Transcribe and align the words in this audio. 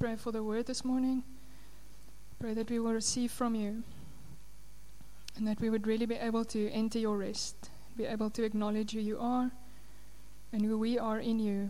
Pray 0.00 0.16
for 0.16 0.32
the 0.32 0.42
word 0.42 0.64
this 0.64 0.82
morning. 0.82 1.22
Pray 2.38 2.54
that 2.54 2.70
we 2.70 2.78
will 2.78 2.94
receive 2.94 3.30
from 3.30 3.54
you 3.54 3.82
and 5.36 5.46
that 5.46 5.60
we 5.60 5.68
would 5.68 5.86
really 5.86 6.06
be 6.06 6.14
able 6.14 6.42
to 6.42 6.70
enter 6.70 6.98
your 6.98 7.18
rest, 7.18 7.68
be 7.98 8.06
able 8.06 8.30
to 8.30 8.42
acknowledge 8.42 8.92
who 8.92 9.00
you 9.00 9.18
are 9.20 9.50
and 10.54 10.62
who 10.62 10.78
we 10.78 10.98
are 10.98 11.18
in 11.18 11.38
you. 11.38 11.68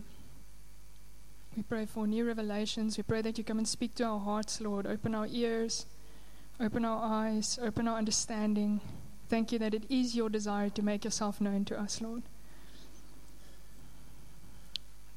We 1.57 1.63
pray 1.63 1.85
for 1.85 2.07
new 2.07 2.25
revelations. 2.25 2.95
We 2.95 3.03
pray 3.03 3.21
that 3.21 3.37
you 3.37 3.43
come 3.43 3.57
and 3.57 3.67
speak 3.67 3.95
to 3.95 4.05
our 4.05 4.19
hearts, 4.19 4.61
Lord. 4.61 4.87
Open 4.87 5.13
our 5.13 5.27
ears, 5.29 5.85
open 6.57 6.85
our 6.85 7.03
eyes, 7.03 7.59
open 7.61 7.85
our 7.85 7.97
understanding. 7.97 8.79
Thank 9.27 9.51
you 9.51 9.59
that 9.59 9.73
it 9.73 9.83
is 9.89 10.15
your 10.15 10.29
desire 10.29 10.69
to 10.69 10.81
make 10.81 11.03
yourself 11.03 11.41
known 11.41 11.65
to 11.65 11.77
us, 11.77 11.99
Lord. 11.99 12.23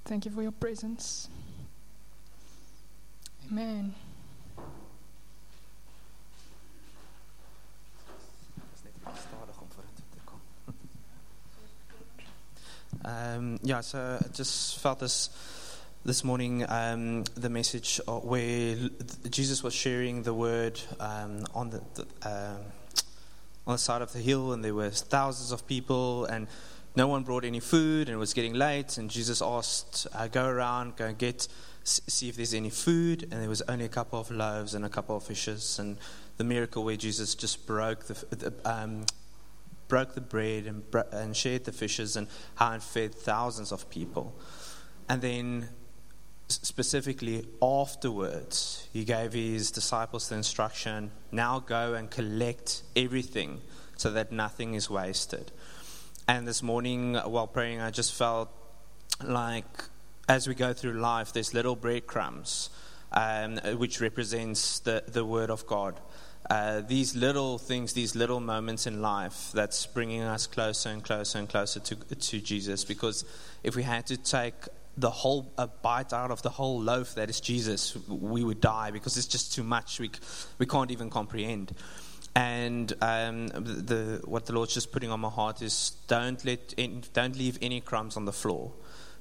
Thank 0.04 0.24
you 0.24 0.32
for 0.32 0.42
your 0.42 0.50
presence. 0.50 1.28
Amen. 3.50 3.94
Um, 13.04 13.58
yeah, 13.62 13.80
so 13.82 14.18
I 14.24 14.28
just 14.32 14.78
felt 14.78 15.00
this 15.00 15.28
this 16.06 16.22
morning 16.24 16.64
um, 16.68 17.24
the 17.34 17.48
message 17.48 18.00
where 18.06 18.76
Jesus 19.30 19.62
was 19.62 19.74
sharing 19.74 20.22
the 20.22 20.34
word 20.34 20.78
um, 21.00 21.44
on 21.54 21.70
the, 21.70 21.82
the 21.94 22.06
uh, 22.26 22.56
on 23.66 23.74
the 23.74 23.78
side 23.78 24.00
of 24.00 24.12
the 24.12 24.20
hill, 24.20 24.52
and 24.52 24.64
there 24.64 24.74
were 24.74 24.90
thousands 24.90 25.52
of 25.52 25.66
people, 25.66 26.24
and 26.26 26.46
no 26.96 27.08
one 27.08 27.24
brought 27.24 27.44
any 27.44 27.60
food, 27.60 28.08
and 28.08 28.14
it 28.16 28.18
was 28.18 28.32
getting 28.32 28.54
late, 28.54 28.96
and 28.96 29.10
Jesus 29.10 29.42
asked, 29.42 30.06
uh, 30.14 30.28
"Go 30.28 30.46
around, 30.46 30.96
go 30.96 31.06
and 31.06 31.18
get." 31.18 31.46
See 31.84 32.30
if 32.30 32.36
there's 32.36 32.54
any 32.54 32.70
food, 32.70 33.24
and 33.24 33.42
there 33.42 33.48
was 33.48 33.60
only 33.68 33.84
a 33.84 33.90
couple 33.90 34.18
of 34.18 34.30
loaves 34.30 34.74
and 34.74 34.86
a 34.86 34.88
couple 34.88 35.16
of 35.16 35.22
fishes, 35.22 35.78
and 35.78 35.98
the 36.38 36.44
miracle 36.44 36.82
where 36.82 36.96
Jesus 36.96 37.34
just 37.34 37.66
broke 37.66 38.04
the, 38.04 38.14
the 38.34 38.54
um, 38.64 39.04
broke 39.88 40.14
the 40.14 40.20
bread 40.20 40.64
and, 40.66 40.82
and 41.12 41.36
shared 41.36 41.64
the 41.64 41.72
fishes 41.72 42.16
and 42.16 42.26
how 42.54 42.72
it 42.72 42.82
fed 42.82 43.14
thousands 43.14 43.70
of 43.70 43.88
people. 43.90 44.34
And 45.08 45.20
then, 45.20 45.68
specifically 46.48 47.46
afterwards, 47.60 48.88
he 48.92 49.04
gave 49.04 49.34
his 49.34 49.70
disciples 49.70 50.28
the 50.28 50.36
instruction 50.36 51.10
now 51.30 51.58
go 51.60 51.94
and 51.94 52.10
collect 52.10 52.82
everything 52.96 53.60
so 53.96 54.10
that 54.10 54.32
nothing 54.32 54.74
is 54.74 54.88
wasted. 54.88 55.52
And 56.26 56.48
this 56.48 56.62
morning, 56.62 57.16
while 57.16 57.46
praying, 57.46 57.80
I 57.80 57.90
just 57.90 58.14
felt 58.14 58.48
like 59.22 59.84
as 60.28 60.48
we 60.48 60.54
go 60.54 60.72
through 60.72 60.94
life, 60.94 61.32
there's 61.32 61.54
little 61.54 61.76
breadcrumbs, 61.76 62.70
um, 63.12 63.58
which 63.76 64.00
represents 64.00 64.80
the, 64.80 65.04
the 65.06 65.24
Word 65.24 65.50
of 65.50 65.66
God 65.66 66.00
uh, 66.50 66.82
these 66.82 67.16
little 67.16 67.58
things, 67.58 67.94
these 67.94 68.14
little 68.14 68.40
moments 68.40 68.86
in 68.86 69.00
life 69.00 69.50
that's 69.54 69.86
bringing 69.86 70.20
us 70.20 70.46
closer 70.46 70.90
and 70.90 71.02
closer 71.02 71.38
and 71.38 71.48
closer 71.48 71.80
to, 71.80 71.96
to 71.96 72.40
Jesus. 72.40 72.84
Because 72.84 73.24
if 73.62 73.74
we 73.74 73.82
had 73.82 74.06
to 74.08 74.16
take 74.16 74.54
the 74.96 75.10
whole 75.10 75.50
a 75.58 75.66
bite 75.66 76.12
out 76.12 76.30
of 76.30 76.42
the 76.42 76.50
whole 76.50 76.80
loaf 76.80 77.14
that 77.14 77.30
is 77.30 77.40
Jesus, 77.40 77.96
we 78.08 78.44
would 78.44 78.60
die 78.60 78.90
because 78.90 79.16
it's 79.16 79.26
just 79.26 79.54
too 79.54 79.62
much. 79.62 79.98
We, 79.98 80.10
we 80.58 80.66
can't 80.66 80.90
even 80.90 81.08
comprehend. 81.08 81.74
And 82.36 82.92
um, 83.00 83.48
the, 83.48 84.20
what 84.24 84.44
the 84.46 84.52
Lord's 84.52 84.74
just 84.74 84.92
putting 84.92 85.10
on 85.10 85.20
my 85.20 85.30
heart 85.30 85.62
is 85.62 85.92
don't 86.08 86.44
let 86.44 86.74
don't 87.12 87.36
leave 87.36 87.58
any 87.62 87.80
crumbs 87.80 88.16
on 88.16 88.24
the 88.24 88.32
floor. 88.32 88.72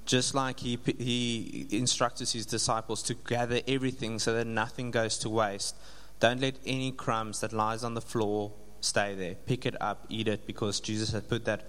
Just 0.06 0.36
like 0.36 0.60
he, 0.60 0.78
he 0.98 1.68
instructed 1.72 2.30
his 2.30 2.46
disciples 2.46 3.02
to 3.04 3.14
gather 3.14 3.62
everything 3.68 4.20
so 4.20 4.34
that 4.34 4.46
nothing 4.46 4.92
goes 4.92 5.18
to 5.20 5.30
waste 5.30 5.76
don't 6.24 6.40
let 6.40 6.56
any 6.66 6.94
crumbs 6.94 7.42
that 7.42 7.52
lies 7.52 7.84
on 7.84 7.96
the 7.96 8.02
floor 8.02 8.54
stay 8.80 9.14
there. 9.14 9.36
Pick 9.36 9.66
it 9.66 9.76
up, 9.82 10.06
eat 10.08 10.30
it, 10.30 10.48
because 10.48 10.80
Jesus 10.80 11.12
had 11.12 11.28
put 11.28 11.44
that 11.44 11.68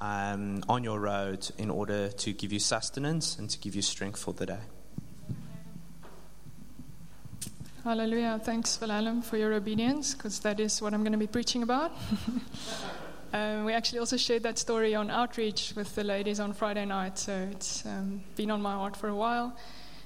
um, 0.00 0.64
on 0.66 0.82
your 0.82 0.98
road 0.98 1.50
in 1.58 1.68
order 1.68 2.08
to 2.08 2.32
give 2.32 2.54
you 2.54 2.58
sustenance 2.58 3.38
and 3.38 3.50
to 3.50 3.58
give 3.58 3.74
you 3.74 3.82
strength 3.82 4.18
for 4.18 4.32
the 4.32 4.46
day. 4.46 4.64
Hallelujah. 7.84 8.40
Thanks, 8.42 8.78
Valalam, 8.78 9.22
for 9.22 9.36
your 9.36 9.52
obedience, 9.52 10.14
because 10.14 10.40
that 10.40 10.58
is 10.58 10.80
what 10.80 10.94
I'm 10.94 11.02
going 11.02 11.12
to 11.12 11.18
be 11.18 11.26
preaching 11.26 11.62
about. 11.62 11.92
um, 13.32 13.64
we 13.64 13.72
actually 13.72 13.98
also 13.98 14.16
shared 14.16 14.42
that 14.42 14.58
story 14.58 14.94
on 14.94 15.10
outreach 15.10 15.72
with 15.74 15.94
the 15.94 16.04
ladies 16.04 16.38
on 16.38 16.52
Friday 16.52 16.84
night, 16.84 17.18
so 17.18 17.48
it's 17.50 17.84
um, 17.86 18.22
been 18.36 18.50
on 18.50 18.60
my 18.60 18.74
heart 18.74 18.96
for 18.96 19.08
a 19.08 19.14
while. 19.14 19.56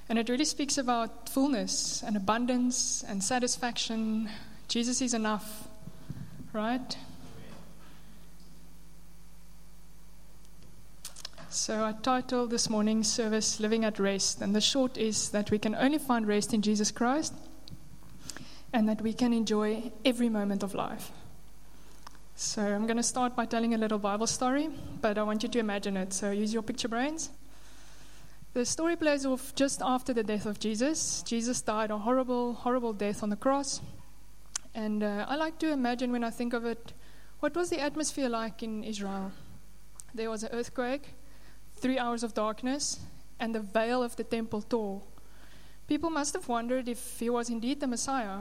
And 0.09 0.19
it 0.19 0.29
really 0.29 0.45
speaks 0.45 0.79
about 0.79 1.29
fullness 1.29 2.05
and 2.05 2.17
abundance 2.17 3.05
and 3.09 3.23
satisfaction. 3.23 4.31
Jesus 4.69 5.03
is 5.03 5.15
enough, 5.15 5.67
right? 6.53 6.97
So, 11.51 11.85
I 11.85 11.95
titled 12.03 12.51
this 12.51 12.69
morning's 12.69 13.11
service 13.11 13.59
Living 13.59 13.85
at 13.85 13.99
Rest. 13.99 14.43
And 14.43 14.55
the 14.55 14.61
short 14.61 14.97
is 14.97 15.31
that 15.31 15.51
we 15.51 15.59
can 15.59 15.75
only 15.75 15.99
find 15.99 16.29
rest 16.29 16.53
in 16.53 16.63
Jesus 16.63 16.91
Christ 16.91 17.35
and 18.73 18.89
that 18.89 19.01
we 19.01 19.13
can 19.13 19.33
enjoy 19.33 19.91
every 20.05 20.29
moment 20.29 20.63
of 20.63 20.75
life. 20.75 21.11
So, 22.39 22.61
I'm 22.61 22.85
going 22.87 22.99
to 22.99 23.03
start 23.03 23.35
by 23.35 23.47
telling 23.47 23.73
a 23.73 23.79
little 23.79 23.99
Bible 23.99 24.27
story, 24.27 24.69
but 25.01 25.17
I 25.17 25.23
want 25.23 25.43
you 25.43 25.49
to 25.49 25.59
imagine 25.59 25.97
it. 25.97 26.13
So, 26.13 26.33
use 26.33 26.53
your 26.53 26.63
picture 26.63 26.87
brains. 26.87 27.31
The 28.53 28.67
story 28.67 28.95
plays 28.95 29.25
off 29.25 29.55
just 29.55 29.81
after 29.83 30.13
the 30.13 30.23
death 30.23 30.45
of 30.45 30.61
Jesus. 30.61 31.23
Jesus 31.23 31.63
died 31.63 31.91
a 31.91 31.97
horrible, 31.97 32.53
horrible 32.53 32.93
death 32.93 33.23
on 33.23 33.31
the 33.31 33.37
cross. 33.37 33.81
And 34.75 35.03
uh, 35.03 35.25
I 35.27 35.37
like 35.37 35.59
to 35.61 35.73
imagine 35.73 36.13
when 36.13 36.23
I 36.23 36.29
think 36.29 36.53
of 36.53 36.67
it, 36.67 36.93
what 37.41 37.57
was 37.57 37.71
the 37.71 37.81
atmosphere 37.81 38.29
like 38.29 38.63
in 38.63 38.85
Israel? 38.85 39.33
There 40.15 40.29
was 40.29 40.43
an 40.43 40.51
earthquake, 40.53 41.15
three 41.77 41.99
hours 41.99 42.23
of 42.23 42.35
darkness, 42.35 43.01
and 43.41 43.55
the 43.55 43.61
veil 43.61 44.03
of 44.03 44.17
the 44.17 44.25
temple 44.25 44.61
tore. 44.61 45.01
People 45.89 46.11
must 46.11 46.35
have 46.35 46.49
wondered 46.49 46.87
if 46.87 47.19
he 47.19 47.31
was 47.31 47.49
indeed 47.49 47.81
the 47.81 47.87
Messiah. 47.87 48.41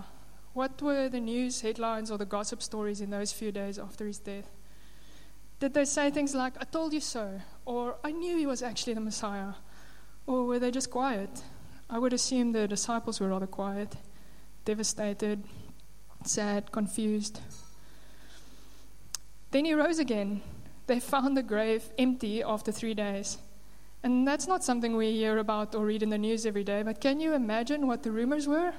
What 0.56 0.82
were 0.82 1.10
the 1.10 1.20
news 1.20 1.60
headlines 1.60 2.10
or 2.10 2.18
the 2.18 2.26
gossip 2.26 2.64
stories 2.64 3.02
in 3.02 3.10
those 3.10 3.34
few 3.34 3.52
days 3.52 3.78
after 3.78 4.08
his 4.08 4.20
death? 4.20 4.50
Did 5.60 5.74
they 5.74 5.84
say 5.84 6.10
things 6.10 6.34
like, 6.34 6.54
I 6.58 6.64
told 6.64 6.94
you 6.94 7.02
so, 7.02 7.42
or 7.66 7.98
I 8.06 8.14
knew 8.14 8.38
he 8.38 8.46
was 8.46 8.64
actually 8.64 8.94
the 8.94 9.02
Messiah? 9.02 9.56
Or 10.26 10.46
were 10.46 10.58
they 10.58 10.72
just 10.72 10.90
quiet? 10.90 11.44
I 11.90 12.00
would 12.00 12.14
assume 12.14 12.54
the 12.54 12.70
disciples 12.70 13.20
were 13.20 13.28
rather 13.28 13.48
quiet, 13.48 13.98
devastated, 14.64 15.44
sad, 16.24 16.72
confused. 16.72 17.42
Then 19.52 19.66
he 19.66 19.74
rose 19.74 20.00
again. 20.00 20.42
They 20.88 21.02
found 21.02 21.36
the 21.36 21.44
grave 21.44 21.90
empty 22.00 22.42
after 22.42 22.72
three 22.72 22.94
days. 22.94 23.40
And 24.04 24.26
that's 24.26 24.48
not 24.48 24.64
something 24.64 24.96
we 24.96 25.12
hear 25.12 25.38
about 25.38 25.76
or 25.76 25.84
read 25.84 26.02
in 26.02 26.12
the 26.12 26.18
news 26.18 26.46
every 26.46 26.64
day, 26.64 26.82
but 26.82 27.02
can 27.02 27.20
you 27.20 27.34
imagine 27.34 27.88
what 27.88 28.04
the 28.04 28.12
rumors 28.12 28.48
were? 28.48 28.74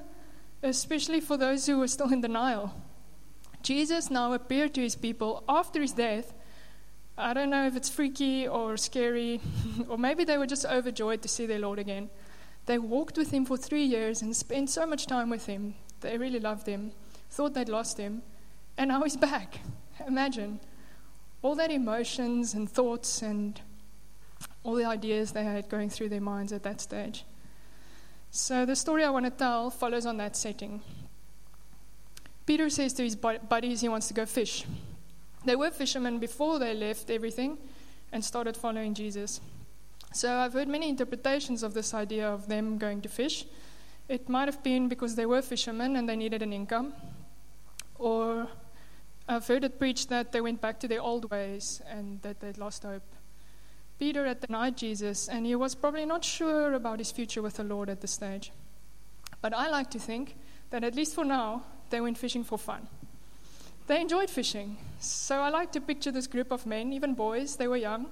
Especially 0.67 1.21
for 1.21 1.37
those 1.37 1.67
who 1.67 1.79
were 1.79 1.89
still 1.89 2.13
in 2.13 2.21
denial. 2.21 2.75
Jesus 3.63 4.11
now 4.11 4.33
appeared 4.33 4.75
to 4.75 4.81
his 4.81 4.97
people 4.97 5.43
after 5.49 5.81
his 5.81 5.93
death 5.93 6.33
I 7.19 7.33
don't 7.33 7.49
know 7.49 7.67
if 7.67 7.77
it's 7.77 7.89
freaky 7.89 8.47
or 8.47 8.77
scary, 8.77 9.41
or 9.89 9.97
maybe 9.97 10.25
they 10.25 10.37
were 10.37 10.47
just 10.47 10.67
overjoyed 10.67 11.23
to 11.23 11.29
see 11.29 11.47
their 11.47 11.59
Lord 11.59 11.79
again. 11.79 12.11
They 12.67 12.79
walked 12.79 13.17
with 13.17 13.31
him 13.31 13.47
for 13.47 13.57
three 13.57 13.85
years 13.85 14.21
and 14.21 14.37
spent 14.37 14.69
so 14.69 14.85
much 14.85 15.07
time 15.07 15.31
with 15.31 15.47
him. 15.47 15.77
They 16.01 16.19
really 16.19 16.41
loved 16.41 16.67
him, 16.67 16.93
thought 17.31 17.55
they'd 17.55 17.71
lost 17.71 17.97
him, 17.97 18.21
and 18.77 18.89
now 18.89 19.03
he's 19.03 19.17
back. 19.31 19.61
Imagine 20.07 20.61
all 21.41 21.55
that 21.55 21.71
emotions 21.71 22.53
and 22.53 22.69
thoughts 22.69 23.23
and 23.23 23.59
all 24.63 24.75
the 24.75 24.85
ideas 24.85 25.33
they 25.33 25.45
had 25.45 25.71
going 25.71 25.89
through 25.89 26.11
their 26.11 26.21
minds 26.21 26.53
at 26.53 26.65
that 26.65 26.83
stage. 26.83 27.25
So, 28.31 28.67
the 28.67 28.77
story 28.77 29.05
I 29.05 29.11
want 29.11 29.25
to 29.25 29.31
tell 29.31 29.71
follows 29.71 30.07
on 30.07 30.17
that 30.19 30.37
setting. 30.37 30.83
Peter 32.47 32.71
says 32.71 32.93
to 32.95 33.03
his 33.03 33.17
buddies 33.17 33.81
he 33.81 33.89
wants 33.89 34.09
to 34.09 34.15
go 34.15 34.25
fish. 34.25 34.65
They 35.45 35.57
were 35.57 35.71
fishermen 35.71 36.19
before 36.19 36.59
they 36.59 36.75
left 36.75 37.11
everything 37.11 37.59
and 38.13 38.25
started 38.25 38.57
following 38.57 38.95
Jesus. 38.95 39.41
So 40.13 40.39
I've 40.39 40.53
heard 40.53 40.69
many 40.69 40.89
interpretations 40.89 41.63
of 41.63 41.75
this 41.75 41.93
idea 41.93 42.29
of 42.29 42.47
them 42.49 42.79
going 42.79 43.03
to 43.03 43.09
fish. 43.09 43.45
It 44.09 44.29
might 44.29 44.47
have 44.47 44.63
been 44.63 44.89
because 44.89 45.17
they 45.17 45.27
were 45.27 45.43
fishermen 45.43 45.97
and 45.97 46.09
they 46.09 46.17
needed 46.17 46.43
an 46.43 46.53
income. 46.53 46.95
Or 47.99 48.47
I've 49.29 49.47
heard 49.47 49.65
it 49.65 49.79
preached 49.79 50.09
that 50.11 50.31
they 50.31 50.41
went 50.41 50.61
back 50.61 50.79
to 50.81 50.89
their 50.89 51.03
old 51.03 51.31
ways 51.31 51.83
and 51.91 52.23
that 52.23 52.41
they'd 52.41 52.59
lost 52.59 52.85
hope. 52.85 53.03
Peter 53.99 54.27
had 54.27 54.41
denied 54.41 54.77
Jesus, 54.77 55.29
and 55.29 55.47
he 55.47 55.55
was 55.55 55.75
probably 55.75 56.05
not 56.05 56.25
sure 56.25 56.75
about 56.75 56.99
his 56.99 57.11
future 57.11 57.43
with 57.43 57.55
the 57.55 57.65
Lord 57.65 57.89
at 57.89 58.01
this 58.01 58.11
stage. 58.11 58.53
But 59.41 59.55
I 59.55 59.69
like 59.69 59.91
to 59.91 59.99
think 59.99 60.37
that 60.71 60.85
at 60.85 60.95
least 60.95 61.15
for 61.15 61.25
now, 61.25 61.65
they 61.91 62.01
went 62.01 62.19
fishing 62.19 62.45
for 62.45 62.59
fun. 62.59 62.89
They 63.87 64.01
enjoyed 64.01 64.29
fishing. 64.29 64.77
So 64.99 65.41
I 65.41 65.49
like 65.49 65.73
to 65.73 65.81
picture 65.81 66.11
this 66.11 66.27
group 66.27 66.51
of 66.51 66.67
men, 66.67 66.93
even 66.93 67.15
boys, 67.15 67.57
they 67.57 67.69
were 67.69 67.77
young, 67.77 68.07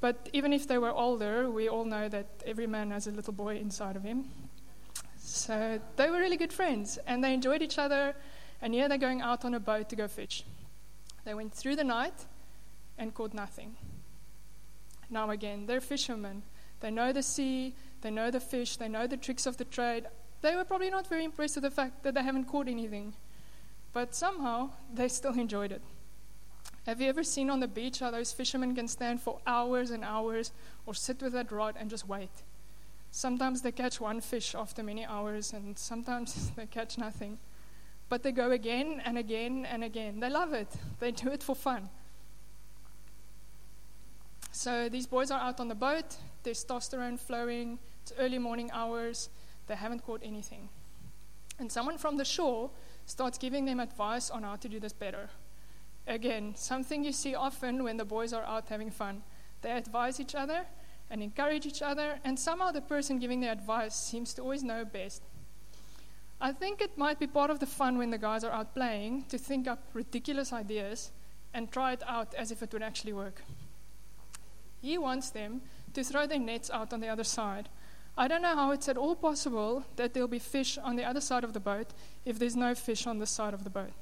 but 0.00 0.30
even 0.32 0.52
if 0.52 0.66
they 0.66 0.78
were 0.78 0.90
older, 0.90 1.50
we 1.50 1.68
all 1.68 1.84
know 1.84 2.08
that 2.08 2.26
every 2.46 2.66
man 2.66 2.90
has 2.90 3.06
a 3.06 3.10
little 3.10 3.34
boy 3.34 3.56
inside 3.56 3.96
of 3.96 4.02
him. 4.02 4.24
So 5.18 5.78
they 5.96 6.10
were 6.10 6.18
really 6.18 6.38
good 6.38 6.52
friends 6.52 6.98
and 7.06 7.22
they 7.22 7.34
enjoyed 7.34 7.62
each 7.62 7.78
other. 7.78 8.14
And 8.62 8.72
here 8.74 8.88
they're 8.88 8.98
going 8.98 9.20
out 9.20 9.44
on 9.44 9.54
a 9.54 9.60
boat 9.60 9.88
to 9.90 9.96
go 9.96 10.08
fish. 10.08 10.44
They 11.24 11.34
went 11.34 11.52
through 11.52 11.76
the 11.76 11.84
night 11.84 12.26
and 12.96 13.14
caught 13.14 13.34
nothing. 13.34 13.76
Now, 15.10 15.30
again, 15.30 15.66
they're 15.66 15.80
fishermen. 15.80 16.42
They 16.80 16.90
know 16.90 17.12
the 17.12 17.22
sea, 17.22 17.74
they 18.00 18.10
know 18.10 18.30
the 18.30 18.40
fish, 18.40 18.76
they 18.76 18.88
know 18.88 19.06
the 19.06 19.16
tricks 19.16 19.46
of 19.46 19.56
the 19.56 19.64
trade. 19.64 20.06
They 20.40 20.56
were 20.56 20.64
probably 20.64 20.90
not 20.90 21.06
very 21.06 21.24
impressed 21.24 21.56
with 21.56 21.64
the 21.64 21.70
fact 21.70 22.02
that 22.02 22.14
they 22.14 22.22
haven't 22.22 22.46
caught 22.46 22.68
anything. 22.68 23.14
But 23.92 24.14
somehow, 24.14 24.70
they 24.92 25.08
still 25.08 25.34
enjoyed 25.38 25.72
it. 25.72 25.82
Have 26.86 27.00
you 27.00 27.08
ever 27.08 27.22
seen 27.22 27.50
on 27.50 27.60
the 27.60 27.68
beach 27.68 27.98
how 27.98 28.10
those 28.10 28.32
fishermen 28.32 28.74
can 28.74 28.88
stand 28.88 29.20
for 29.20 29.38
hours 29.46 29.90
and 29.90 30.02
hours 30.02 30.52
or 30.86 30.94
sit 30.94 31.22
with 31.22 31.34
that 31.34 31.52
rod 31.52 31.74
and 31.78 31.90
just 31.90 32.08
wait? 32.08 32.30
Sometimes 33.10 33.60
they 33.60 33.72
catch 33.72 34.00
one 34.00 34.20
fish 34.20 34.54
after 34.54 34.82
many 34.82 35.04
hours, 35.04 35.52
and 35.52 35.76
sometimes 35.76 36.52
they 36.56 36.66
catch 36.66 36.96
nothing. 36.96 37.38
But 38.08 38.22
they 38.22 38.32
go 38.32 38.50
again 38.50 39.02
and 39.04 39.18
again 39.18 39.66
and 39.66 39.84
again. 39.84 40.20
They 40.20 40.30
love 40.30 40.52
it, 40.52 40.68
they 41.00 41.10
do 41.10 41.28
it 41.30 41.42
for 41.42 41.54
fun. 41.54 41.90
So 44.52 44.88
these 44.88 45.06
boys 45.06 45.30
are 45.30 45.40
out 45.40 45.60
on 45.60 45.68
the 45.68 45.74
boat, 45.74 46.16
testosterone 46.44 47.18
flowing, 47.18 47.78
it's 48.02 48.12
early 48.18 48.38
morning 48.38 48.70
hours, 48.72 49.28
they 49.66 49.76
haven't 49.76 50.04
caught 50.04 50.20
anything. 50.24 50.68
And 51.58 51.70
someone 51.70 51.98
from 51.98 52.16
the 52.16 52.24
shore 52.24 52.70
starts 53.06 53.38
giving 53.38 53.64
them 53.64 53.80
advice 53.80 54.30
on 54.30 54.42
how 54.42 54.56
to 54.56 54.68
do 54.68 54.80
this 54.80 54.92
better. 54.92 55.30
Again, 56.06 56.54
something 56.56 57.04
you 57.04 57.12
see 57.12 57.34
often 57.34 57.84
when 57.84 57.96
the 57.96 58.04
boys 58.04 58.32
are 58.32 58.42
out 58.44 58.68
having 58.68 58.90
fun. 58.90 59.22
They 59.62 59.70
advise 59.70 60.18
each 60.18 60.34
other 60.34 60.66
and 61.10 61.22
encourage 61.22 61.66
each 61.66 61.82
other, 61.82 62.18
and 62.24 62.38
somehow 62.38 62.70
the 62.70 62.80
person 62.80 63.18
giving 63.18 63.40
the 63.40 63.50
advice 63.50 63.94
seems 63.94 64.32
to 64.34 64.42
always 64.42 64.64
know 64.64 64.84
best. 64.84 65.22
I 66.40 66.52
think 66.52 66.80
it 66.80 66.96
might 66.96 67.18
be 67.18 67.26
part 67.26 67.50
of 67.50 67.60
the 67.60 67.66
fun 67.66 67.98
when 67.98 68.10
the 68.10 68.18
guys 68.18 68.44
are 68.44 68.52
out 68.52 68.74
playing 68.74 69.24
to 69.28 69.36
think 69.36 69.68
up 69.68 69.82
ridiculous 69.92 70.52
ideas 70.52 71.10
and 71.52 71.70
try 71.70 71.92
it 71.92 72.02
out 72.06 72.34
as 72.34 72.50
if 72.50 72.62
it 72.62 72.72
would 72.72 72.82
actually 72.82 73.12
work. 73.12 73.42
He 74.80 74.98
wants 74.98 75.30
them 75.30 75.60
to 75.94 76.04
throw 76.04 76.26
their 76.26 76.38
nets 76.38 76.70
out 76.70 76.92
on 76.92 77.00
the 77.00 77.08
other 77.08 77.24
side. 77.24 77.68
I 78.16 78.28
don't 78.28 78.42
know 78.42 78.54
how 78.54 78.70
it's 78.72 78.88
at 78.88 78.96
all 78.96 79.14
possible 79.14 79.84
that 79.96 80.14
there'll 80.14 80.28
be 80.28 80.38
fish 80.38 80.78
on 80.78 80.96
the 80.96 81.04
other 81.04 81.20
side 81.20 81.44
of 81.44 81.52
the 81.52 81.60
boat 81.60 81.88
if 82.24 82.38
there's 82.38 82.56
no 82.56 82.74
fish 82.74 83.06
on 83.06 83.18
the 83.18 83.26
side 83.26 83.54
of 83.54 83.64
the 83.64 83.70
boat. 83.70 83.92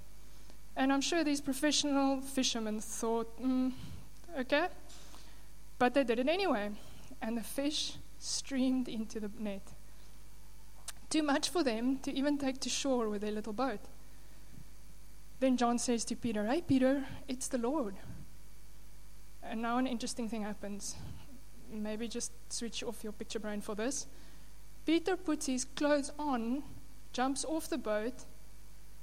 And 0.77 0.93
I'm 0.93 1.01
sure 1.01 1.25
these 1.25 1.41
professional 1.41 2.21
fishermen 2.21 2.81
thought, 2.81 3.41
mm, 3.43 3.73
okay. 4.39 4.69
But 5.79 5.95
they 5.95 6.05
did 6.05 6.19
it 6.19 6.29
anyway, 6.29 6.71
and 7.21 7.37
the 7.37 7.43
fish 7.43 7.97
streamed 8.19 8.89
into 8.89 9.21
the 9.21 9.31
net. 9.39 9.63
Too 11.11 11.23
much 11.23 11.49
for 11.49 11.63
them 11.63 11.99
to 12.01 12.13
even 12.13 12.39
take 12.39 12.61
to 12.61 12.69
shore 12.69 13.09
with 13.09 13.23
their 13.23 13.33
little 13.33 13.53
boat. 13.53 13.81
Then 15.41 15.57
John 15.57 15.79
says 15.79 16.05
to 16.07 16.17
Peter, 16.17 16.47
Hey, 16.47 16.61
Peter, 16.61 17.05
it's 17.29 17.49
the 17.49 17.59
Lord. 17.59 17.95
And 19.49 19.63
now 19.63 19.79
an 19.79 19.87
interesting 19.87 20.29
thing 20.29 20.43
happens. 20.43 20.97
Maybe 21.71 22.09
just 22.09 22.33
switch 22.53 22.83
off 22.83 23.03
your 23.03 23.13
picture 23.13 23.39
brain 23.39 23.61
for 23.61 23.75
this. 23.75 24.07
Peter 24.87 25.17
puts 25.17 25.47
his 25.47 25.65
clothes 25.65 26.11
on, 26.19 26.63
jumps 27.13 27.45
off 27.45 27.69
the 27.69 27.79
boat, 27.79 28.25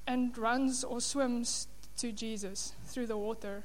and 0.08 0.38
runs 0.38 0.84
or 0.84 1.02
swims 1.02 1.68
to 1.98 2.12
Jesus 2.12 2.74
through 2.86 3.08
the 3.08 3.18
water. 3.18 3.64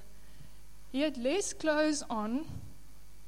He 0.92 1.02
had 1.02 1.16
less 1.16 1.52
clothes 1.52 2.02
on 2.10 2.46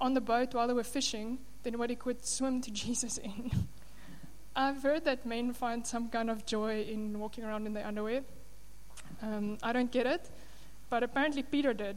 on 0.00 0.14
the 0.14 0.20
boat 0.20 0.52
while 0.52 0.66
they 0.66 0.74
were 0.74 0.82
fishing 0.82 1.38
than 1.62 1.78
what 1.78 1.88
he 1.88 1.96
could 1.96 2.26
swim 2.26 2.60
to 2.60 2.70
Jesus 2.82 3.18
in. 3.18 3.50
I've 4.54 4.82
heard 4.82 5.04
that 5.04 5.24
men 5.24 5.52
find 5.52 5.86
some 5.86 6.08
kind 6.08 6.28
of 6.28 6.44
joy 6.44 6.82
in 6.82 7.18
walking 7.18 7.44
around 7.44 7.66
in 7.66 7.72
their 7.72 7.86
underwear. 7.86 8.22
Um, 9.22 9.56
I 9.62 9.72
don't 9.72 9.90
get 9.90 10.06
it, 10.06 10.28
but 10.90 11.02
apparently 11.02 11.42
Peter 11.42 11.72
did. 11.72 11.96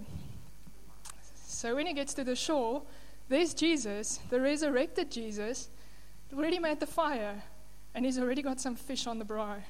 So 1.65 1.73
when 1.73 1.87
he 1.87 1.93
gets 1.93 2.13
to 2.13 2.23
the 2.23 2.35
shore, 2.35 2.83
there's 3.27 3.55
Jesus, 3.55 4.19
the 4.29 4.39
resurrected 4.39 5.09
Jesus, 5.09 5.69
already 6.31 6.59
made 6.59 6.79
the 6.79 6.85
fire, 6.85 7.41
and 7.95 8.05
he's 8.05 8.19
already 8.19 8.43
got 8.43 8.61
some 8.61 8.75
fish 8.75 9.07
on 9.07 9.17
the 9.17 9.25
braai, 9.25 9.63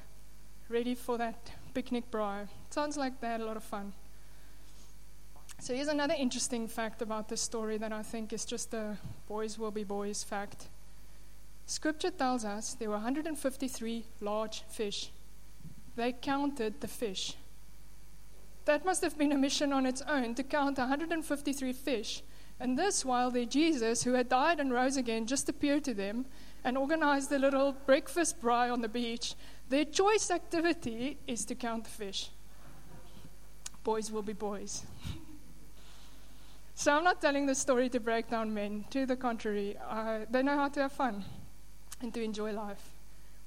ready 0.68 0.94
for 0.94 1.16
that 1.16 1.50
picnic 1.72 2.10
braai. 2.10 2.48
Sounds 2.68 2.98
like 2.98 3.18
they 3.22 3.28
had 3.28 3.40
a 3.40 3.46
lot 3.46 3.56
of 3.56 3.64
fun. 3.64 3.94
So 5.58 5.74
here's 5.74 5.88
another 5.88 6.12
interesting 6.18 6.68
fact 6.68 7.00
about 7.00 7.30
this 7.30 7.40
story 7.40 7.78
that 7.78 7.94
I 7.94 8.02
think 8.02 8.34
is 8.34 8.44
just 8.44 8.74
a 8.74 8.98
boys 9.26 9.58
will 9.58 9.70
be 9.70 9.82
boys 9.82 10.22
fact. 10.22 10.68
Scripture 11.64 12.10
tells 12.10 12.44
us 12.44 12.74
there 12.74 12.90
were 12.90 12.96
153 12.96 14.04
large 14.20 14.64
fish. 14.68 15.12
They 15.96 16.12
counted 16.12 16.78
the 16.82 16.88
fish. 16.88 17.36
That 18.66 18.84
must 18.84 19.02
have 19.02 19.16
been 19.16 19.30
a 19.30 19.38
mission 19.38 19.72
on 19.72 19.86
its 19.86 20.02
own 20.02 20.34
to 20.34 20.42
count 20.42 20.78
153 20.78 21.72
fish. 21.72 22.22
And 22.58 22.76
this 22.76 23.04
while 23.04 23.30
their 23.30 23.44
Jesus, 23.44 24.02
who 24.02 24.14
had 24.14 24.28
died 24.28 24.58
and 24.58 24.72
rose 24.72 24.96
again, 24.96 25.26
just 25.26 25.48
appeared 25.48 25.84
to 25.84 25.94
them 25.94 26.26
and 26.64 26.76
organized 26.76 27.30
a 27.30 27.38
little 27.38 27.76
breakfast 27.86 28.40
braai 28.40 28.72
on 28.72 28.80
the 28.80 28.88
beach. 28.88 29.34
Their 29.68 29.84
choice 29.84 30.32
activity 30.32 31.18
is 31.28 31.44
to 31.44 31.54
count 31.54 31.84
the 31.84 31.90
fish. 31.90 32.30
Boys 33.84 34.10
will 34.10 34.22
be 34.22 34.32
boys. 34.32 34.84
so 36.74 36.96
I'm 36.96 37.04
not 37.04 37.20
telling 37.20 37.46
this 37.46 37.60
story 37.60 37.88
to 37.90 38.00
break 38.00 38.28
down 38.30 38.52
men. 38.52 38.84
To 38.90 39.06
the 39.06 39.16
contrary, 39.16 39.76
uh, 39.88 40.20
they 40.28 40.42
know 40.42 40.56
how 40.56 40.68
to 40.70 40.80
have 40.82 40.92
fun 40.92 41.24
and 42.02 42.12
to 42.14 42.22
enjoy 42.22 42.52
life. 42.52 42.90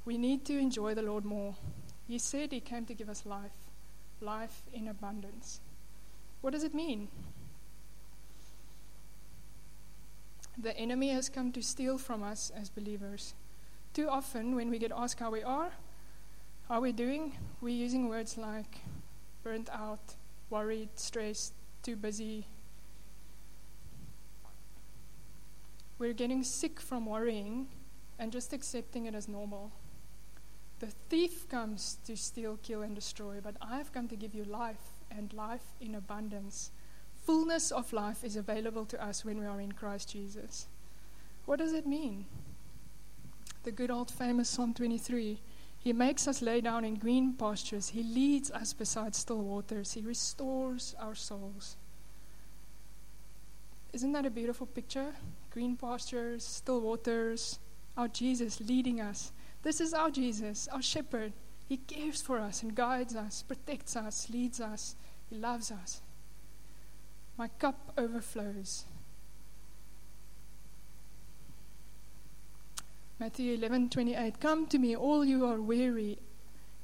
We 0.06 0.18
need 0.18 0.46
to 0.46 0.58
enjoy 0.58 0.94
the 0.94 1.02
Lord 1.02 1.26
more. 1.26 1.56
He 2.08 2.20
said 2.20 2.54
He 2.54 2.62
came 2.62 2.86
to 2.86 2.94
give 2.94 3.10
us 3.10 3.26
life 3.26 3.69
life 4.22 4.64
in 4.74 4.88
abundance. 4.88 5.60
What 6.42 6.54
does 6.54 6.64
it 6.64 6.74
mean? 6.74 7.08
The 10.58 10.76
enemy 10.78 11.10
has 11.10 11.30
come 11.30 11.52
to 11.54 11.62
steal 11.62 11.98
from 11.98 12.22
us 12.22 12.52
as 12.56 12.70
believers. 12.70 13.34
Too 13.94 14.10
often, 14.10 14.56
when 14.56 14.70
we 14.70 14.78
get 14.78 14.92
asked 14.96 15.20
how 15.20 15.32
we 15.32 15.42
are, 15.42 15.72
how 16.68 16.82
we're 16.82 16.92
doing, 16.92 17.34
we're 17.62 17.70
using 17.70 18.10
words 18.10 18.38
like 18.38 18.82
burnt 19.44 19.70
out, 19.72 20.16
worried, 20.50 20.90
stressed, 20.96 21.54
too 21.82 21.96
busy. 21.96 22.46
We're 25.98 26.14
getting 26.14 26.44
sick 26.44 26.80
from 26.80 27.06
worrying 27.06 27.68
and 28.18 28.32
just 28.32 28.54
accepting 28.54 29.06
it 29.06 29.16
as 29.16 29.28
normal. 29.28 29.72
The 30.80 30.88
thief 31.10 31.48
comes 31.50 31.98
to 32.06 32.16
steal, 32.16 32.58
kill, 32.64 32.82
and 32.82 32.96
destroy, 32.96 33.40
but 33.44 33.56
I 33.62 33.78
have 33.78 33.92
come 33.92 34.08
to 34.08 34.16
give 34.16 34.34
you 34.34 34.46
life 34.46 35.00
and 35.12 35.32
life 35.34 35.74
in 35.82 35.94
abundance. 35.94 36.72
Fullness 37.26 37.72
of 37.72 37.92
life 37.92 38.24
is 38.24 38.38
available 38.38 38.86
to 38.86 39.04
us 39.04 39.26
when 39.26 39.40
we 39.40 39.46
are 39.46 39.60
in 39.60 39.74
Christ 39.74 40.12
Jesus. 40.12 40.68
What 41.46 41.60
does 41.60 41.74
it 41.74 41.86
mean? 41.86 42.26
The 43.64 43.72
good 43.72 43.92
old 43.92 44.10
famous 44.10 44.48
Psalm 44.48 44.74
23 44.74 45.40
He 45.80 45.94
makes 45.94 46.28
us 46.28 46.42
lay 46.42 46.62
down 46.62 46.86
in 46.86 46.96
green 46.96 47.34
pastures, 47.34 47.90
He 47.90 48.04
leads 48.04 48.50
us 48.50 48.72
beside 48.72 49.16
still 49.16 49.42
waters, 49.42 49.94
He 49.94 50.02
restores 50.02 50.96
our 50.98 51.16
souls. 51.16 51.76
Isn't 53.92 54.14
that 54.14 54.26
a 54.26 54.30
beautiful 54.30 54.68
picture? 54.68 55.14
Green 55.52 55.76
pastures, 55.76 56.46
still 56.46 56.80
waters, 56.80 57.60
our 57.98 58.08
Jesus 58.08 58.62
leading 58.62 59.02
us 59.02 59.34
this 59.64 59.82
is 59.82 59.94
our 59.94 60.10
Jesus, 60.10 60.68
our 60.72 60.82
shepherd. 60.82 61.34
He 61.68 61.78
cares 61.78 62.22
for 62.22 62.40
us 62.40 62.64
and 62.64 62.74
guides 62.74 63.16
us, 63.16 63.44
protects 63.44 63.96
us, 63.96 64.30
leads 64.30 64.60
us. 64.60 64.96
He 65.30 65.36
loves 65.36 65.72
us. 65.72 66.02
My 67.38 67.48
cup 67.48 67.94
overflows. 67.98 68.86
Matthew 73.20 73.58
11:28 73.58 74.40
Come 74.40 74.66
to 74.68 74.80
me 74.80 74.96
all 74.96 75.26
you 75.26 75.46
are 75.46 75.62
weary 75.62 76.20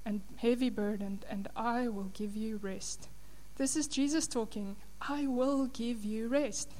and 0.03 0.21
heavy 0.35 0.69
burdened 0.69 1.25
and 1.29 1.47
I 1.55 1.87
will 1.87 2.11
give 2.13 2.35
you 2.35 2.57
rest. 2.57 3.07
This 3.55 3.77
is 3.77 3.87
Jesus 3.87 4.27
talking. 4.27 4.75
I 5.01 5.27
will 5.27 5.67
give 5.67 6.03
you 6.03 6.27
rest. 6.27 6.71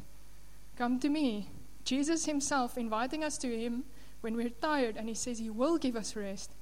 Come 0.75 0.99
to 0.99 1.09
me. 1.09 1.49
Jesus 1.85 2.25
himself 2.25 2.77
inviting 2.77 3.23
us 3.23 3.37
to 3.37 3.47
him 3.47 3.85
when 4.25 4.35
we're 4.35 4.49
tired, 4.49 4.97
and 4.97 5.07
He 5.07 5.13
says 5.13 5.37
He 5.37 5.51
will 5.51 5.77
give 5.77 5.95
us 5.95 6.15
rest. 6.15 6.55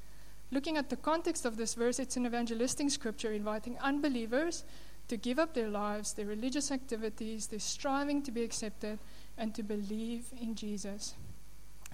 Looking 0.51 0.75
at 0.75 0.89
the 0.89 0.97
context 0.97 1.45
of 1.45 1.55
this 1.55 1.75
verse, 1.75 1.97
it's 1.97 2.17
an 2.17 2.25
evangelistic 2.25 2.91
scripture 2.91 3.31
inviting 3.31 3.77
unbelievers 3.79 4.65
to 5.07 5.15
give 5.15 5.39
up 5.39 5.53
their 5.53 5.69
lives, 5.69 6.11
their 6.11 6.25
religious 6.25 6.71
activities, 6.71 7.47
their 7.47 7.59
striving 7.59 8.21
to 8.23 8.31
be 8.31 8.43
accepted, 8.43 8.99
and 9.37 9.55
to 9.55 9.63
believe 9.63 10.25
in 10.41 10.55
Jesus. 10.55 11.15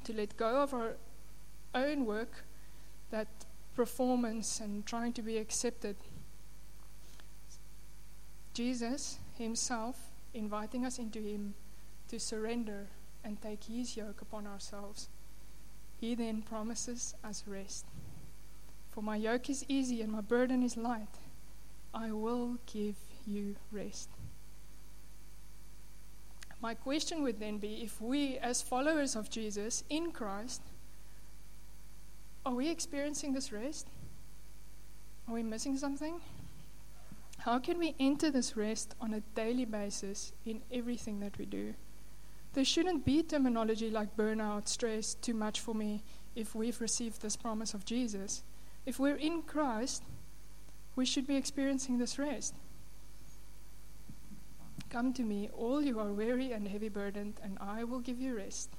To 0.06 0.14
let 0.14 0.36
go 0.38 0.64
of 0.64 0.74
our 0.74 0.96
own 1.76 2.04
work, 2.08 2.46
that 3.12 3.28
performance, 3.76 4.60
and 4.60 4.84
trying 4.88 5.14
to 5.14 5.22
be 5.22 5.38
accepted. 5.38 5.98
Jesus 8.56 9.20
Himself 9.38 10.10
inviting 10.34 10.84
us 10.84 10.98
into 10.98 11.20
Him 11.20 11.54
to 12.08 12.20
surrender 12.20 12.88
and 13.24 13.40
take 13.40 13.66
His 13.66 13.96
yoke 13.96 14.24
upon 14.24 14.48
ourselves. 14.48 15.10
He 16.00 16.16
then 16.16 16.42
promises 16.42 17.16
us 17.24 17.44
rest. 17.46 17.86
For 18.92 19.04
my 19.04 19.18
yoke 19.18 19.50
is 19.50 19.66
easy 19.68 20.02
and 20.02 20.12
my 20.12 20.22
burden 20.22 20.64
is 20.64 20.78
light. 20.78 21.20
I 21.94 22.12
will 22.12 22.58
give 22.66 22.96
you 23.26 23.56
rest. 23.72 24.10
My 26.62 26.74
question 26.74 27.24
would 27.24 27.40
then 27.40 27.58
be 27.58 27.82
if 27.84 28.02
we, 28.02 28.38
as 28.38 28.62
followers 28.62 29.16
of 29.16 29.30
Jesus 29.30 29.84
in 29.90 30.12
Christ, 30.12 30.62
are 32.46 32.54
we 32.54 32.70
experiencing 32.70 33.34
this 33.34 33.52
rest? 33.52 33.88
Are 35.28 35.34
we 35.34 35.44
missing 35.44 35.78
something? 35.78 36.20
How 37.40 37.60
can 37.60 37.78
we 37.78 37.96
enter 38.00 38.32
this 38.32 38.58
rest 38.58 38.96
on 39.00 39.14
a 39.14 39.22
daily 39.36 39.66
basis 39.66 40.34
in 40.46 40.62
everything 40.72 41.20
that 41.22 41.38
we 41.38 41.46
do? 41.46 41.74
There 42.60 42.66
shouldn't 42.66 43.06
be 43.06 43.24
terminology 43.24 43.90
like 43.90 44.18
burnout, 44.18 44.68
stress, 44.68 45.14
too 45.14 45.34
much 45.34 45.62
for 45.62 45.74
me 45.74 46.04
if 46.36 46.54
we've 46.54 46.82
received 46.82 47.22
this 47.22 47.38
promise 47.38 47.74
of 47.74 47.86
Jesus. 47.86 48.44
If 48.86 49.00
we're 49.00 49.16
in 49.16 49.44
Christ, 49.44 50.04
we 50.98 51.06
should 51.06 51.26
be 51.26 51.38
experiencing 51.38 52.00
this 52.00 52.20
rest. 52.20 52.54
Come 54.90 55.14
to 55.14 55.24
me, 55.24 55.50
all 55.58 55.82
you 55.82 56.02
are 56.02 56.12
weary 56.12 56.52
and 56.52 56.68
heavy 56.68 56.90
burdened, 56.90 57.40
and 57.42 57.58
I 57.62 57.86
will 57.86 58.02
give 58.02 58.20
you 58.20 58.36
rest. 58.36 58.72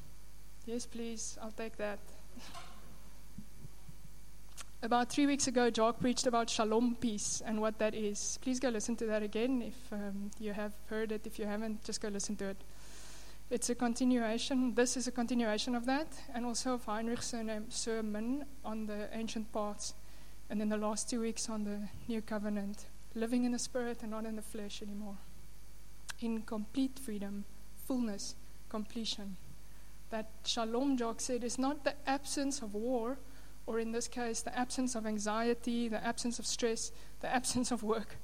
Yes, 0.67 0.85
please, 0.85 1.39
I'll 1.41 1.51
take 1.51 1.79
that. 1.79 2.01
About 4.83 5.09
three 5.09 5.27
weeks 5.27 5.47
ago, 5.47 5.71
Jock 5.71 6.01
preached 6.01 6.27
about 6.27 6.51
shalom 6.51 6.97
peace 6.97 7.41
and 7.47 7.63
what 7.63 7.79
that 7.79 7.95
is. 7.95 8.39
Please 8.43 8.61
go 8.61 8.69
listen 8.69 8.95
to 8.97 9.07
that 9.07 9.23
again 9.23 9.63
if 9.63 9.91
um, 9.91 10.31
you 10.39 10.53
have 10.53 10.75
heard 10.91 11.13
it. 11.13 11.27
If 11.27 11.39
you 11.39 11.47
haven't, 11.47 11.83
just 11.83 12.03
go 12.03 12.09
listen 12.09 12.37
to 12.37 12.51
it. 12.51 12.59
It's 13.51 13.69
a 13.69 13.75
continuation, 13.75 14.77
this 14.77 14.97
is 14.97 15.09
a 15.09 15.11
continuation 15.11 15.75
of 15.75 15.85
that, 15.87 16.07
and 16.33 16.47
also 16.47 16.75
of 16.75 16.85
Heinrich's 16.85 17.35
sermon 17.69 18.45
on 18.65 18.87
the 18.87 19.09
ancient 19.13 19.51
parts, 19.51 19.95
and 20.49 20.61
then 20.61 20.69
the 20.69 20.77
last 20.77 21.11
two 21.11 21.21
weeks 21.21 21.49
on 21.49 21.65
the 21.65 21.81
new 22.07 22.23
covenant, 22.23 22.87
living 23.17 23.43
in 23.43 23.51
the 23.51 23.59
spirit 23.59 24.03
and 24.03 24.13
not 24.13 24.25
in 24.25 24.37
the 24.37 24.43
flesh 24.43 24.83
anymore. 24.83 25.17
In 26.21 26.43
complete 26.43 27.01
freedom, 27.01 27.45
fullness, 27.89 28.37
completion. 28.69 29.37
That 30.11 30.31
shalom, 30.45 30.97
Jock 30.97 31.21
said, 31.21 31.43
is 31.43 31.59
not 31.59 31.83
the 31.83 31.95
absence 32.07 32.63
of 32.63 32.75
war 32.75 33.19
or 33.67 33.81
in 33.81 33.91
this 33.91 34.07
case, 34.07 34.43
the 34.43 34.57
absence 34.57 34.95
of 34.95 35.07
anxiety, 35.07 35.89
the 35.89 36.05
absence 36.07 36.39
of 36.39 36.47
stress, 36.47 36.93
the 37.21 37.35
absence 37.35 37.73
of 37.73 37.83
work. 37.83 38.17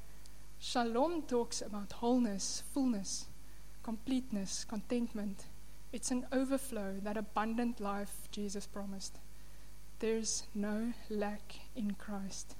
Shalom 0.60 1.22
talks 1.22 1.62
about 1.62 1.94
wholeness, 1.94 2.62
fullness, 2.72 3.26
completeness, 3.86 4.66
contentment. 4.68 5.44
It's 5.92 6.10
an 6.10 6.26
overflow, 6.32 6.96
that 7.04 7.16
abundant 7.16 7.78
life 7.78 8.28
Jesus 8.32 8.66
promised. 8.66 9.20
There's 10.00 10.42
no 10.56 10.92
lack 11.08 11.54
in 11.76 11.92
Christ. 11.92 12.56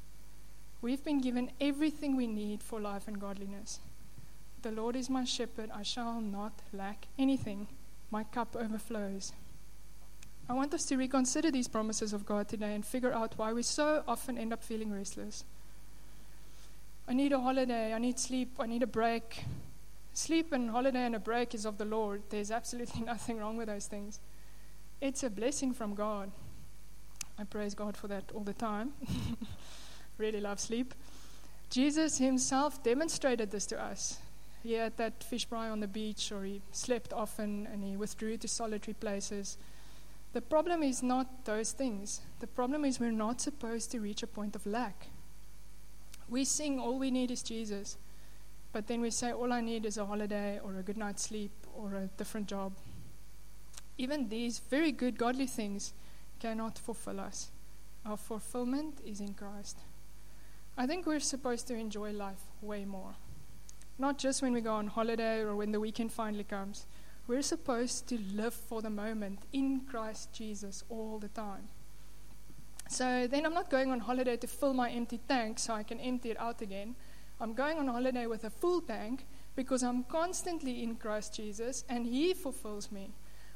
We've 0.81 1.03
been 1.03 1.21
given 1.21 1.51
everything 1.61 2.15
we 2.15 2.29
need 2.29 2.63
for 2.63 2.81
life 2.81 3.09
and 3.09 3.21
godliness. 3.21 3.81
The 4.63 4.71
Lord 4.71 4.95
is 4.95 5.11
my 5.11 5.25
shepherd, 5.25 5.69
I 5.75 5.83
shall 5.83 6.21
not 6.21 6.63
lack 6.73 7.09
anything. 7.19 7.67
My 8.13 8.23
cup 8.23 8.55
overflows. 8.55 9.33
I 10.49 10.53
want 10.53 10.73
us 10.75 10.85
to 10.87 10.97
reconsider 10.97 11.51
these 11.51 11.67
promises 11.67 12.13
of 12.13 12.25
God 12.25 12.49
today 12.49 12.73
and 12.73 12.87
figure 12.87 13.13
out 13.13 13.37
why 13.37 13.53
we 13.53 13.65
so 13.65 14.05
often 14.07 14.39
end 14.39 14.53
up 14.53 14.63
feeling 14.63 14.93
restless. 14.93 15.43
I 17.09 17.15
need 17.15 17.33
a 17.33 17.41
holiday, 17.41 17.93
I 17.93 17.99
need 17.99 18.21
sleep, 18.21 18.53
I 18.61 18.67
need 18.67 18.85
a 18.85 18.87
break. 18.87 19.45
Sleep 20.17 20.51
and 20.53 20.71
holiday 20.71 21.05
and 21.05 21.15
a 21.15 21.19
break 21.19 21.55
is 21.55 21.67
of 21.67 21.77
the 21.77 21.85
Lord. 21.85 22.23
There's 22.31 22.51
absolutely 22.51 23.03
nothing 23.05 23.37
wrong 23.37 23.59
with 23.59 23.69
those 23.69 23.85
things. 23.85 24.19
It's 24.99 25.23
a 25.23 25.29
blessing 25.29 25.75
from 25.75 25.95
God. 25.95 26.33
I 27.39 27.45
praise 27.45 27.75
God 27.75 27.99
for 27.99 28.09
that 28.09 28.33
all 28.33 28.41
the 28.41 28.55
time. 28.55 28.95
really 30.19 30.41
love 30.41 30.59
sleep. 30.59 30.95
Jesus 31.69 32.17
himself 32.17 32.83
demonstrated 32.83 33.51
this 33.51 33.67
to 33.67 33.79
us. 33.79 34.17
He 34.63 34.73
had 34.73 34.97
that 34.97 35.23
fish 35.23 35.47
fry 35.47 35.69
on 35.69 35.81
the 35.81 35.87
beach, 35.87 36.33
or 36.33 36.45
he 36.45 36.63
slept 36.73 37.13
often 37.13 37.69
and 37.71 37.85
he 37.85 37.99
withdrew 37.99 38.39
to 38.39 38.49
solitary 38.49 38.95
places. 38.95 39.59
The 40.33 40.41
problem 40.41 40.83
is 40.83 41.03
not 41.03 41.45
those 41.45 41.73
things. 41.73 42.23
The 42.41 42.47
problem 42.47 42.87
is 42.87 42.99
we're 42.99 43.13
not 43.13 43.43
supposed 43.43 43.91
to 43.91 44.01
reach 44.01 44.23
a 44.23 44.27
point 44.27 44.57
of 44.57 44.65
lack. 44.65 45.09
We 46.27 46.47
sing, 46.47 46.81
all 46.81 46.99
we 46.99 47.11
need 47.11 47.31
is 47.31 47.43
Jesus. 47.43 47.99
But 48.77 48.89
then 48.89 49.01
we 49.01 49.09
say, 49.09 49.33
all 49.33 49.55
I 49.55 49.63
need 49.63 49.87
is 49.87 49.97
a 49.97 50.05
holiday 50.05 50.61
or 50.63 50.77
a 50.77 50.83
good 50.83 50.99
night's 50.99 51.23
sleep 51.23 51.51
or 51.75 51.95
a 51.95 52.11
different 52.19 52.47
job. 52.47 52.75
Even 53.97 54.29
these 54.29 54.59
very 54.59 54.93
good, 54.93 55.17
godly 55.17 55.47
things 55.47 55.95
cannot 56.41 56.77
fulfill 56.77 57.19
us. 57.19 57.51
Our 58.05 58.19
fulfillment 58.19 59.01
is 59.03 59.23
in 59.23 59.33
Christ. 59.33 59.79
I 60.77 60.87
think 60.87 61.07
we're 61.07 61.21
supposed 61.21 61.67
to 61.69 61.75
enjoy 61.75 62.13
life 62.13 62.43
way 62.61 62.85
more. 62.85 63.15
Not 63.99 64.19
just 64.19 64.43
when 64.43 64.53
we 64.53 64.61
go 64.61 64.75
on 64.75 64.89
holiday 64.89 65.41
or 65.41 65.57
when 65.57 65.73
the 65.73 65.81
weekend 65.81 66.13
finally 66.13 66.45
comes. 66.45 66.85
We're 67.27 67.41
supposed 67.41 68.07
to 68.09 68.19
live 68.35 68.53
for 68.53 68.83
the 68.83 68.91
moment 68.91 69.39
in 69.55 69.87
Christ 69.91 70.35
Jesus 70.35 70.85
all 70.91 71.19
the 71.19 71.29
time. 71.29 71.69
So 72.91 73.27
then 73.27 73.47
I'm 73.47 73.55
not 73.55 73.71
going 73.71 73.91
on 73.91 74.01
holiday 74.01 74.37
to 74.37 74.47
fill 74.47 74.75
my 74.75 74.91
empty 74.91 75.19
tank 75.27 75.61
so 75.61 75.73
I 75.73 75.83
can 75.83 75.99
empty 75.99 76.31
it 76.31 76.39
out 76.39 76.61
again. 76.61 76.95
I'm 77.41 77.53
going 77.53 77.79
on 77.79 77.89
holiday 77.89 78.27
with 78.27 78.45
a 78.45 78.51
full 78.51 78.81
tank 78.81 79.27
because 79.55 79.83
I'm 79.83 80.05
constantly 80.05 80.83
in 80.83 80.97
Christ 80.97 81.35
Jesus 81.35 81.85
and 81.89 82.07
He 82.07 82.35
fulfills 82.35 82.91
me. 82.91 83.11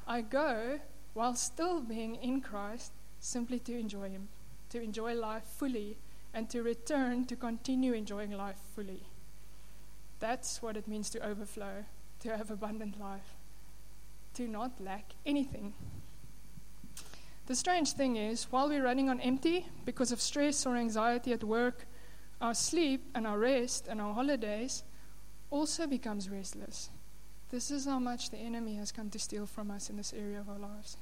I 0.07 0.21
go 0.21 0.79
while 1.13 1.35
still 1.35 1.81
being 1.81 2.15
in 2.15 2.41
Christ 2.41 2.91
simply 3.19 3.59
to 3.59 3.77
enjoy 3.77 4.09
Him, 4.09 4.29
to 4.69 4.81
enjoy 4.81 5.13
life 5.13 5.43
fully, 5.57 5.97
and 6.33 6.49
to 6.49 6.63
return 6.63 7.25
to 7.25 7.35
continue 7.35 7.93
enjoying 7.93 8.31
life 8.31 8.59
fully. 8.75 9.03
That's 10.19 10.61
what 10.61 10.77
it 10.77 10.87
means 10.87 11.09
to 11.09 11.25
overflow, 11.25 11.85
to 12.21 12.37
have 12.37 12.51
abundant 12.51 12.99
life 12.99 13.35
to 14.35 14.47
not 14.47 14.71
lack 14.79 15.13
anything. 15.25 15.73
The 17.47 17.55
strange 17.55 17.93
thing 17.93 18.15
is, 18.15 18.45
while 18.49 18.69
we're 18.69 18.83
running 18.83 19.09
on 19.09 19.19
empty 19.19 19.67
because 19.85 20.11
of 20.11 20.21
stress 20.21 20.65
or 20.65 20.77
anxiety 20.77 21.33
at 21.33 21.43
work, 21.43 21.85
our 22.41 22.53
sleep 22.53 23.05
and 23.13 23.27
our 23.27 23.37
rest 23.37 23.87
and 23.87 24.01
our 24.01 24.13
holidays 24.13 24.83
also 25.51 25.85
becomes 25.85 26.29
restless. 26.29 26.89
This 27.49 27.69
is 27.69 27.85
how 27.85 27.99
much 27.99 28.31
the 28.31 28.37
enemy 28.37 28.75
has 28.75 28.91
come 28.91 29.09
to 29.11 29.19
steal 29.19 29.45
from 29.45 29.69
us 29.69 29.89
in 29.89 29.97
this 29.97 30.13
area 30.13 30.39
of 30.39 30.49
our 30.49 30.57
lives. 30.57 30.97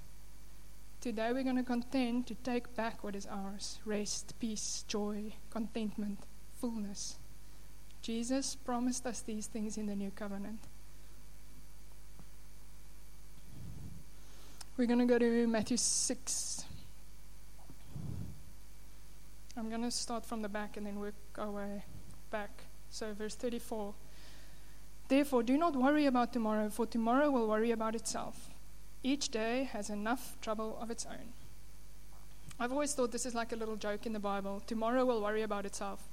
Today 0.99 1.31
we're 1.31 1.43
going 1.43 1.55
to 1.55 1.63
contend 1.63 2.27
to 2.27 2.35
take 2.35 2.75
back 2.75 3.03
what 3.03 3.15
is 3.15 3.25
ours 3.25 3.79
rest, 3.85 4.33
peace, 4.39 4.83
joy, 4.87 5.33
contentment, 5.49 6.19
fullness. 6.59 7.17
Jesus 8.01 8.55
promised 8.55 9.05
us 9.05 9.21
these 9.21 9.47
things 9.47 9.77
in 9.77 9.85
the 9.85 9.95
new 9.95 10.11
covenant. 10.11 10.59
We're 14.75 14.87
going 14.87 14.99
to 14.99 15.05
go 15.05 15.19
to 15.19 15.47
Matthew 15.47 15.77
6. 15.77 16.65
I'm 19.59 19.67
going 19.67 19.81
to 19.81 19.91
start 19.91 20.25
from 20.25 20.41
the 20.41 20.47
back 20.47 20.77
and 20.77 20.85
then 20.85 21.01
work 21.01 21.15
our 21.37 21.51
way 21.51 21.83
back. 22.31 22.63
So, 22.89 23.11
verse 23.11 23.35
34. 23.35 23.93
Therefore, 25.09 25.43
do 25.43 25.57
not 25.57 25.75
worry 25.75 26.05
about 26.05 26.31
tomorrow, 26.31 26.69
for 26.69 26.85
tomorrow 26.85 27.29
will 27.29 27.45
worry 27.45 27.71
about 27.71 27.93
itself. 27.93 28.49
Each 29.03 29.27
day 29.27 29.69
has 29.73 29.89
enough 29.89 30.37
trouble 30.39 30.77
of 30.81 30.89
its 30.89 31.05
own. 31.05 31.33
I've 32.57 32.71
always 32.71 32.93
thought 32.93 33.11
this 33.11 33.25
is 33.25 33.35
like 33.35 33.51
a 33.51 33.57
little 33.57 33.75
joke 33.75 34.05
in 34.05 34.13
the 34.13 34.19
Bible. 34.19 34.61
Tomorrow 34.65 35.03
will 35.03 35.21
worry 35.21 35.41
about 35.41 35.65
itself, 35.65 36.07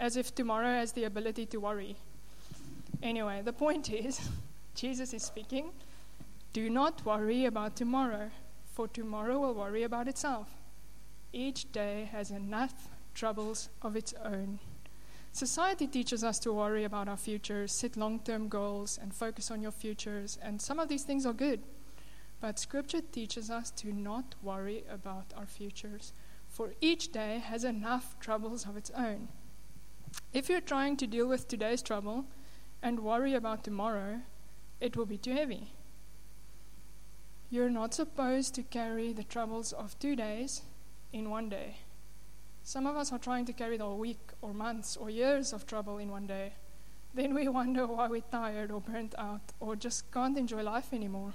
as 0.00 0.16
if 0.16 0.34
tomorrow 0.34 0.66
has 0.66 0.90
the 0.90 1.04
ability 1.04 1.46
to 1.46 1.58
worry. 1.58 1.94
Anyway, 3.00 3.42
the 3.44 3.52
point 3.52 3.92
is, 3.92 4.20
Jesus 4.74 5.14
is 5.14 5.22
speaking 5.22 5.70
do 6.52 6.68
not 6.68 7.06
worry 7.06 7.44
about 7.46 7.76
tomorrow, 7.76 8.30
for 8.72 8.88
tomorrow 8.88 9.38
will 9.38 9.54
worry 9.54 9.84
about 9.84 10.08
itself. 10.08 10.48
Each 11.32 11.70
day 11.72 12.08
has 12.12 12.30
enough 12.30 12.90
troubles 13.14 13.70
of 13.80 13.96
its 13.96 14.12
own. 14.22 14.58
Society 15.32 15.86
teaches 15.86 16.22
us 16.22 16.38
to 16.40 16.52
worry 16.52 16.84
about 16.84 17.08
our 17.08 17.16
futures, 17.16 17.72
set 17.72 17.96
long 17.96 18.20
term 18.20 18.48
goals, 18.48 18.98
and 19.00 19.14
focus 19.14 19.50
on 19.50 19.62
your 19.62 19.72
futures, 19.72 20.38
and 20.42 20.60
some 20.60 20.78
of 20.78 20.88
these 20.88 21.04
things 21.04 21.24
are 21.24 21.32
good. 21.32 21.62
But 22.40 22.58
Scripture 22.58 23.00
teaches 23.00 23.50
us 23.50 23.70
to 23.72 23.94
not 23.94 24.34
worry 24.42 24.84
about 24.90 25.32
our 25.34 25.46
futures, 25.46 26.12
for 26.48 26.74
each 26.82 27.12
day 27.12 27.38
has 27.38 27.64
enough 27.64 28.20
troubles 28.20 28.66
of 28.66 28.76
its 28.76 28.90
own. 28.90 29.28
If 30.34 30.50
you're 30.50 30.60
trying 30.60 30.98
to 30.98 31.06
deal 31.06 31.26
with 31.26 31.48
today's 31.48 31.80
trouble 31.80 32.26
and 32.82 33.00
worry 33.00 33.32
about 33.32 33.64
tomorrow, 33.64 34.20
it 34.80 34.98
will 34.98 35.06
be 35.06 35.16
too 35.16 35.32
heavy. 35.32 35.72
You're 37.48 37.70
not 37.70 37.94
supposed 37.94 38.54
to 38.56 38.62
carry 38.62 39.14
the 39.14 39.24
troubles 39.24 39.72
of 39.72 39.98
two 39.98 40.14
days 40.14 40.62
in 41.12 41.30
one 41.30 41.48
day. 41.48 41.76
Some 42.62 42.86
of 42.86 42.96
us 42.96 43.12
are 43.12 43.18
trying 43.18 43.44
to 43.46 43.52
carry 43.52 43.76
the 43.76 43.88
week 43.88 44.30
or 44.40 44.54
months 44.54 44.96
or 44.96 45.10
years 45.10 45.52
of 45.52 45.66
trouble 45.66 45.98
in 45.98 46.10
one 46.10 46.26
day. 46.26 46.52
Then 47.14 47.34
we 47.34 47.48
wonder 47.60 47.86
why 47.86 48.08
we're 48.08 48.20
tired 48.20 48.70
or 48.70 48.80
burnt 48.80 49.14
out 49.18 49.52
or 49.60 49.76
just 49.76 50.10
can't 50.12 50.38
enjoy 50.38 50.62
life 50.62 50.92
anymore. 50.92 51.34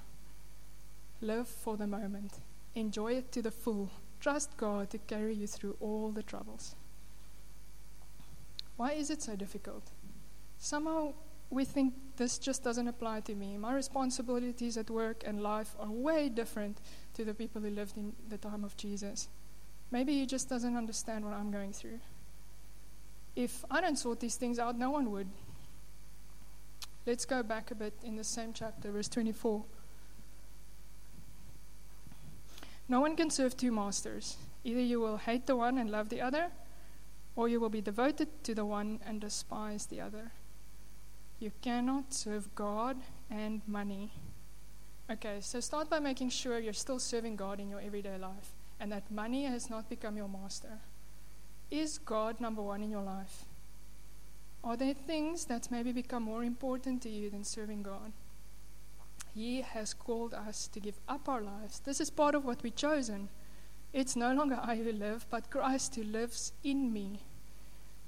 Live 1.21 1.47
for 1.47 1.77
the 1.77 1.87
moment. 1.87 2.39
Enjoy 2.75 3.13
it 3.13 3.31
to 3.31 3.41
the 3.41 3.51
full. 3.51 3.89
Trust 4.19 4.55
God 4.57 4.89
to 4.91 4.97
carry 4.97 5.33
you 5.33 5.47
through 5.47 5.75
all 5.79 6.11
the 6.11 6.23
troubles. 6.23 6.75
Why 8.77 8.91
is 8.91 9.09
it 9.09 9.21
so 9.21 9.35
difficult? 9.35 9.91
Somehow 10.59 11.13
we 11.49 11.65
think 11.65 11.93
this 12.17 12.37
just 12.37 12.63
doesn't 12.63 12.87
apply 12.87 13.21
to 13.21 13.35
me. 13.35 13.57
My 13.57 13.73
responsibilities 13.73 14.77
at 14.77 14.89
work 14.89 15.23
and 15.25 15.41
life 15.41 15.75
are 15.79 15.89
way 15.89 16.29
different 16.29 16.79
to 17.13 17.25
the 17.25 17.33
people 17.33 17.61
who 17.61 17.69
lived 17.69 17.97
in 17.97 18.13
the 18.29 18.37
time 18.37 18.63
of 18.63 18.75
Jesus. 18.77 19.29
Maybe 19.91 20.13
he 20.13 20.25
just 20.25 20.49
doesn't 20.49 20.75
understand 20.75 21.23
what 21.23 21.33
I'm 21.33 21.51
going 21.51 21.71
through. 21.71 21.99
If 23.35 23.63
I 23.71 23.81
don't 23.81 23.97
sort 23.97 24.19
these 24.19 24.35
things 24.35 24.59
out, 24.59 24.77
no 24.77 24.89
one 24.89 25.11
would. 25.11 25.27
Let's 27.05 27.23
go 27.23 27.41
back 27.41 27.71
a 27.71 27.75
bit 27.75 27.93
in 28.03 28.17
the 28.17 28.23
same 28.23 28.51
chapter, 28.51 28.91
verse 28.91 29.07
24. 29.07 29.63
No 32.89 32.99
one 32.99 33.15
can 33.15 33.29
serve 33.29 33.55
two 33.55 33.71
masters. 33.71 34.37
Either 34.63 34.81
you 34.81 34.99
will 34.99 35.17
hate 35.17 35.45
the 35.45 35.55
one 35.55 35.77
and 35.77 35.89
love 35.89 36.09
the 36.09 36.19
other, 36.19 36.47
or 37.35 37.47
you 37.47 37.59
will 37.59 37.69
be 37.69 37.81
devoted 37.81 38.43
to 38.43 38.53
the 38.53 38.65
one 38.65 38.99
and 39.05 39.21
despise 39.21 39.85
the 39.85 40.01
other. 40.01 40.31
You 41.39 41.51
cannot 41.61 42.13
serve 42.13 42.53
God 42.55 42.97
and 43.29 43.61
money. 43.67 44.11
Okay, 45.09 45.37
so 45.39 45.61
start 45.61 45.89
by 45.89 45.99
making 45.99 46.29
sure 46.29 46.59
you're 46.59 46.73
still 46.73 46.99
serving 46.99 47.37
God 47.37 47.61
in 47.61 47.69
your 47.69 47.79
everyday 47.79 48.17
life 48.17 48.56
and 48.79 48.91
that 48.91 49.11
money 49.11 49.45
has 49.45 49.69
not 49.69 49.89
become 49.89 50.17
your 50.17 50.27
master. 50.27 50.79
Is 51.69 51.97
God 51.97 52.39
number 52.39 52.61
one 52.61 52.81
in 52.81 52.91
your 52.91 53.01
life? 53.01 53.45
Are 54.63 54.77
there 54.77 54.93
things 54.93 55.45
that 55.45 55.71
maybe 55.71 55.91
become 55.91 56.23
more 56.23 56.43
important 56.43 57.01
to 57.03 57.09
you 57.09 57.29
than 57.29 57.43
serving 57.43 57.83
God? 57.83 58.11
He 59.33 59.61
has 59.61 59.93
called 59.93 60.33
us 60.33 60.67
to 60.69 60.79
give 60.79 60.99
up 61.07 61.29
our 61.29 61.41
lives. 61.41 61.79
This 61.79 62.01
is 62.01 62.09
part 62.09 62.35
of 62.35 62.43
what 62.43 62.63
we've 62.63 62.75
chosen. 62.75 63.29
It's 63.93 64.15
no 64.15 64.33
longer 64.33 64.59
I 64.61 64.75
who 64.75 64.91
live, 64.91 65.25
but 65.29 65.49
Christ 65.49 65.95
who 65.95 66.03
lives 66.03 66.53
in 66.63 66.91
me. 66.91 67.21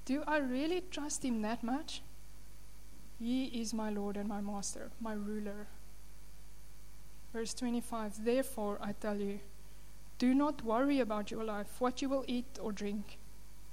Do 0.04 0.22
I 0.26 0.38
really 0.38 0.82
trust 0.90 1.24
Him 1.24 1.42
that 1.42 1.62
much? 1.62 2.02
He 3.18 3.44
is 3.46 3.72
my 3.74 3.90
Lord 3.90 4.16
and 4.16 4.28
my 4.28 4.40
Master, 4.40 4.90
my 5.00 5.12
ruler. 5.12 5.66
Verse 7.32 7.54
25 7.54 8.24
Therefore, 8.24 8.78
I 8.82 8.92
tell 8.92 9.20
you, 9.20 9.40
do 10.20 10.34
not 10.34 10.62
worry 10.62 11.00
about 11.00 11.30
your 11.30 11.42
life, 11.42 11.80
what 11.80 12.02
you 12.02 12.08
will 12.08 12.26
eat 12.28 12.58
or 12.60 12.72
drink, 12.72 13.18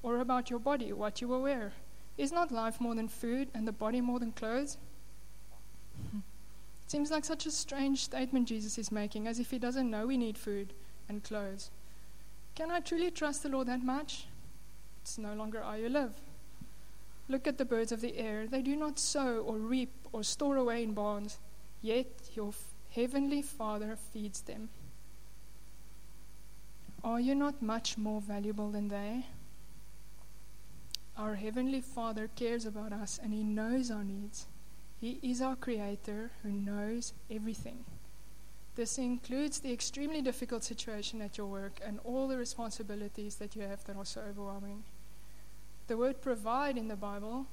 or 0.01 0.21
about 0.21 0.49
your 0.49 0.59
body, 0.59 0.93
what 0.93 1.19
you 1.19 1.27
will 1.27 1.41
wear. 1.41 1.73
Is 2.17 2.31
not 2.31 2.53
life 2.53 2.79
more 2.79 2.95
than 2.95 3.09
food, 3.09 3.49
and 3.53 3.67
the 3.67 3.73
body 3.73 3.99
more 3.99 4.17
than 4.17 4.31
clothes? 4.31 4.77
It 6.15 6.91
seems 6.91 7.11
like 7.11 7.25
such 7.25 7.45
a 7.45 7.51
strange 7.51 8.05
statement 8.05 8.47
Jesus 8.47 8.77
is 8.77 8.93
making, 8.93 9.27
as 9.27 9.39
if 9.39 9.51
he 9.51 9.59
doesn't 9.59 9.91
know 9.91 10.07
we 10.07 10.15
need 10.15 10.37
food 10.37 10.73
and 11.09 11.21
clothes. 11.21 11.69
Can 12.55 12.71
I 12.71 12.79
truly 12.79 13.11
trust 13.11 13.43
the 13.43 13.49
Lord 13.49 13.67
that 13.67 13.83
much? 13.83 14.27
It's 15.01 15.17
no 15.17 15.33
longer 15.33 15.61
I 15.61 15.81
who 15.81 15.89
live. 15.89 16.13
Look 17.27 17.45
at 17.45 17.57
the 17.57 17.65
birds 17.65 17.91
of 17.91 17.99
the 17.99 18.17
air. 18.17 18.47
They 18.47 18.61
do 18.61 18.77
not 18.77 18.99
sow 18.99 19.39
or 19.39 19.57
reap 19.57 19.91
or 20.13 20.23
store 20.23 20.55
away 20.55 20.81
in 20.81 20.93
barns, 20.93 21.39
yet 21.81 22.07
your 22.35 22.53
heavenly 22.95 23.41
Father 23.41 23.97
feeds 24.13 24.39
them. 24.39 24.69
Are 27.03 27.19
you 27.19 27.35
not 27.35 27.61
much 27.61 27.97
more 27.97 28.21
valuable 28.21 28.71
than 28.71 28.87
they? 28.87 29.25
Our 31.17 31.35
Heavenly 31.35 31.81
Father 31.81 32.29
cares 32.35 32.65
about 32.65 32.93
us 32.93 33.19
and 33.21 33.33
He 33.33 33.43
knows 33.43 33.89
our 33.89 34.03
needs. 34.03 34.47
He 34.99 35.19
is 35.21 35.41
our 35.41 35.55
Creator 35.55 36.31
who 36.43 36.49
knows 36.51 37.13
everything. 37.29 37.85
This 38.75 38.99
includes 38.99 39.59
the 39.59 39.73
extremely 39.73 40.21
difficult 40.21 40.63
situation 40.63 41.21
at 41.21 41.37
your 41.37 41.47
work 41.47 41.79
and 41.83 41.99
all 42.03 42.27
the 42.27 42.37
responsibilities 42.37 43.35
that 43.37 43.55
you 43.55 43.63
have 43.63 43.83
that 43.85 43.95
are 43.95 44.05
so 44.05 44.21
overwhelming. 44.21 44.83
The 45.87 45.97
word 45.97 46.21
provide 46.21 46.77
in 46.77 46.87
the 46.87 46.95
Bible 46.95 47.47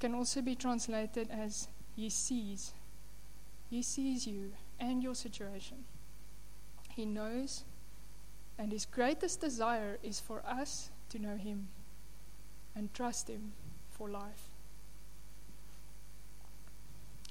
can 0.00 0.14
also 0.14 0.42
be 0.42 0.56
translated 0.56 1.28
as 1.30 1.68
He 1.94 2.10
sees. 2.10 2.72
He 3.70 3.82
sees 3.82 4.26
you 4.26 4.52
and 4.80 5.02
your 5.02 5.14
situation. 5.14 5.84
He 6.90 7.04
knows, 7.04 7.62
and 8.58 8.72
His 8.72 8.86
greatest 8.86 9.40
desire 9.40 9.98
is 10.02 10.20
for 10.20 10.42
us 10.46 10.90
to 11.10 11.18
know 11.18 11.36
Him 11.36 11.68
and 12.74 12.92
trust 12.92 13.28
Him 13.28 13.52
for 13.90 14.08
life. 14.08 14.48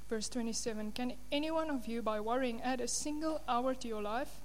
Verse 0.10 0.30
27 0.30 0.92
Can 0.92 1.14
any 1.32 1.52
one 1.52 1.70
of 1.70 1.88
you, 1.88 2.02
by 2.02 2.20
worrying, 2.20 2.62
add 2.62 2.82
a 2.82 2.88
single 2.88 3.42
hour 3.48 3.74
to 3.74 3.88
your 3.88 4.02
life? 4.02 4.42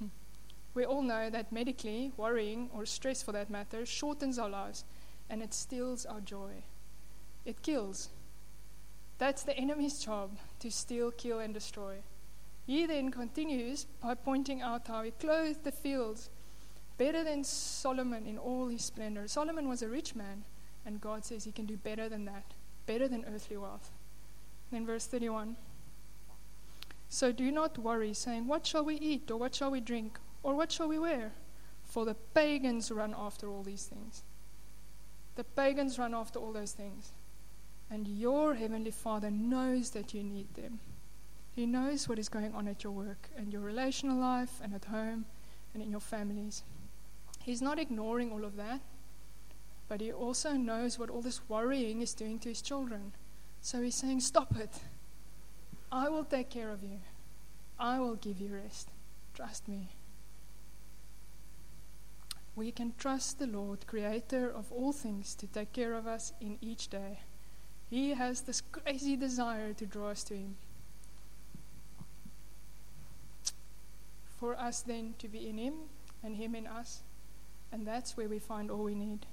we 0.74 0.84
all 0.84 1.02
know 1.02 1.30
that 1.30 1.50
medically, 1.50 2.12
worrying, 2.16 2.70
or 2.72 2.86
stress 2.86 3.22
for 3.22 3.32
that 3.32 3.50
matter, 3.50 3.84
shortens 3.84 4.38
our 4.38 4.48
lives 4.48 4.84
and 5.30 5.42
it 5.42 5.54
steals 5.54 6.04
our 6.04 6.20
joy. 6.20 6.64
It 7.44 7.62
kills. 7.62 8.10
That's 9.18 9.44
the 9.44 9.56
enemy's 9.56 10.04
job 10.04 10.36
to 10.58 10.70
steal, 10.70 11.12
kill, 11.12 11.38
and 11.38 11.54
destroy. 11.54 11.98
He 12.66 12.86
then 12.86 13.10
continues 13.10 13.86
by 14.02 14.14
pointing 14.14 14.62
out 14.62 14.86
how 14.86 15.02
he 15.02 15.10
clothed 15.10 15.64
the 15.64 15.72
fields 15.72 16.30
better 17.00 17.24
than 17.24 17.44
Solomon 17.44 18.26
in 18.26 18.36
all 18.36 18.68
his 18.68 18.84
splendor. 18.84 19.26
Solomon 19.26 19.68
was 19.68 19.82
a 19.82 19.88
rich 19.88 20.14
man, 20.14 20.44
and 20.84 21.00
God 21.00 21.24
says 21.24 21.44
he 21.44 21.52
can 21.52 21.64
do 21.64 21.76
better 21.76 22.08
than 22.08 22.26
that, 22.26 22.44
better 22.86 23.08
than 23.08 23.24
earthly 23.24 23.56
wealth. 23.56 23.90
Then, 24.70 24.84
verse 24.84 25.06
31 25.06 25.56
So 27.08 27.32
do 27.32 27.50
not 27.50 27.78
worry, 27.78 28.12
saying, 28.12 28.46
What 28.46 28.66
shall 28.66 28.84
we 28.84 28.96
eat, 28.96 29.30
or 29.30 29.38
what 29.38 29.54
shall 29.54 29.70
we 29.70 29.80
drink, 29.80 30.18
or 30.42 30.54
what 30.54 30.70
shall 30.70 30.88
we 30.88 30.98
wear? 30.98 31.32
For 31.84 32.04
the 32.04 32.16
pagans 32.34 32.90
run 32.90 33.14
after 33.16 33.48
all 33.48 33.62
these 33.62 33.86
things. 33.86 34.22
The 35.36 35.44
pagans 35.44 35.98
run 35.98 36.14
after 36.14 36.38
all 36.38 36.52
those 36.52 36.72
things. 36.72 37.12
And 37.90 38.06
your 38.06 38.54
Heavenly 38.54 38.90
Father 38.92 39.30
knows 39.30 39.90
that 39.90 40.14
you 40.14 40.22
need 40.22 40.54
them. 40.54 40.80
He 41.54 41.66
knows 41.66 42.08
what 42.08 42.18
is 42.18 42.28
going 42.28 42.54
on 42.54 42.68
at 42.68 42.84
your 42.84 42.92
work 42.92 43.28
and 43.36 43.52
your 43.52 43.62
relational 43.62 44.18
life 44.18 44.60
and 44.62 44.74
at 44.74 44.84
home 44.86 45.24
and 45.74 45.82
in 45.82 45.90
your 45.90 46.00
families. 46.00 46.62
He's 47.42 47.62
not 47.62 47.78
ignoring 47.78 48.30
all 48.32 48.44
of 48.44 48.56
that, 48.56 48.80
but 49.88 50.00
He 50.00 50.12
also 50.12 50.52
knows 50.52 50.98
what 50.98 51.10
all 51.10 51.22
this 51.22 51.40
worrying 51.48 52.02
is 52.02 52.14
doing 52.14 52.38
to 52.40 52.48
His 52.48 52.62
children. 52.62 53.12
So 53.60 53.82
He's 53.82 53.96
saying, 53.96 54.20
Stop 54.20 54.56
it. 54.56 54.80
I 55.92 56.08
will 56.08 56.24
take 56.24 56.50
care 56.50 56.70
of 56.70 56.82
you. 56.82 57.00
I 57.78 57.98
will 57.98 58.14
give 58.14 58.40
you 58.40 58.54
rest. 58.54 58.88
Trust 59.34 59.66
me 59.66 59.88
we 62.60 62.70
can 62.70 62.92
trust 62.98 63.38
the 63.38 63.46
Lord, 63.46 63.86
creator 63.86 64.50
of 64.50 64.70
all 64.70 64.92
things, 64.92 65.34
to 65.36 65.46
take 65.46 65.72
care 65.72 65.94
of 65.94 66.06
us 66.06 66.34
in 66.42 66.58
each 66.60 66.88
day. 66.88 67.20
He 67.88 68.10
has 68.10 68.42
this 68.42 68.60
crazy 68.60 69.16
desire 69.16 69.72
to 69.72 69.86
draw 69.86 70.10
us 70.10 70.22
to 70.24 70.34
Him. 70.34 70.56
For 74.40 74.58
us 74.58 74.80
then 74.80 75.14
to 75.18 75.28
be 75.28 75.48
in 75.50 75.58
Him 75.58 75.74
and 76.24 76.36
Him 76.36 76.54
in 76.54 76.66
us, 76.66 77.02
and 77.70 77.86
that's 77.86 78.16
where 78.16 78.28
we 78.28 78.38
find 78.38 78.70
all 78.70 78.84
we 78.84 78.94
need. 78.94 79.26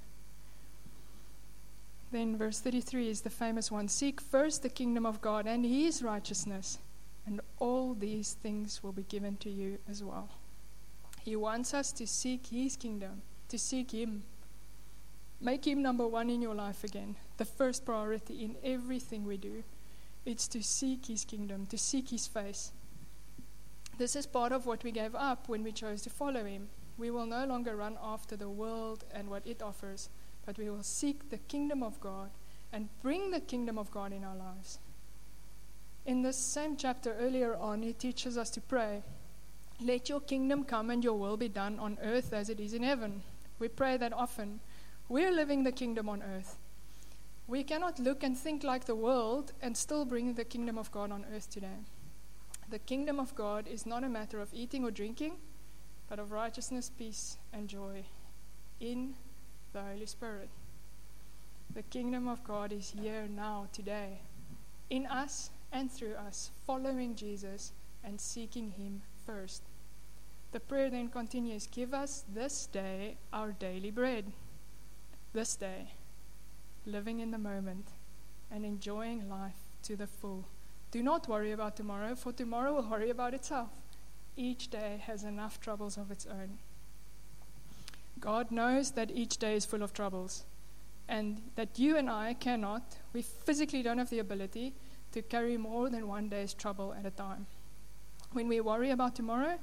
Then, 2.12 2.36
verse 2.36 2.60
33 2.60 3.08
is 3.08 3.22
the 3.22 3.30
famous 3.30 3.70
one 3.70 3.88
Seek 3.88 4.20
first 4.20 4.62
the 4.62 4.68
kingdom 4.68 5.06
of 5.06 5.22
God 5.22 5.46
and 5.46 5.64
His 5.64 6.02
righteousness, 6.02 6.78
and 7.26 7.40
all 7.58 7.94
these 7.94 8.34
things 8.34 8.82
will 8.82 8.92
be 8.92 9.02
given 9.04 9.38
to 9.38 9.50
you 9.50 9.78
as 9.88 10.04
well. 10.04 10.28
He 11.22 11.36
wants 11.36 11.72
us 11.72 11.90
to 11.92 12.06
seek 12.06 12.46
His 12.46 12.76
kingdom, 12.76 13.22
to 13.48 13.58
seek 13.58 13.92
Him. 13.92 14.24
Make 15.40 15.66
Him 15.66 15.80
number 15.80 16.06
one 16.06 16.28
in 16.28 16.42
your 16.42 16.54
life 16.54 16.84
again, 16.84 17.16
the 17.38 17.46
first 17.46 17.86
priority 17.86 18.44
in 18.44 18.56
everything 18.62 19.24
we 19.24 19.38
do. 19.38 19.64
It's 20.26 20.48
to 20.48 20.62
seek 20.62 21.06
His 21.06 21.24
kingdom, 21.24 21.66
to 21.66 21.78
seek 21.78 22.10
His 22.10 22.26
face. 22.26 22.72
This 23.98 24.14
is 24.14 24.26
part 24.26 24.52
of 24.52 24.64
what 24.64 24.84
we 24.84 24.92
gave 24.92 25.16
up 25.16 25.48
when 25.48 25.64
we 25.64 25.72
chose 25.72 26.02
to 26.02 26.10
follow 26.10 26.44
Him. 26.44 26.68
We 26.96 27.10
will 27.10 27.26
no 27.26 27.44
longer 27.44 27.74
run 27.74 27.98
after 28.00 28.36
the 28.36 28.48
world 28.48 29.04
and 29.12 29.28
what 29.28 29.44
it 29.44 29.60
offers, 29.60 30.08
but 30.46 30.56
we 30.56 30.70
will 30.70 30.84
seek 30.84 31.30
the 31.30 31.38
kingdom 31.38 31.82
of 31.82 32.00
God 32.00 32.30
and 32.72 32.88
bring 33.02 33.32
the 33.32 33.40
kingdom 33.40 33.76
of 33.76 33.90
God 33.90 34.12
in 34.12 34.22
our 34.22 34.36
lives. 34.36 34.78
In 36.06 36.22
this 36.22 36.36
same 36.36 36.76
chapter 36.76 37.16
earlier 37.18 37.56
on, 37.56 37.82
he 37.82 37.92
teaches 37.92 38.38
us 38.38 38.50
to 38.50 38.60
pray. 38.60 39.02
Let 39.80 40.08
your 40.08 40.20
kingdom 40.20 40.62
come 40.62 40.90
and 40.90 41.02
your 41.02 41.18
will 41.18 41.36
be 41.36 41.48
done 41.48 41.80
on 41.80 41.98
earth 42.00 42.32
as 42.32 42.48
it 42.48 42.60
is 42.60 42.74
in 42.74 42.84
heaven. 42.84 43.22
We 43.58 43.66
pray 43.66 43.96
that 43.96 44.12
often. 44.12 44.60
We're 45.08 45.32
living 45.32 45.64
the 45.64 45.72
kingdom 45.72 46.08
on 46.08 46.22
earth. 46.22 46.56
We 47.48 47.64
cannot 47.64 47.98
look 47.98 48.22
and 48.22 48.38
think 48.38 48.62
like 48.62 48.84
the 48.84 48.94
world 48.94 49.52
and 49.60 49.76
still 49.76 50.04
bring 50.04 50.34
the 50.34 50.44
kingdom 50.44 50.78
of 50.78 50.92
God 50.92 51.10
on 51.10 51.26
earth 51.34 51.50
today. 51.50 51.78
The 52.70 52.78
kingdom 52.78 53.18
of 53.18 53.34
God 53.34 53.66
is 53.66 53.86
not 53.86 54.04
a 54.04 54.10
matter 54.10 54.40
of 54.40 54.52
eating 54.52 54.84
or 54.84 54.90
drinking, 54.90 55.36
but 56.06 56.18
of 56.18 56.32
righteousness, 56.32 56.90
peace, 56.90 57.38
and 57.50 57.66
joy 57.66 58.04
in 58.78 59.14
the 59.72 59.80
Holy 59.80 60.04
Spirit. 60.04 60.50
The 61.74 61.82
kingdom 61.82 62.28
of 62.28 62.44
God 62.44 62.72
is 62.72 62.90
here 62.90 63.26
now, 63.26 63.68
today, 63.72 64.20
in 64.90 65.06
us 65.06 65.50
and 65.72 65.90
through 65.90 66.14
us, 66.14 66.50
following 66.66 67.14
Jesus 67.14 67.72
and 68.04 68.20
seeking 68.20 68.72
Him 68.72 69.00
first. 69.24 69.62
The 70.52 70.60
prayer 70.60 70.90
then 70.90 71.08
continues 71.08 71.66
Give 71.66 71.94
us 71.94 72.24
this 72.34 72.66
day 72.66 73.16
our 73.32 73.52
daily 73.52 73.90
bread. 73.90 74.32
This 75.32 75.56
day, 75.56 75.92
living 76.84 77.20
in 77.20 77.30
the 77.30 77.38
moment 77.38 77.88
and 78.50 78.64
enjoying 78.64 79.30
life 79.30 79.56
to 79.84 79.96
the 79.96 80.06
full. 80.06 80.44
Do 80.90 81.02
not 81.02 81.28
worry 81.28 81.52
about 81.52 81.76
tomorrow, 81.76 82.14
for 82.14 82.32
tomorrow 82.32 82.74
will 82.74 82.88
worry 82.88 83.10
about 83.10 83.34
itself. 83.34 83.70
Each 84.36 84.70
day 84.70 85.02
has 85.06 85.24
enough 85.24 85.60
troubles 85.60 85.98
of 85.98 86.10
its 86.10 86.26
own. 86.26 86.58
God 88.20 88.50
knows 88.50 88.92
that 88.92 89.10
each 89.10 89.36
day 89.38 89.54
is 89.54 89.64
full 89.64 89.82
of 89.82 89.92
troubles, 89.92 90.44
and 91.08 91.42
that 91.56 91.78
you 91.78 91.96
and 91.96 92.08
I 92.08 92.34
cannot, 92.34 92.96
we 93.12 93.22
physically 93.22 93.82
don't 93.82 93.98
have 93.98 94.10
the 94.10 94.18
ability 94.18 94.74
to 95.12 95.22
carry 95.22 95.56
more 95.56 95.88
than 95.90 96.08
one 96.08 96.28
day's 96.28 96.54
trouble 96.54 96.94
at 96.98 97.06
a 97.06 97.10
time. 97.10 97.46
When 98.32 98.48
we 98.48 98.60
worry 98.60 98.90
about 98.90 99.14
tomorrow, 99.14 99.58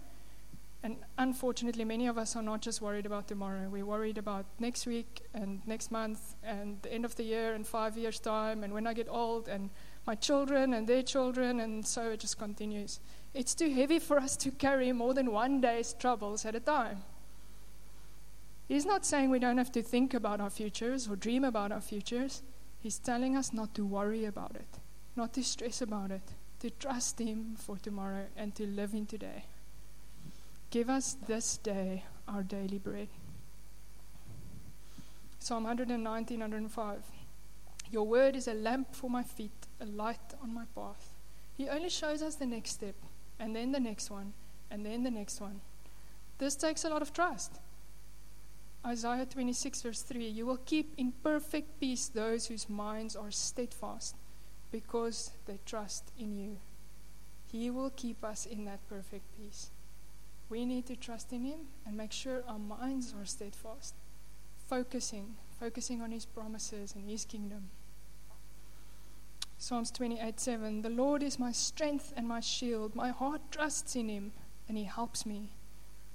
and 0.86 0.98
unfortunately, 1.18 1.84
many 1.84 2.06
of 2.06 2.18
us 2.18 2.36
are 2.36 2.44
not 2.44 2.62
just 2.62 2.80
worried 2.80 3.08
about 3.08 3.28
tomorrow. 3.28 3.68
We're 3.70 3.88
worried 3.88 4.20
about 4.20 4.46
next 4.60 4.86
week 4.86 5.24
and 5.34 5.62
next 5.66 5.92
month 5.92 6.36
and 6.44 6.80
the 6.84 6.94
end 6.94 7.06
of 7.06 7.16
the 7.16 7.24
year 7.24 7.56
and 7.56 7.66
five 7.66 7.98
years' 7.98 8.20
time 8.20 8.64
and 8.64 8.72
when 8.72 8.86
I 8.86 8.94
get 8.94 9.08
old 9.10 9.48
and 9.48 9.72
my 10.06 10.16
children 10.16 10.74
and 10.74 10.88
their 10.88 11.04
children, 11.04 11.60
and 11.60 11.86
so 11.86 12.12
it 12.12 12.20
just 12.20 12.38
continues. 12.38 13.00
It's 13.34 13.56
too 13.56 13.70
heavy 13.70 14.00
for 14.00 14.18
us 14.18 14.38
to 14.38 14.52
carry 14.52 14.92
more 14.92 15.14
than 15.14 15.32
one 15.32 15.62
day's 15.62 15.94
troubles 15.94 16.46
at 16.46 16.56
a 16.56 16.60
time. 16.60 17.04
He's 18.68 18.86
not 18.86 19.06
saying 19.06 19.30
we 19.30 19.40
don't 19.40 19.58
have 19.58 19.72
to 19.74 19.84
think 19.84 20.14
about 20.14 20.42
our 20.42 20.50
futures 20.50 21.08
or 21.08 21.16
dream 21.16 21.44
about 21.44 21.72
our 21.72 21.82
futures. 21.82 22.42
He's 22.80 22.98
telling 22.98 23.36
us 23.36 23.54
not 23.54 23.76
to 23.76 23.86
worry 23.86 24.26
about 24.26 24.56
it, 24.56 24.80
not 25.16 25.34
to 25.34 25.44
stress 25.44 25.82
about 25.82 26.12
it, 26.12 26.24
to 26.60 26.70
trust 26.70 27.20
Him 27.20 27.56
for 27.58 27.78
tomorrow 27.78 28.26
and 28.36 28.56
to 28.56 28.66
live 28.66 28.94
in 28.94 29.06
today. 29.06 29.46
Give 30.72 30.90
us 30.90 31.16
this 31.28 31.58
day 31.58 32.04
our 32.28 32.44
daily 32.44 32.80
bread. 32.80 33.08
Psalm 35.40 35.66
119, 35.66 36.40
105. 36.40 37.04
Your 37.92 38.08
word 38.08 38.36
is 38.36 38.48
a 38.48 38.54
lamp 38.54 38.96
for 38.96 39.10
my 39.10 39.22
feet, 39.22 39.65
a 39.86 39.92
light 39.92 40.34
on 40.42 40.54
my 40.54 40.66
path. 40.76 41.14
He 41.58 41.70
only 41.70 41.90
shows 41.90 42.22
us 42.22 42.36
the 42.36 42.46
next 42.46 42.72
step, 42.72 42.96
and 43.40 43.56
then 43.56 43.72
the 43.72 43.80
next 43.80 44.10
one, 44.10 44.34
and 44.72 44.86
then 44.86 45.04
the 45.04 45.12
next 45.12 45.40
one. 45.40 45.62
This 46.38 46.56
takes 46.56 46.84
a 46.84 46.90
lot 46.90 47.02
of 47.02 47.14
trust. 47.14 47.60
Isaiah 48.86 49.26
26, 49.26 49.82
verse 49.82 50.02
3 50.02 50.28
You 50.28 50.46
will 50.46 50.60
keep 50.66 50.94
in 50.98 51.14
perfect 51.24 51.80
peace 51.80 52.08
those 52.08 52.48
whose 52.48 52.70
minds 52.70 53.16
are 53.16 53.32
steadfast, 53.32 54.16
because 54.72 55.32
they 55.46 55.60
trust 55.66 56.12
in 56.20 56.36
you. 56.36 56.58
He 57.52 57.70
will 57.70 57.92
keep 57.92 58.24
us 58.24 58.46
in 58.46 58.66
that 58.66 58.88
perfect 58.90 59.26
peace. 59.38 59.70
We 60.50 60.66
need 60.66 60.86
to 60.88 60.96
trust 60.96 61.32
in 61.32 61.46
Him 61.46 61.60
and 61.86 61.96
make 61.96 62.12
sure 62.12 62.44
our 62.48 62.60
minds 62.60 63.14
are 63.18 63.26
steadfast, 63.26 63.96
focusing, 64.68 65.36
focusing 65.60 66.02
on 66.02 66.12
His 66.12 66.26
promises 66.26 66.94
and 66.96 67.10
His 67.10 67.26
kingdom. 67.26 67.70
Psalms 69.58 69.90
28 69.92 70.40
7 70.40 70.82
The 70.82 70.90
Lord 70.90 71.24
is 71.24 71.40
my 71.40 71.52
strength 71.52 72.14
and 72.16 72.28
my 72.28 72.40
shield. 72.40 72.96
My 72.96 73.10
heart 73.10 73.42
trusts 73.52 73.96
in 73.96 74.10
Him, 74.10 74.32
and 74.68 74.78
He 74.78 74.84
helps 74.84 75.26
me. 75.26 75.52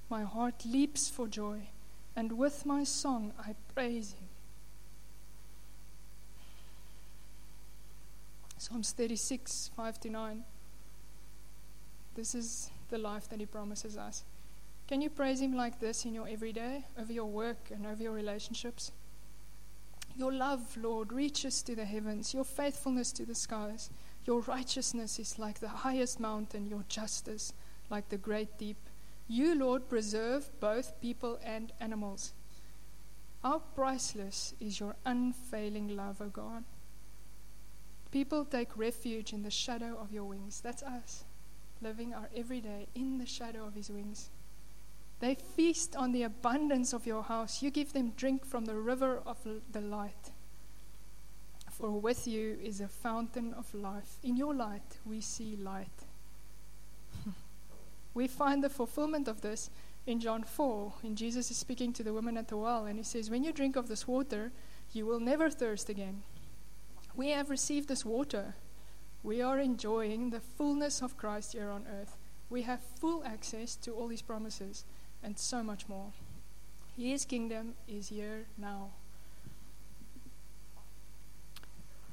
My 0.09 0.23
heart 0.23 0.65
leaps 0.65 1.09
for 1.09 1.27
joy, 1.27 1.69
and 2.15 2.37
with 2.37 2.65
my 2.65 2.83
song 2.83 3.33
I 3.39 3.55
praise 3.73 4.13
Him. 4.13 4.27
Psalms 8.57 8.91
36 8.91 9.71
5 9.75 9.99
to 10.01 10.09
9. 10.09 10.43
This 12.13 12.35
is 12.35 12.69
the 12.89 12.97
life 12.97 13.27
that 13.29 13.39
He 13.39 13.45
promises 13.45 13.97
us. 13.97 14.23
Can 14.87 15.01
you 15.01 15.09
praise 15.09 15.41
Him 15.41 15.55
like 15.55 15.79
this 15.79 16.05
in 16.05 16.13
your 16.13 16.27
everyday, 16.27 16.85
over 16.99 17.11
your 17.11 17.25
work, 17.25 17.71
and 17.71 17.87
over 17.87 18.03
your 18.03 18.11
relationships? 18.11 18.91
Your 20.17 20.31
love, 20.31 20.77
Lord, 20.77 21.11
reaches 21.11 21.63
to 21.63 21.75
the 21.75 21.85
heavens, 21.85 22.33
your 22.33 22.43
faithfulness 22.43 23.11
to 23.13 23.25
the 23.25 23.35
skies. 23.35 23.89
Your 24.25 24.41
righteousness 24.41 25.17
is 25.19 25.39
like 25.39 25.59
the 25.59 25.69
highest 25.69 26.19
mountain, 26.19 26.67
your 26.67 26.83
justice 26.87 27.53
like 27.89 28.09
the 28.09 28.17
great 28.17 28.57
deep. 28.57 28.77
You, 29.27 29.55
Lord, 29.55 29.89
preserve 29.89 30.49
both 30.59 30.99
people 31.01 31.39
and 31.43 31.71
animals. 31.79 32.33
How 33.43 33.59
priceless 33.75 34.53
is 34.59 34.79
your 34.79 34.95
unfailing 35.05 35.95
love, 35.95 36.21
O 36.21 36.27
God. 36.27 36.63
People 38.11 38.45
take 38.45 38.77
refuge 38.77 39.33
in 39.33 39.43
the 39.43 39.49
shadow 39.49 39.97
of 39.99 40.11
your 40.11 40.25
wings. 40.25 40.61
That's 40.61 40.83
us, 40.83 41.23
living 41.81 42.13
our 42.13 42.29
everyday 42.35 42.87
in 42.93 43.17
the 43.17 43.25
shadow 43.25 43.65
of 43.65 43.73
his 43.73 43.89
wings. 43.89 44.29
They 45.21 45.35
feast 45.35 45.95
on 45.95 46.13
the 46.13 46.23
abundance 46.23 46.93
of 46.93 47.05
your 47.05 47.21
house. 47.21 47.61
You 47.61 47.69
give 47.69 47.93
them 47.93 48.13
drink 48.17 48.43
from 48.43 48.65
the 48.65 48.75
river 48.75 49.21
of 49.23 49.37
the 49.71 49.79
light. 49.79 50.31
For 51.69 51.91
with 51.91 52.27
you 52.27 52.57
is 52.61 52.81
a 52.81 52.87
fountain 52.87 53.53
of 53.53 53.71
life. 53.73 54.17
In 54.23 54.35
your 54.35 54.55
light, 54.55 54.97
we 55.05 55.21
see 55.21 55.55
light. 55.55 56.05
we 58.15 58.27
find 58.27 58.63
the 58.63 58.69
fulfillment 58.69 59.27
of 59.27 59.41
this 59.41 59.69
in 60.07 60.19
John 60.19 60.41
4, 60.43 60.93
when 61.01 61.15
Jesus 61.15 61.51
is 61.51 61.57
speaking 61.57 61.93
to 61.93 62.03
the 62.03 62.13
woman 62.13 62.35
at 62.35 62.47
the 62.47 62.57
well, 62.57 62.85
and 62.85 62.97
he 62.97 63.03
says, 63.03 63.29
When 63.29 63.43
you 63.43 63.53
drink 63.53 63.75
of 63.75 63.87
this 63.87 64.07
water, 64.07 64.51
you 64.91 65.05
will 65.05 65.19
never 65.19 65.51
thirst 65.51 65.87
again. 65.87 66.23
We 67.15 67.29
have 67.29 67.51
received 67.51 67.87
this 67.87 68.03
water. 68.03 68.55
We 69.21 69.43
are 69.43 69.59
enjoying 69.59 70.31
the 70.31 70.39
fullness 70.39 71.03
of 71.03 71.17
Christ 71.17 71.53
here 71.53 71.69
on 71.69 71.85
earth. 71.87 72.17
We 72.49 72.63
have 72.63 72.81
full 72.81 73.23
access 73.23 73.75
to 73.77 73.91
all 73.91 74.07
his 74.07 74.23
promises 74.23 74.83
and 75.23 75.37
so 75.37 75.63
much 75.63 75.87
more. 75.87 76.11
His 76.97 77.25
kingdom 77.25 77.73
is 77.87 78.09
here 78.09 78.45
now. 78.57 78.89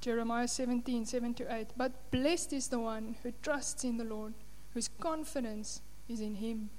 Jeremiah 0.00 0.46
17, 0.46 1.06
7 1.06 1.34
to 1.34 1.54
8. 1.54 1.68
But 1.76 2.10
blessed 2.10 2.52
is 2.52 2.68
the 2.68 2.78
one 2.78 3.16
who 3.22 3.32
trusts 3.42 3.84
in 3.84 3.96
the 3.96 4.04
Lord, 4.04 4.34
whose 4.72 4.88
confidence 5.00 5.82
is 6.08 6.20
in 6.20 6.36
him. 6.36 6.70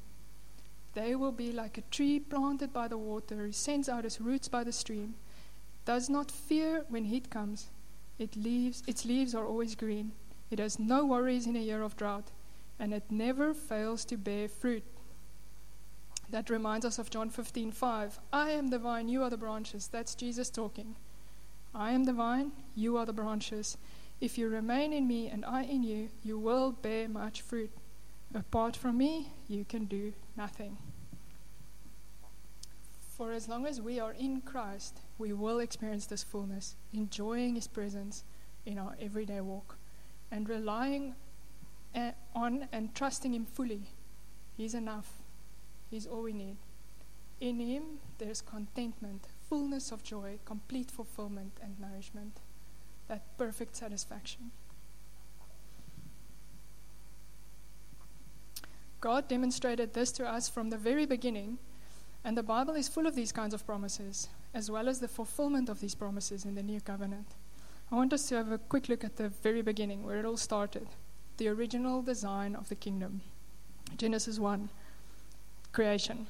They 0.94 1.15
will 1.15 1.32
be 1.32 1.52
like 1.52 1.78
a 1.78 1.89
tree 1.92 2.20
planted 2.20 2.74
by 2.74 2.88
the 2.88 2.98
water, 2.98 3.36
who 3.36 3.52
sends 3.52 3.89
out 3.89 4.06
its 4.06 4.22
roots 4.22 4.48
by 4.48 4.63
the 4.63 4.72
stream, 4.72 5.15
does 5.86 6.10
not 6.10 6.32
fear 6.32 6.86
when 6.89 7.06
heat 7.06 7.30
comes. 7.30 7.68
It 8.18 8.36
leaves, 8.36 8.84
its 8.88 9.06
leaves 9.06 9.36
are 9.36 9.46
always 9.46 9.76
green. 9.76 10.12
It 10.50 10.60
has 10.60 10.80
no 10.80 11.06
worries 11.06 11.46
in 11.46 11.56
a 11.56 11.60
year 11.60 11.84
of 11.84 11.98
drought, 11.98 12.32
and 12.80 12.94
it 12.94 13.04
never 13.10 13.54
fails 13.54 14.06
to 14.06 14.18
bear 14.18 14.48
fruit. 14.48 14.84
That 16.32 16.50
reminds 16.50 16.86
us 16.86 17.00
of 17.00 17.10
John 17.10 17.30
15 17.30 17.72
5. 17.72 18.20
I 18.32 18.52
am 18.52 18.68
the 18.68 18.80
vine, 18.80 19.10
you 19.10 19.24
are 19.24 19.30
the 19.30 19.38
branches. 19.38 19.88
That's 19.88 20.13
Jesus 20.15 20.50
talking. 20.50 20.96
I 21.74 21.92
am 21.92 22.04
the 22.04 22.13
vine, 22.13 22.52
you 22.76 22.98
are 22.98 23.06
the 23.06 23.13
branches. 23.13 23.78
If 24.22 24.38
you 24.38 24.50
remain 24.50 24.92
in 24.94 25.08
me 25.08 25.28
and 25.28 25.46
I 25.46 25.63
in 25.63 25.84
you, 25.84 26.10
you 26.24 26.38
will 26.38 26.72
bear 26.72 27.08
much 27.08 27.42
fruit. 27.42 27.72
Apart 28.36 28.76
from 28.76 28.98
me, 28.98 29.32
you 29.48 29.65
can 29.65 29.86
do 29.86 30.13
nothing. 30.36 30.78
For 33.02 33.32
as 33.32 33.48
long 33.48 33.65
as 33.65 33.82
we 33.82 34.00
are 34.00 34.13
in 34.13 34.42
Christ, 34.42 35.00
we 35.18 35.34
will 35.34 35.60
experience 35.60 36.06
this 36.06 36.24
fullness, 36.24 36.76
enjoying 36.94 37.56
His 37.56 37.68
presence 37.68 38.24
in 38.65 38.78
our 38.78 38.96
everyday 39.02 39.42
walk, 39.42 39.78
and 40.32 40.48
relying 40.48 41.15
eh, 41.96 42.12
on 42.36 42.68
and 42.72 42.94
trusting 42.94 43.34
Him 43.34 43.46
fully. 43.46 43.88
He's 44.56 44.74
enough. 44.74 45.18
He's 45.89 46.06
all 46.06 46.21
we 46.21 46.34
need. 46.34 46.58
In 47.41 47.60
Him, 47.60 47.99
there's 48.17 48.41
contentment, 48.41 49.28
fullness 49.49 49.91
of 49.91 50.04
joy, 50.04 50.39
complete 50.45 50.91
fulfillment 50.91 51.54
and 51.62 51.80
nourishment, 51.80 52.39
that 53.08 53.38
perfect 53.38 53.75
satisfaction. 53.75 54.52
God 59.02 59.30
demonstrated 59.30 59.93
this 59.93 60.12
to 60.13 60.28
us 60.28 60.49
from 60.49 60.69
the 60.69 60.78
very 60.78 61.06
beginning, 61.06 61.58
and 62.25 62.38
the 62.38 62.43
Bible 62.43 62.75
is 62.75 62.89
full 62.89 63.08
of 63.08 63.15
these 63.15 63.32
kinds 63.32 63.54
of 63.54 63.65
promises, 63.65 64.28
as 64.54 64.69
well 64.69 64.89
as 64.89 64.99
the 64.99 65.08
fulfillment 65.08 65.69
of 65.69 65.80
these 65.80 65.95
promises 65.95 66.43
in 66.43 66.56
the 66.56 66.63
New 66.63 66.82
Covenant. 66.82 67.28
I 67.91 67.95
want 67.95 68.12
us 68.12 68.28
to 68.28 68.36
have 68.36 68.52
a 68.52 68.58
quick 68.58 68.89
look 68.89 69.06
at 69.06 69.15
the 69.15 69.30
very 69.30 69.62
beginning, 69.62 70.04
where 70.04 70.17
it 70.17 70.25
all 70.25 70.38
started 70.38 70.88
the 71.38 71.47
original 71.47 72.02
design 72.02 72.54
of 72.54 72.67
the 72.67 72.75
kingdom. 72.75 73.21
Genesis 73.97 74.38
1 74.38 74.69
creation. 75.71 76.27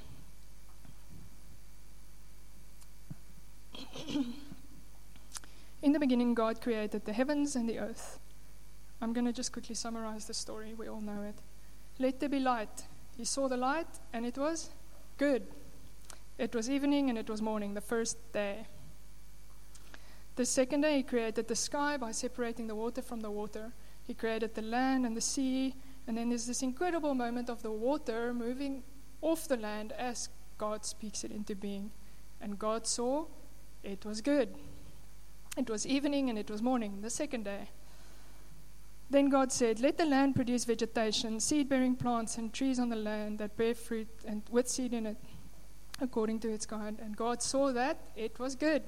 In 5.81 5.93
the 5.93 5.99
beginning, 5.99 6.33
God 6.33 6.61
created 6.61 7.05
the 7.05 7.13
heavens 7.13 7.55
and 7.55 7.67
the 7.69 7.79
earth. 7.79 8.19
I'm 9.01 9.13
going 9.13 9.25
to 9.25 9.33
just 9.33 9.53
quickly 9.53 9.75
summarize 9.75 10.25
the 10.25 10.33
story. 10.33 10.73
We 10.73 10.89
all 10.89 10.99
know 10.99 11.21
it. 11.21 11.35
Let 11.99 12.19
there 12.19 12.29
be 12.29 12.39
light. 12.39 12.83
He 13.15 13.23
saw 13.23 13.47
the 13.47 13.57
light, 13.57 13.87
and 14.11 14.25
it 14.25 14.37
was 14.37 14.69
good. 15.17 15.47
It 16.37 16.53
was 16.53 16.69
evening 16.69 17.09
and 17.09 17.17
it 17.17 17.29
was 17.29 17.41
morning, 17.41 17.73
the 17.73 17.81
first 17.81 18.17
day. 18.33 18.67
The 20.35 20.45
second 20.45 20.81
day, 20.81 20.97
he 20.97 21.03
created 21.03 21.47
the 21.47 21.55
sky 21.55 21.97
by 21.97 22.11
separating 22.11 22.67
the 22.67 22.75
water 22.75 23.01
from 23.01 23.19
the 23.19 23.31
water. 23.31 23.73
He 24.07 24.13
created 24.13 24.55
the 24.55 24.61
land 24.61 25.05
and 25.05 25.15
the 25.15 25.21
sea, 25.21 25.75
and 26.07 26.17
then 26.17 26.29
there's 26.29 26.47
this 26.47 26.63
incredible 26.63 27.13
moment 27.13 27.49
of 27.49 27.61
the 27.61 27.71
water 27.71 28.33
moving 28.33 28.83
off 29.21 29.47
the 29.47 29.57
land 29.57 29.91
as 29.93 30.29
God 30.57 30.85
speaks 30.85 31.23
it 31.23 31.31
into 31.31 31.55
being. 31.55 31.91
And 32.41 32.57
God 32.57 32.87
saw 32.87 33.25
it 33.83 34.05
was 34.05 34.21
good. 34.21 34.55
It 35.57 35.69
was 35.69 35.85
evening 35.85 36.29
and 36.29 36.37
it 36.37 36.49
was 36.49 36.61
morning, 36.61 37.01
the 37.01 37.09
second 37.09 37.43
day. 37.43 37.69
Then 39.09 39.29
God 39.29 39.51
said, 39.51 39.79
Let 39.79 39.97
the 39.97 40.05
land 40.05 40.35
produce 40.35 40.65
vegetation, 40.65 41.39
seed 41.39 41.67
bearing 41.67 41.95
plants, 41.95 42.37
and 42.37 42.53
trees 42.53 42.79
on 42.79 42.89
the 42.89 42.95
land 42.95 43.39
that 43.39 43.57
bear 43.57 43.73
fruit 43.73 44.07
and 44.25 44.43
with 44.51 44.67
seed 44.67 44.93
in 44.93 45.07
it, 45.07 45.17
according 45.99 46.39
to 46.41 46.49
its 46.49 46.65
kind. 46.65 46.99
And 46.99 47.17
God 47.17 47.41
saw 47.41 47.71
that 47.73 47.99
it 48.15 48.37
was 48.37 48.55
good. 48.55 48.83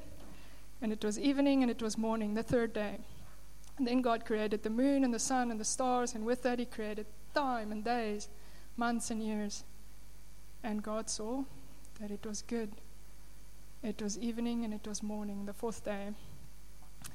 And 0.82 0.94
it 0.94 1.04
was 1.04 1.20
evening 1.20 1.64
and 1.64 1.72
it 1.72 1.82
was 1.82 1.98
morning, 1.98 2.36
the 2.36 2.44
third 2.44 2.74
day. 2.74 3.00
And 3.78 3.88
then 3.88 4.02
God 4.02 4.26
created 4.26 4.62
the 4.62 4.70
moon 4.70 5.04
and 5.04 5.14
the 5.14 5.20
sun 5.20 5.50
and 5.50 5.60
the 5.60 5.66
stars, 5.66 6.14
and 6.14 6.24
with 6.24 6.44
that, 6.44 6.60
He 6.60 6.66
created 6.66 7.08
time 7.34 7.72
and 7.72 7.84
days, 7.84 8.30
months 8.78 9.10
and 9.10 9.24
years. 9.24 9.64
And 10.64 10.84
God 10.84 11.10
saw 11.10 11.44
that 12.00 12.12
it 12.12 12.26
was 12.26 12.42
good. 12.42 12.72
It 13.84 14.02
was 14.02 14.18
evening 14.20 14.64
and 14.64 14.74
it 14.74 14.88
was 14.88 15.02
morning, 15.02 15.46
the 15.46 15.54
fourth 15.54 15.84
day. 15.84 16.10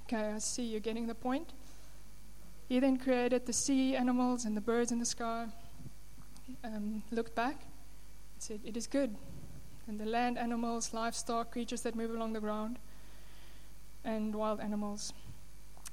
Okay, 0.05 0.33
I 0.33 0.39
see 0.39 0.65
you're 0.65 0.81
getting 0.81 1.07
the 1.07 1.15
point. 1.15 1.53
He 2.69 2.81
then 2.81 2.97
created 2.97 3.47
the 3.47 3.53
sea 3.53 3.95
animals 3.95 4.45
and 4.45 4.57
the 4.57 4.61
birds 4.61 4.91
in 4.91 4.99
the 4.99 5.07
sky, 5.07 5.47
um, 6.65 7.03
looked 7.13 7.37
back, 7.37 7.55
and 7.63 8.43
said, 8.43 8.61
It 8.65 8.77
is 8.77 8.89
good. 8.89 9.15
And 9.87 10.01
the 10.01 10.05
land 10.05 10.37
animals, 10.37 10.93
livestock, 10.93 11.53
creatures 11.53 11.83
that 11.83 11.95
move 11.95 12.11
along 12.11 12.33
the 12.33 12.41
ground, 12.41 12.81
and 14.05 14.35
wild 14.35 14.61
animals. 14.61 15.13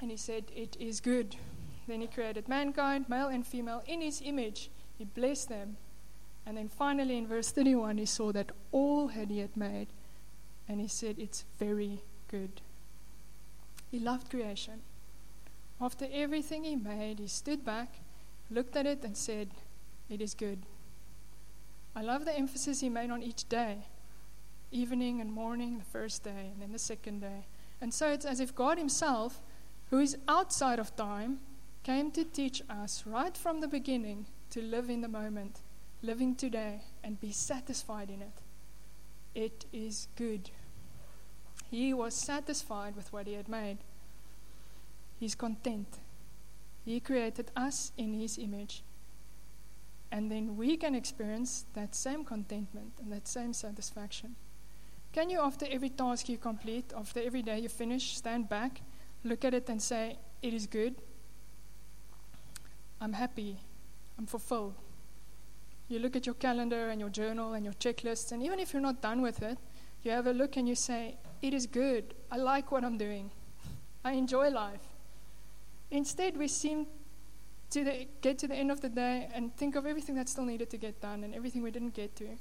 And 0.02 0.10
he 0.10 0.18
said, 0.18 0.46
It 0.56 0.76
is 0.80 1.00
good. 1.00 1.36
Then 1.88 2.02
he 2.02 2.08
created 2.08 2.48
mankind, 2.48 3.08
male 3.08 3.28
and 3.28 3.46
female, 3.46 3.84
in 3.86 4.02
his 4.02 4.22
image. 4.26 4.72
He 4.98 5.06
blessed 5.06 5.50
them. 5.50 5.78
And 6.46 6.58
then 6.58 6.68
finally 6.68 7.18
in 7.18 7.28
verse 7.28 7.52
31, 7.52 7.98
he 7.98 8.06
saw 8.06 8.32
that 8.32 8.52
all 8.72 9.10
had 9.10 9.32
had 9.32 9.56
made. 9.56 9.88
And 10.68 10.80
he 10.80 10.88
said, 10.88 11.18
It's 11.18 11.46
very 11.60 12.02
good. 12.30 12.62
He 13.92 14.00
loved 14.00 14.30
creation. 14.30 14.82
After 15.80 16.08
everything 16.12 16.64
he 16.64 16.76
made, 16.76 17.20
he 17.20 17.28
stood 17.28 17.66
back, 17.66 18.00
looked 18.50 18.76
at 18.76 18.86
it, 18.86 19.04
and 19.04 19.16
said, 19.16 19.50
It 20.10 20.22
is 20.22 20.34
good. 20.34 20.60
I 21.96 22.02
love 22.02 22.26
the 22.26 22.38
emphasis 22.38 22.82
he 22.82 22.90
made 22.90 23.12
on 23.12 23.22
each 23.22 23.48
day 23.48 23.86
evening 24.74 25.22
and 25.22 25.32
morning, 25.32 25.78
the 25.78 25.86
first 25.86 26.24
day, 26.24 26.50
and 26.52 26.62
then 26.62 26.72
the 26.72 26.80
second 26.80 27.22
day. 27.22 27.46
And 27.80 27.94
so 27.94 28.10
it's 28.10 28.26
as 28.26 28.40
if 28.40 28.56
God 28.56 28.78
Himself, 28.78 29.42
who 29.90 30.00
is 30.00 30.18
outside 30.28 30.80
of 30.80 30.96
time, 30.96 31.40
came 31.84 32.12
to 32.12 32.24
teach 32.24 32.62
us 32.70 33.04
right 33.06 33.38
from 33.38 33.62
the 33.62 33.68
beginning 33.68 34.26
to 34.50 34.62
live 34.62 34.90
in 34.90 35.02
the 35.02 35.08
moment, 35.08 35.62
living 36.04 36.36
today, 36.36 36.82
and 37.04 37.20
be 37.20 37.32
satisfied 37.32 38.10
in 38.10 38.22
it. 38.22 38.42
It 39.34 39.66
is 39.74 40.08
good. 40.16 40.52
He 41.72 41.94
was 41.94 42.14
satisfied 42.14 42.96
with 42.96 43.12
what 43.12 43.26
He 43.26 43.34
had 43.34 43.48
made. 43.48 43.78
He's 45.20 45.34
content. 45.34 45.88
He 46.86 47.00
created 47.00 47.50
us 47.56 47.94
in 47.98 48.14
His 48.14 48.38
image. 48.38 48.84
And 50.12 50.30
then 50.30 50.58
we 50.58 50.78
can 50.78 50.94
experience 50.94 51.66
that 51.74 51.96
same 51.96 52.24
contentment 52.24 52.92
and 53.02 53.12
that 53.12 53.28
same 53.28 53.54
satisfaction. 53.54 54.36
Can 55.14 55.30
you, 55.30 55.40
after 55.40 55.66
every 55.72 55.90
task 55.90 56.30
you 56.30 56.38
complete, 56.38 56.94
after 56.96 57.20
every 57.22 57.42
day 57.42 57.60
you 57.60 57.70
finish, 57.70 58.18
stand 58.18 58.50
back, 58.50 58.82
look 59.24 59.46
at 59.46 59.54
it, 59.54 59.70
and 59.70 59.82
say, 59.82 60.18
It 60.42 60.54
is 60.54 60.68
good? 60.68 60.96
I'm 63.00 63.14
happy. 63.14 63.58
I'm 64.18 64.26
fulfilled. 64.26 64.76
You 65.94 66.00
look 66.00 66.16
at 66.16 66.26
your 66.26 66.34
calendar 66.34 66.90
and 66.90 67.00
your 67.00 67.12
journal 67.12 67.54
and 67.54 67.64
your 67.64 67.76
checklist, 67.76 68.32
and 68.32 68.42
even 68.42 68.58
if 68.58 68.74
you're 68.74 68.82
not 68.82 69.00
done 69.04 69.22
with 69.22 69.44
it, 69.44 69.60
you 70.02 70.10
have 70.10 70.26
a 70.26 70.34
look 70.34 70.58
and 70.58 70.68
you 70.68 70.74
say, 70.74 71.18
It 71.44 71.54
is 71.54 71.68
good. 71.68 72.16
I 72.32 72.38
like 72.38 72.72
what 72.72 72.84
I'm 72.84 72.98
doing. 72.98 73.30
I 74.04 74.14
enjoy 74.14 74.50
life. 74.50 74.82
Instead, 75.92 76.36
we 76.36 76.48
seem 76.48 76.88
to 77.70 77.84
the, 77.84 78.08
get 78.22 78.40
to 78.40 78.48
the 78.48 78.56
end 78.56 78.72
of 78.72 78.82
the 78.82 78.90
day 78.90 79.30
and 79.36 79.56
think 79.56 79.76
of 79.76 79.86
everything 79.86 80.16
that 80.16 80.30
still 80.30 80.46
needed 80.46 80.72
to 80.72 80.78
get 80.78 81.00
done 81.00 81.24
and 81.24 81.36
everything 81.36 81.62
we 81.62 81.70
didn't 81.70 81.94
get 81.94 82.16
to. 82.16 82.40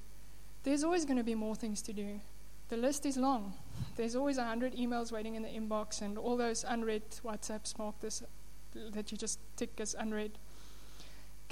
There's 0.63 0.83
always 0.83 1.05
going 1.05 1.19
to 1.19 1.23
be 1.23 1.35
more 1.35 1.55
things 1.55 1.83
to 1.83 1.93
do. 1.93 2.23
The 2.71 2.79
list 2.79 3.05
is 3.05 3.19
long. 3.19 3.53
There's 3.97 4.17
always 4.17 4.39
a 4.39 4.45
hundred 4.45 4.77
emails 4.77 5.13
waiting 5.13 5.35
in 5.35 5.43
the 5.43 5.51
inbox 5.51 6.01
and 6.01 6.17
all 6.17 6.39
those 6.39 6.65
unread 6.67 7.03
WhatsApps 7.23 7.79
marked 7.79 8.03
as 8.05 8.23
that 8.93 9.13
you 9.13 9.19
just 9.19 9.41
tick 9.57 9.79
as 9.79 9.95
unread. 9.99 10.39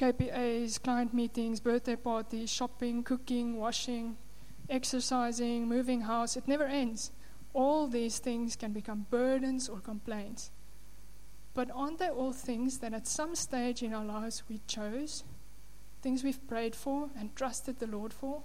KPAs, 0.01 0.83
client 0.83 1.13
meetings, 1.13 1.61
birthday 1.61 1.95
parties, 1.95 2.49
shopping, 2.49 3.03
cooking, 3.03 3.59
washing, 3.59 4.17
exercising, 4.71 5.69
moving 5.69 6.01
house. 6.01 6.39
It 6.39 6.49
never 6.49 6.65
ends. 6.65 7.11
All 7.53 7.87
these 7.87 8.19
things 8.19 8.57
can 8.57 8.73
become 8.73 9.05
burdens 9.11 9.69
or 9.69 9.79
complaints. 9.79 10.53
But 11.53 11.71
aren't 11.75 11.99
they 11.99 12.09
all 12.09 12.33
things 12.33 12.79
that 12.79 12.95
at 12.95 13.07
some 13.07 13.35
stage 13.35 13.83
in 13.83 13.93
our 13.93 14.05
lives 14.07 14.43
we 14.49 14.63
chose? 14.67 15.23
Things 16.01 16.25
we've 16.25 16.49
prayed 16.49 16.75
for 16.75 17.11
and 17.19 17.37
trusted 17.37 17.79
the 17.79 17.87
Lord 17.87 18.15
for? 18.15 18.43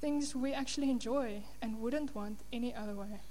Things 0.00 0.36
we 0.36 0.52
actually 0.52 0.88
enjoy 0.88 1.42
and 1.60 1.80
wouldn't 1.80 2.14
want 2.14 2.44
any 2.52 2.72
other 2.72 2.94
way. 2.94 3.22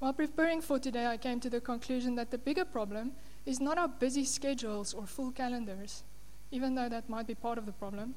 While 0.00 0.14
preparing 0.14 0.60
for 0.60 0.80
today, 0.80 1.06
I 1.06 1.18
came 1.18 1.38
to 1.38 1.50
the 1.50 1.60
conclusion 1.60 2.16
that 2.16 2.32
the 2.32 2.38
bigger 2.38 2.64
problem 2.64 3.12
is 3.46 3.60
not 3.60 3.78
our 3.78 3.88
busy 3.88 4.24
schedules 4.24 4.94
or 4.94 5.06
full 5.06 5.30
calendars, 5.30 6.02
even 6.50 6.74
though 6.74 6.88
that 6.88 7.08
might 7.08 7.26
be 7.26 7.34
part 7.34 7.58
of 7.58 7.66
the 7.66 7.72
problem. 7.72 8.14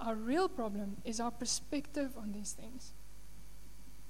Our 0.00 0.14
real 0.14 0.48
problem 0.48 0.96
is 1.04 1.20
our 1.20 1.30
perspective 1.30 2.12
on 2.16 2.32
these 2.32 2.52
things. 2.52 2.92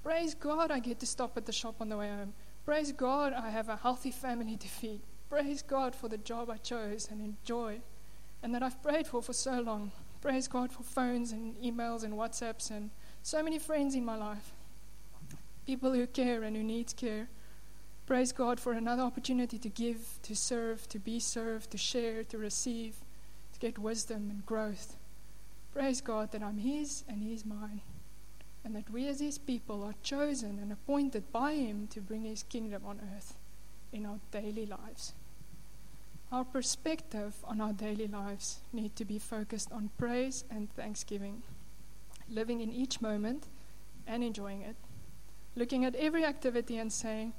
Praise 0.03 0.33
God, 0.33 0.71
I 0.71 0.79
get 0.79 0.99
to 0.99 1.05
stop 1.05 1.37
at 1.37 1.45
the 1.45 1.51
shop 1.51 1.75
on 1.79 1.89
the 1.89 1.97
way 1.97 2.09
home. 2.09 2.33
Praise 2.63 2.91
God, 2.91 3.33
I 3.33 3.49
have 3.49 3.69
a 3.69 3.77
healthy 3.77 4.11
family 4.11 4.57
to 4.57 4.67
feed. 4.67 5.01
Praise 5.29 5.61
God 5.61 5.95
for 5.95 6.07
the 6.07 6.17
job 6.17 6.49
I 6.49 6.57
chose 6.57 7.07
and 7.09 7.21
enjoy 7.21 7.81
and 8.45 8.53
that 8.53 8.61
I've 8.61 8.81
prayed 8.83 9.07
for 9.07 9.23
for 9.23 9.33
so 9.33 9.59
long. 9.59 9.91
Praise 10.21 10.47
God 10.47 10.71
for 10.71 10.83
phones 10.83 11.31
and 11.31 11.55
emails 11.55 12.03
and 12.03 12.13
WhatsApps 12.13 12.69
and 12.69 12.91
so 13.23 13.41
many 13.41 13.57
friends 13.57 13.95
in 13.95 14.05
my 14.05 14.15
life. 14.15 14.51
People 15.65 15.93
who 15.93 16.05
care 16.05 16.43
and 16.43 16.55
who 16.55 16.63
need 16.63 16.95
care. 16.95 17.27
Praise 18.05 18.31
God 18.31 18.59
for 18.59 18.73
another 18.73 19.01
opportunity 19.01 19.57
to 19.57 19.69
give, 19.69 20.19
to 20.21 20.35
serve, 20.35 20.87
to 20.89 20.99
be 20.99 21.19
served, 21.19 21.71
to 21.71 21.77
share, 21.77 22.23
to 22.25 22.37
receive, 22.37 22.97
to 23.53 23.59
get 23.59 23.79
wisdom 23.79 24.29
and 24.29 24.45
growth. 24.45 24.95
Praise 25.73 26.01
God 26.01 26.31
that 26.31 26.43
I'm 26.43 26.59
His 26.59 27.03
and 27.09 27.23
He's 27.23 27.45
mine 27.45 27.81
and 28.63 28.75
that 28.75 28.89
we 28.89 29.07
as 29.07 29.19
His 29.19 29.37
people 29.37 29.83
are 29.83 29.93
chosen 30.03 30.59
and 30.59 30.71
appointed 30.71 31.31
by 31.31 31.53
Him 31.53 31.87
to 31.87 32.01
bring 32.01 32.23
His 32.23 32.43
kingdom 32.43 32.83
on 32.85 32.99
earth 33.15 33.35
in 33.91 34.05
our 34.05 34.19
daily 34.31 34.65
lives. 34.65 35.13
Our 36.31 36.43
perspective 36.43 37.35
on 37.43 37.61
our 37.61 37.73
daily 37.73 38.07
lives 38.07 38.59
need 38.73 38.95
to 38.97 39.05
be 39.05 39.19
focused 39.19 39.71
on 39.71 39.91
praise 39.97 40.43
and 40.49 40.73
thanksgiving, 40.75 41.43
living 42.29 42.61
in 42.61 42.71
each 42.71 43.01
moment 43.01 43.45
and 44.07 44.23
enjoying 44.23 44.61
it, 44.61 44.75
looking 45.55 45.85
at 45.85 45.95
every 45.95 46.25
activity 46.25 46.77
and 46.77 46.91
saying, 46.91 47.33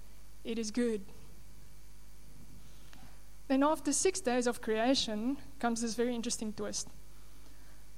It 0.46 0.58
is 0.58 0.70
good. 0.70 1.02
Then, 3.48 3.62
after 3.62 3.92
six 3.92 4.20
days 4.20 4.46
of 4.46 4.62
creation, 4.62 5.36
comes 5.60 5.82
this 5.82 5.94
very 5.94 6.14
interesting 6.14 6.52
twist. 6.52 6.88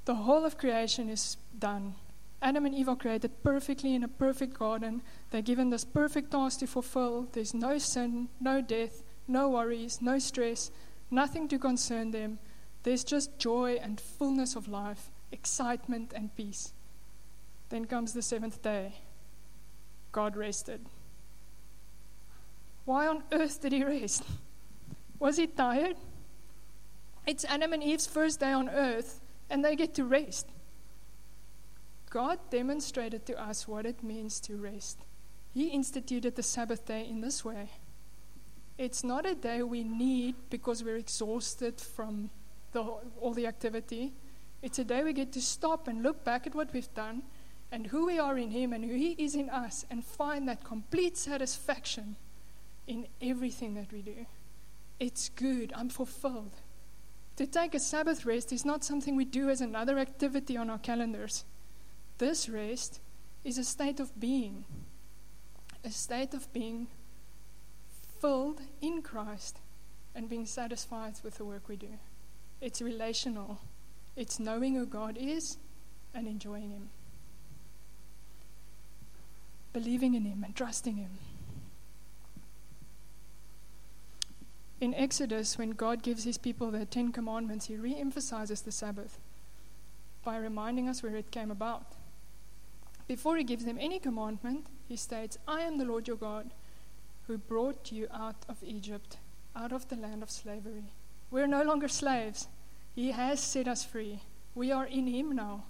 The 0.05 0.17
whole 0.17 0.45
of 0.45 0.59
creation 0.59 1.09
is 1.09 1.37
done 1.57 1.95
Adam 2.41 2.67
and 2.67 2.75
Eve 2.75 2.89
are 2.89 2.97
created 2.97 3.43
perfectly 3.43 3.95
in 3.95 4.05
a 4.05 4.09
perfect 4.09 4.59
garden. 4.59 5.03
They're 5.31 5.43
given 5.43 5.71
this 5.71 5.85
perfect 5.85 6.31
task 6.31 6.61
to 6.61 6.67
fulfill. 6.67 7.29
There's 7.33 7.53
no 7.53 7.79
sin, 7.79 8.29
no 8.41 8.61
death, 8.61 9.03
no 9.27 9.49
worries, 9.49 10.01
no 10.01 10.19
stress, 10.19 10.71
nothing 11.11 11.49
to 11.49 11.59
concern 11.59 12.13
them. 12.13 12.39
There's 12.85 13.03
just 13.03 13.39
joy 13.39 13.79
and 13.83 14.01
fullness 14.01 14.55
of 14.55 14.69
life, 14.69 15.11
excitement 15.33 16.13
and 16.15 16.35
peace. 16.37 16.73
Then 17.71 17.87
comes 17.87 18.13
the 18.13 18.23
seventh 18.23 18.63
day. 18.63 18.95
God 20.13 20.37
rested. 20.37 20.87
Why 22.89 23.07
on 23.07 23.23
earth 23.33 23.61
did 23.61 23.73
he 23.73 23.85
rest? 23.85 24.25
Was 25.19 25.37
he 25.37 25.47
tired? 25.47 25.97
It's 27.27 27.45
Adam 27.45 27.75
and 27.75 27.85
Eve's 27.85 28.07
first 28.07 28.41
day 28.41 28.51
on 28.53 28.71
earth, 28.71 29.21
and 29.51 29.63
they 29.63 29.77
get 29.77 29.93
to 29.97 30.05
rest. 30.05 30.47
God 32.09 32.39
demonstrated 32.49 33.27
to 33.27 33.39
us 33.39 33.69
what 33.69 33.85
it 33.85 34.03
means 34.03 34.41
to 34.41 34.57
rest. 34.57 35.01
He 35.53 35.67
instituted 35.67 36.35
the 36.35 36.43
Sabbath 36.43 36.87
day 36.87 37.07
in 37.07 37.21
this 37.21 37.45
way. 37.45 37.69
It's 38.79 39.05
not 39.05 39.27
a 39.27 39.35
day 39.35 39.63
we 39.63 39.85
need 39.85 40.37
because 40.49 40.83
we're 40.83 40.97
exhausted 40.97 41.83
from 41.83 42.31
the, 42.73 42.81
all 43.21 43.35
the 43.35 43.47
activity. 43.47 44.15
It's 44.63 44.79
a 44.79 44.85
day 44.85 45.05
we 45.05 45.13
get 45.13 45.31
to 45.33 45.43
stop 45.43 45.89
and 45.89 46.03
look 46.03 46.25
back 46.25 46.47
at 46.47 46.55
what 46.55 46.73
we've 46.73 46.95
done 46.95 47.25
and 47.71 47.89
who 47.89 48.07
we 48.07 48.19
are 48.19 48.39
in 48.39 48.51
Him 48.51 48.73
and 48.73 48.83
who 48.83 48.95
He 48.95 49.11
is 49.19 49.35
in 49.35 49.51
us 49.51 49.85
and 49.91 50.03
find 50.03 50.49
that 50.49 50.65
complete 50.65 51.19
satisfaction 51.19 52.17
in 52.89 53.07
everything 53.23 53.75
that 53.75 53.93
we 53.93 54.03
do. 54.03 54.27
It's 54.99 55.29
good. 55.29 55.73
I'm 55.77 55.91
fulfilled. 55.91 56.57
To 57.37 57.47
take 57.47 57.75
a 57.75 57.79
Sabbath 57.79 58.27
rest 58.27 58.53
is 58.53 58.65
not 58.65 58.83
something 58.83 59.15
we 59.15 59.25
do 59.25 59.49
as 59.49 59.61
another 59.61 59.99
activity 59.99 60.57
on 60.57 60.71
our 60.71 60.79
calendars. 60.79 61.45
This 62.17 62.49
rest 62.49 63.01
is 63.45 63.59
a 63.59 63.63
state 63.63 64.01
of 64.01 64.19
being, 64.19 64.65
a 65.85 65.91
state 65.91 66.35
of 66.35 66.53
being 66.53 66.89
filled 68.21 68.63
in 68.81 69.03
Christ 69.03 69.59
and 70.15 70.29
being 70.29 70.47
satisfied 70.47 71.15
with 71.23 71.37
the 71.37 71.45
work 71.45 71.69
we 71.69 71.77
do. 71.77 71.99
It's 72.61 72.83
relational, 72.83 73.61
it's 74.17 74.41
knowing 74.41 74.75
who 74.75 74.87
God 74.87 75.17
is 75.21 75.59
and 76.13 76.27
enjoying 76.27 76.71
Him, 76.71 76.89
believing 79.73 80.15
in 80.15 80.25
Him 80.25 80.43
and 80.43 80.57
trusting 80.57 80.97
Him. 80.97 81.11
In 84.81 84.95
Exodus, 84.95 85.59
when 85.59 85.71
God 85.71 86.03
gives 86.03 86.23
his 86.23 86.39
people 86.39 86.71
the 86.71 86.87
Ten 86.87 87.11
Commandments, 87.11 87.67
he 87.67 87.77
re 87.77 87.97
emphasizes 87.97 88.63
the 88.63 88.71
Sabbath 88.71 89.19
by 90.25 90.37
reminding 90.37 90.89
us 90.89 91.03
where 91.03 91.17
it 91.17 91.33
came 91.33 91.51
about. 91.51 91.95
Before 93.09 93.37
he 93.37 93.43
gives 93.43 93.65
them 93.65 93.79
any 93.81 93.99
commandment, 93.99 94.67
he 94.87 94.97
states, 94.97 95.37
I 95.49 95.63
am 95.63 95.79
the 95.79 95.85
Lord 95.85 96.07
your 96.07 96.17
God 96.17 96.51
who 97.27 97.39
brought 97.39 97.91
you 97.91 98.07
out 98.13 98.45
of 98.49 98.63
Egypt, 98.63 99.19
out 99.57 99.73
of 99.73 99.89
the 99.89 99.97
land 99.97 100.23
of 100.23 100.31
slavery. 100.31 100.85
We're 101.31 101.49
no 101.49 101.63
longer 101.63 101.89
slaves. 101.89 102.47
He 102.95 103.11
has 103.11 103.41
set 103.41 103.67
us 103.67 103.85
free. 103.85 104.23
We 104.55 104.71
are 104.71 104.87
in 104.87 105.09
him 105.09 105.35
now. 105.35 105.65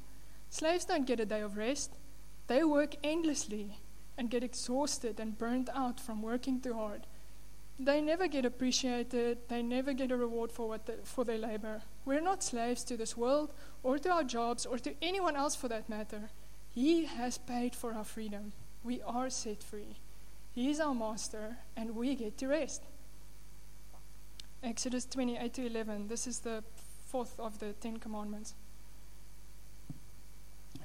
Slaves 0.50 0.84
don't 0.84 1.06
get 1.06 1.20
a 1.20 1.26
day 1.26 1.40
of 1.40 1.56
rest, 1.56 1.92
they 2.46 2.64
work 2.64 2.96
endlessly 3.02 3.78
and 4.16 4.30
get 4.30 4.42
exhausted 4.42 5.20
and 5.20 5.38
burnt 5.38 5.68
out 5.74 6.00
from 6.00 6.22
working 6.22 6.60
too 6.60 6.74
hard 6.74 7.06
they 7.78 8.00
never 8.00 8.26
get 8.26 8.44
appreciated. 8.44 9.38
They 9.48 9.62
never 9.62 9.92
get 9.92 10.10
a 10.10 10.16
reward 10.16 10.50
for, 10.50 10.68
what 10.68 10.86
the, 10.86 10.94
for 11.04 11.24
their 11.24 11.38
labor. 11.38 11.82
We're 12.04 12.20
not 12.20 12.42
slaves 12.42 12.82
to 12.84 12.96
this 12.96 13.16
world 13.16 13.52
or 13.82 13.98
to 13.98 14.10
our 14.10 14.24
jobs 14.24 14.66
or 14.66 14.78
to 14.78 14.94
anyone 15.00 15.36
else 15.36 15.54
for 15.54 15.68
that 15.68 15.88
matter. 15.88 16.30
He 16.74 17.04
has 17.04 17.38
paid 17.38 17.74
for 17.74 17.94
our 17.94 18.04
freedom. 18.04 18.52
We 18.82 19.00
are 19.02 19.30
set 19.30 19.62
free. 19.62 19.96
He 20.54 20.70
is 20.70 20.80
our 20.80 20.94
master, 20.94 21.58
and 21.76 21.94
we 21.94 22.14
get 22.16 22.36
to 22.38 22.48
rest. 22.48 22.82
Exodus 24.62 25.04
28 25.04 25.54
to 25.54 25.66
11. 25.66 26.08
This 26.08 26.26
is 26.26 26.40
the 26.40 26.64
fourth 27.06 27.38
of 27.38 27.60
the 27.60 27.74
Ten 27.74 27.98
Commandments. 27.98 28.54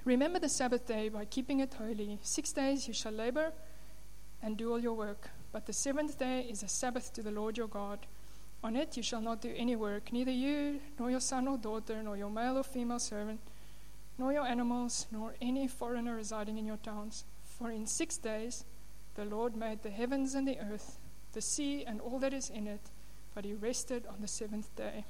Remember 0.06 0.38
the 0.38 0.50
Sabbath 0.50 0.86
day 0.86 1.10
by 1.10 1.26
keeping 1.26 1.60
it 1.60 1.74
holy. 1.74 2.20
Six 2.22 2.52
days 2.52 2.88
you 2.88 2.94
shall 2.94 3.14
labor 3.14 3.52
and 4.44 4.58
do 4.58 4.72
all 4.72 4.80
your 4.80 4.94
work. 4.94 5.30
But 5.54 5.68
the 5.68 5.74
seventh 5.74 6.18
day 6.18 6.48
is 6.50 6.64
a 6.64 6.68
Sabbath 6.68 7.14
to 7.14 7.22
the 7.22 7.32
Lord 7.32 7.58
your 7.58 7.68
God. 7.68 8.00
On 8.64 8.76
it 8.76 8.98
you 8.98 9.04
shall 9.04 9.22
not 9.22 9.42
do 9.42 9.54
any 9.56 9.76
work, 9.76 10.12
neither 10.12 10.32
you, 10.32 10.80
nor 10.98 11.12
your 11.12 11.20
son 11.20 11.48
or 11.48 11.58
daughter, 11.58 12.02
nor 12.02 12.18
your 12.18 12.32
male 12.32 12.58
or 12.58 12.64
female 12.64 13.00
servant, 13.00 13.40
nor 14.18 14.34
your 14.34 14.48
animals, 14.48 15.06
nor 15.12 15.36
any 15.40 15.68
foreigner 15.68 16.16
residing 16.16 16.58
in 16.58 16.66
your 16.66 16.78
towns. 16.78 17.24
For 17.44 17.70
in 17.70 17.86
six 17.86 18.18
days 18.18 18.66
the 19.14 19.26
Lord 19.26 19.56
made 19.56 19.84
the 19.84 19.92
heavens 19.92 20.34
and 20.34 20.48
the 20.48 20.58
earth, 20.60 20.98
the 21.34 21.42
sea 21.42 21.86
and 21.86 22.02
all 22.02 22.18
that 22.20 22.34
is 22.34 22.50
in 22.50 22.66
it, 22.66 22.82
but 23.36 23.46
he 23.46 23.54
rested 23.54 24.08
on 24.08 24.22
the 24.22 24.28
seventh 24.28 24.76
day. 24.76 25.06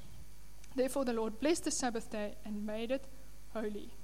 Therefore 0.76 1.06
the 1.06 1.14
Lord 1.14 1.40
blessed 1.40 1.64
the 1.64 1.70
Sabbath 1.70 2.10
day 2.10 2.34
and 2.44 2.66
made 2.66 2.90
it 2.90 3.06
holy. 3.54 3.94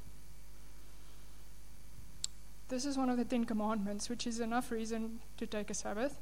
This 2.69 2.87
is 2.87 2.97
one 2.97 3.11
of 3.11 3.19
the 3.19 3.25
Ten 3.25 3.45
Commandments, 3.45 4.09
which 4.09 4.27
is 4.27 4.41
enough 4.41 4.71
reason 4.71 5.21
to 5.37 5.47
take 5.47 5.71
a 5.71 5.75
Sabbath. 5.75 6.17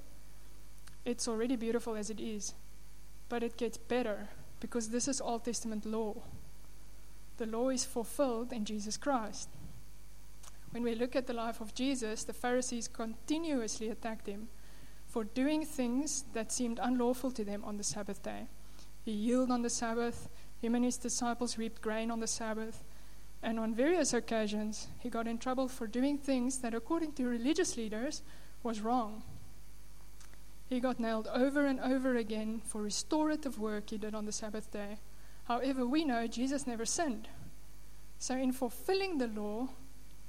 It's 1.05 1.29
already 1.29 1.57
beautiful 1.57 1.97
as 1.97 2.11
it 2.11 2.21
is, 2.21 2.55
but 3.29 3.43
it 3.43 3.57
gets 3.57 3.79
better 3.79 4.29
because 4.61 4.89
this 4.89 5.09
is 5.09 5.21
Old 5.21 5.45
Testament 5.45 5.87
law. 5.87 6.15
The 7.39 7.47
law 7.47 7.69
is 7.69 7.85
fulfilled 7.85 8.53
in 8.53 8.65
Jesus 8.65 8.97
Christ. 8.97 9.49
When 10.71 10.83
we 10.83 10.95
look 10.95 11.17
at 11.17 11.27
the 11.27 11.33
life 11.33 11.61
of 11.61 11.75
Jesus, 11.75 12.25
the 12.25 12.33
Pharisees 12.33 12.89
continuously 12.89 13.89
attacked 13.89 14.27
him 14.27 14.49
for 15.07 15.25
doing 15.25 15.65
things 15.65 16.25
that 16.35 16.53
seemed 16.53 16.79
unlawful 16.83 17.31
to 17.31 17.45
them 17.45 17.65
on 17.65 17.79
the 17.79 17.85
Sabbath 17.85 18.23
day. 18.23 18.49
He 19.05 19.25
healed 19.25 19.51
on 19.51 19.63
the 19.63 19.71
Sabbath, 19.71 20.29
him 20.61 20.75
and 20.75 20.85
his 20.85 20.99
disciples 20.99 21.57
reaped 21.57 21.81
grain 21.81 22.11
on 22.11 22.21
the 22.21 22.27
Sabbath, 22.27 22.85
and 23.43 23.59
on 23.59 23.75
various 23.75 24.13
occasions 24.13 24.89
he 24.99 25.09
got 25.09 25.27
in 25.27 25.39
trouble 25.39 25.69
for 25.69 25.87
doing 25.87 26.19
things 26.19 26.59
that, 26.59 26.75
according 26.75 27.13
to 27.13 27.25
religious 27.25 27.77
leaders, 27.77 28.23
was 28.63 28.81
wrong. 28.81 29.23
He 30.69 30.81
got 30.81 31.01
nailed 31.01 31.29
over 31.29 31.65
and 31.65 31.81
over 31.81 32.17
again 32.17 32.61
for 32.65 32.83
restorative 32.83 33.59
work 33.59 33.91
he 33.91 33.99
did 33.99 34.15
on 34.15 34.27
the 34.27 34.33
Sabbath 34.33 34.71
day. 34.71 34.99
However, 35.45 35.87
we 35.87 36.05
know 36.05 36.27
Jesus 36.27 36.67
never 36.67 36.85
sinned. 36.85 37.29
So, 38.19 38.37
in 38.37 38.53
fulfilling 38.53 39.17
the 39.17 39.29
law, 39.29 39.69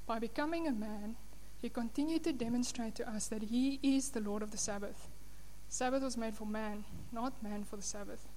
by 0.06 0.20
becoming 0.20 0.66
a 0.66 0.72
man, 0.72 1.18
he 1.62 1.68
continued 1.68 2.24
to 2.24 2.32
demonstrate 2.32 2.96
to 2.96 3.10
us 3.10 3.28
that 3.28 3.44
he 3.44 3.80
is 3.84 4.12
the 4.12 4.22
Lord 4.22 4.42
of 4.42 4.52
the 4.52 4.58
Sabbath. 4.58 5.10
Sabbath 5.68 6.04
was 6.04 6.16
made 6.16 6.36
for 6.36 6.46
man, 6.46 6.86
not 7.12 7.44
man 7.44 7.66
for 7.66 7.76
the 7.76 7.84
Sabbath. 7.84 8.30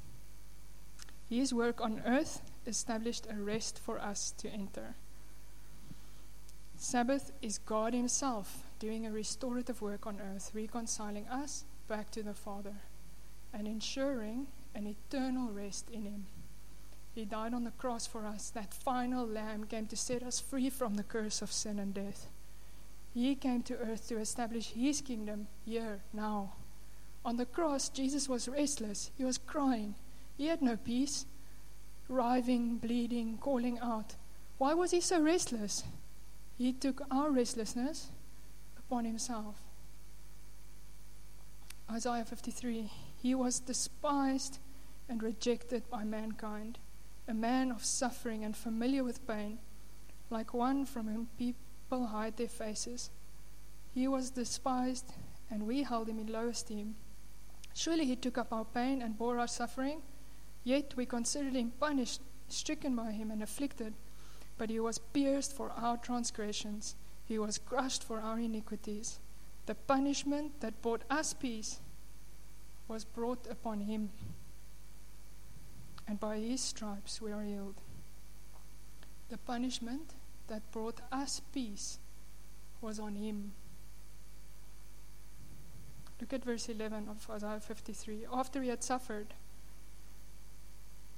His 1.28 1.54
work 1.54 1.80
on 1.80 2.02
earth 2.04 2.42
established 2.66 3.26
a 3.30 3.40
rest 3.40 3.78
for 3.78 4.00
us 4.00 4.32
to 4.38 4.48
enter. 4.50 4.96
Sabbath 6.76 7.30
is 7.40 7.58
God 7.58 7.94
Himself 7.94 8.64
doing 8.80 9.06
a 9.06 9.12
restorative 9.12 9.80
work 9.80 10.04
on 10.04 10.20
earth, 10.20 10.50
reconciling 10.52 11.28
us 11.28 11.64
back 11.92 12.10
to 12.10 12.22
the 12.22 12.32
Father 12.32 12.72
and 13.52 13.68
ensuring 13.68 14.46
an 14.74 14.86
eternal 14.86 15.50
rest 15.50 15.90
in 15.90 16.06
Him. 16.06 16.24
He 17.14 17.26
died 17.26 17.52
on 17.52 17.64
the 17.64 17.70
cross 17.72 18.06
for 18.06 18.24
us. 18.24 18.48
That 18.48 18.72
final 18.72 19.26
lamb 19.26 19.64
came 19.64 19.84
to 19.88 19.96
set 19.96 20.22
us 20.22 20.40
free 20.40 20.70
from 20.70 20.94
the 20.94 21.02
curse 21.02 21.42
of 21.42 21.52
sin 21.52 21.78
and 21.78 21.92
death. 21.92 22.28
He 23.12 23.34
came 23.34 23.62
to 23.64 23.76
earth 23.76 24.08
to 24.08 24.18
establish 24.18 24.68
His 24.68 25.02
kingdom 25.02 25.48
here, 25.66 26.00
now. 26.14 26.54
On 27.26 27.36
the 27.36 27.44
cross, 27.44 27.90
Jesus 27.90 28.26
was 28.26 28.48
restless. 28.48 29.10
He 29.18 29.24
was 29.24 29.36
crying. 29.36 29.94
He 30.38 30.46
had 30.46 30.62
no 30.62 30.78
peace, 30.78 31.26
writhing, 32.08 32.78
bleeding, 32.78 33.36
calling 33.36 33.78
out. 33.80 34.14
Why 34.56 34.72
was 34.72 34.92
He 34.92 35.02
so 35.02 35.20
restless? 35.20 35.84
He 36.56 36.72
took 36.72 37.02
our 37.10 37.30
restlessness 37.30 38.12
upon 38.78 39.04
Himself. 39.04 39.60
Isaiah 41.90 42.24
53 42.24 42.90
He 43.22 43.34
was 43.34 43.60
despised 43.60 44.58
and 45.08 45.22
rejected 45.22 45.88
by 45.90 46.04
mankind, 46.04 46.78
a 47.28 47.34
man 47.34 47.70
of 47.70 47.84
suffering 47.84 48.44
and 48.44 48.56
familiar 48.56 49.04
with 49.04 49.26
pain, 49.26 49.58
like 50.30 50.54
one 50.54 50.86
from 50.86 51.08
whom 51.08 51.28
people 51.36 52.06
hide 52.06 52.36
their 52.36 52.48
faces. 52.48 53.10
He 53.92 54.08
was 54.08 54.30
despised, 54.30 55.12
and 55.50 55.66
we 55.66 55.82
held 55.82 56.08
him 56.08 56.18
in 56.18 56.32
low 56.32 56.48
esteem. 56.48 56.94
Surely 57.74 58.06
he 58.06 58.16
took 58.16 58.38
up 58.38 58.52
our 58.52 58.64
pain 58.64 59.02
and 59.02 59.18
bore 59.18 59.38
our 59.38 59.48
suffering, 59.48 60.00
yet 60.64 60.94
we 60.96 61.04
considered 61.04 61.54
him 61.54 61.72
punished, 61.78 62.22
stricken 62.48 62.96
by 62.96 63.12
him, 63.12 63.30
and 63.30 63.42
afflicted. 63.42 63.92
But 64.56 64.70
he 64.70 64.80
was 64.80 64.98
pierced 64.98 65.54
for 65.54 65.70
our 65.70 65.96
transgressions, 65.98 66.96
he 67.24 67.38
was 67.38 67.58
crushed 67.58 68.02
for 68.02 68.20
our 68.20 68.38
iniquities. 68.38 69.18
The 69.66 69.74
punishment 69.74 70.60
that 70.60 70.82
brought 70.82 71.02
us 71.08 71.32
peace 71.32 71.80
was 72.88 73.04
brought 73.04 73.46
upon 73.46 73.80
him, 73.80 74.10
and 76.06 76.18
by 76.18 76.38
his 76.38 76.60
stripes 76.60 77.22
we 77.22 77.30
are 77.30 77.42
healed. 77.42 77.76
The 79.30 79.38
punishment 79.38 80.14
that 80.48 80.70
brought 80.72 81.00
us 81.10 81.40
peace 81.54 81.98
was 82.80 82.98
on 82.98 83.14
him. 83.14 83.52
Look 86.20 86.32
at 86.32 86.44
verse 86.44 86.68
11 86.68 87.08
of 87.08 87.28
Isaiah 87.30 87.60
53. 87.60 88.26
After 88.32 88.62
he 88.62 88.68
had 88.68 88.82
suffered, 88.82 89.34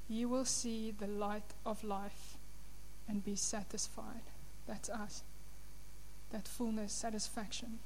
you 0.09 0.29
will 0.29 0.45
see 0.45 0.91
the 0.91 1.07
light 1.07 1.55
of 1.65 1.83
life 1.83 2.37
and 3.09 3.25
be 3.25 3.37
satisfied. 3.37 4.23
That's 4.67 4.89
us. 4.89 5.23
That 6.31 6.47
fullness, 6.47 6.93
satisfaction. 6.93 7.81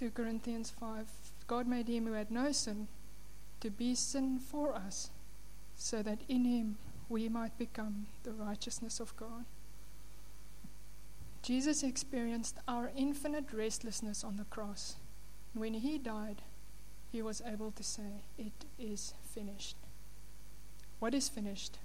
2 0.00 0.12
Corinthians 0.12 0.72
5 0.80 1.06
God 1.46 1.66
made 1.66 1.86
him 1.86 2.06
who 2.06 2.14
had 2.14 2.30
no 2.30 2.52
sin 2.52 2.88
to 3.60 3.68
be 3.68 3.94
sin 3.94 4.38
for 4.38 4.74
us, 4.74 5.10
so 5.76 6.02
that 6.02 6.20
in 6.26 6.46
him 6.46 6.78
we 7.10 7.28
might 7.28 7.58
become 7.58 8.06
the 8.22 8.32
righteousness 8.32 8.98
of 8.98 9.14
God. 9.18 9.44
Jesus 11.42 11.82
experienced 11.82 12.56
our 12.66 12.90
infinite 12.96 13.52
restlessness 13.52 14.24
on 14.24 14.38
the 14.38 14.44
cross. 14.44 14.96
When 15.52 15.74
he 15.74 15.98
died, 15.98 16.40
he 17.12 17.20
was 17.20 17.42
able 17.46 17.70
to 17.72 17.82
say, 17.82 18.22
It 18.38 18.64
is 18.78 19.12
finished. 19.34 19.76
What 20.98 21.12
is 21.12 21.28
finished? 21.28 21.76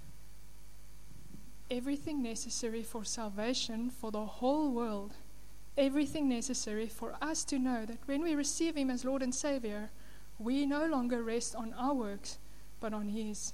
Everything 1.70 2.22
necessary 2.22 2.82
for 2.82 3.04
salvation 3.04 3.90
for 3.90 4.10
the 4.10 4.24
whole 4.24 4.70
world 4.70 5.12
everything 5.76 6.28
necessary 6.28 6.86
for 6.86 7.14
us 7.20 7.44
to 7.44 7.58
know 7.58 7.84
that 7.84 7.98
when 8.06 8.22
we 8.22 8.34
receive 8.34 8.76
Him 8.76 8.90
as 8.90 9.04
Lord 9.04 9.22
and 9.22 9.34
Savior, 9.34 9.90
we 10.38 10.66
no 10.66 10.86
longer 10.86 11.22
rest 11.22 11.54
on 11.54 11.74
our 11.74 11.94
works, 11.94 12.38
but 12.80 12.92
on 12.92 13.08
His. 13.08 13.52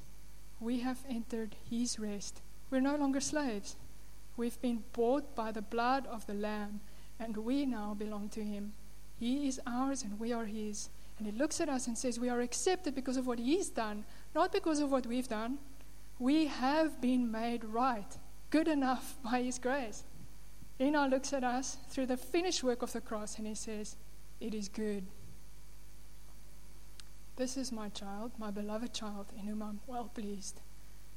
We 0.61 0.81
have 0.81 1.05
entered 1.09 1.57
His 1.69 1.99
rest. 1.99 2.43
We're 2.71 2.81
no 2.81 2.97
longer 2.97 3.21
slaves. 3.21 3.77
We've 4.37 4.61
been 4.61 4.85
bought 4.93 5.35
by 5.35 5.53
the 5.53 5.63
blood 5.63 6.07
of 6.07 6.27
the 6.27 6.35
Lamb, 6.35 6.81
and 7.19 7.37
we 7.37 7.67
now 7.67 7.95
belong 7.95 8.29
to 8.31 8.43
Him. 8.43 8.73
He 9.19 9.47
is 9.47 9.61
ours, 9.67 10.03
and 10.03 10.19
we 10.19 10.33
are 10.33 10.47
His. 10.47 10.89
And 11.19 11.27
He 11.27 11.33
looks 11.33 11.61
at 11.61 11.69
us 11.69 11.87
and 11.87 11.97
says, 11.97 12.19
We 12.19 12.29
are 12.29 12.41
accepted 12.41 12.95
because 12.95 13.17
of 13.17 13.27
what 13.27 13.39
He's 13.39 13.69
done, 13.69 14.05
not 14.35 14.53
because 14.53 14.81
of 14.81 14.91
what 14.91 15.07
we've 15.07 15.29
done. 15.29 15.59
We 16.19 16.47
have 16.47 17.01
been 17.01 17.31
made 17.31 17.65
right, 17.65 18.19
good 18.51 18.69
enough 18.69 19.17
by 19.23 19.43
His 19.43 19.59
grace. 19.59 20.05
Now 20.91 21.07
looks 21.07 21.33
at 21.33 21.45
us 21.45 21.79
through 21.89 22.07
the 22.07 22.17
finished 22.17 22.63
work 22.63 22.83
of 22.83 22.93
the 22.93 23.01
cross 23.01 23.39
and 23.39 23.47
He 23.47 23.55
says, 23.55 23.97
It 24.41 24.55
is 24.55 24.69
good. 24.69 25.05
This 27.37 27.57
is 27.57 27.73
my 27.73 27.89
child, 27.89 28.33
my 28.39 28.51
beloved 28.51 28.93
child, 28.93 29.27
in 29.37 29.47
whom 29.47 29.63
I'm 29.63 29.81
well 29.87 30.11
pleased. 30.15 30.61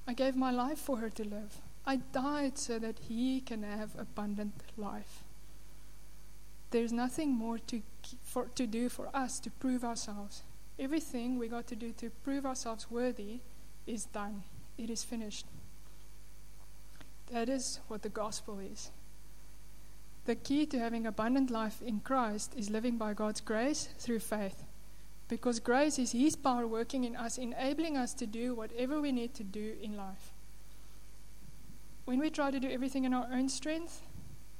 I 0.08 0.14
gave 0.14 0.36
my 0.36 0.52
life 0.52 0.78
for 0.78 0.98
her 0.98 1.10
to 1.10 1.24
live. 1.24 1.58
I 1.86 1.98
died 1.98 2.58
so 2.58 2.80
that 2.80 3.00
he 3.08 3.42
can 3.42 3.64
have 3.64 3.92
abundant 3.98 4.54
life. 4.78 5.24
There's 6.72 6.92
nothing 6.92 7.32
more 7.32 7.60
to, 7.60 7.82
for, 8.24 8.48
to 8.56 8.66
do 8.66 8.90
for 8.90 9.10
us 9.14 9.40
to 9.42 9.52
prove 9.52 9.84
ourselves. 9.84 10.44
Everything 10.80 11.38
we 11.38 11.48
got 11.48 11.68
to 11.68 11.76
do 11.76 11.92
to 11.94 12.10
prove 12.24 12.46
ourselves 12.46 12.90
worthy 12.90 13.40
is 13.86 14.06
done, 14.06 14.44
it 14.78 14.90
is 14.90 15.04
finished. 15.04 15.46
That 17.32 17.50
is 17.50 17.80
what 17.88 18.02
the 18.02 18.10
gospel 18.10 18.60
is. 18.60 18.92
The 20.26 20.36
key 20.36 20.66
to 20.68 20.80
having 20.80 21.06
abundant 21.06 21.52
life 21.52 21.84
in 21.84 22.00
Christ 22.00 22.54
is 22.58 22.72
living 22.72 22.98
by 22.98 23.14
God's 23.14 23.42
grace 23.42 23.90
through 24.00 24.20
faith. 24.20 24.64
Because 25.28 25.60
grace 25.60 26.00
is 26.00 26.14
His 26.14 26.36
power 26.36 26.66
working 26.66 27.04
in 27.04 27.16
us, 27.16 27.38
enabling 27.38 27.96
us 27.96 28.14
to 28.16 28.26
do 28.26 28.56
whatever 28.56 29.00
we 29.00 29.12
need 29.12 29.36
to 29.36 29.44
do 29.44 29.76
in 29.82 29.96
life. 29.96 30.32
When 32.06 32.20
we 32.20 32.32
try 32.32 32.50
to 32.50 32.60
do 32.60 32.70
everything 32.70 33.04
in 33.04 33.14
our 33.14 33.28
own 33.32 33.50
strength 33.50 34.02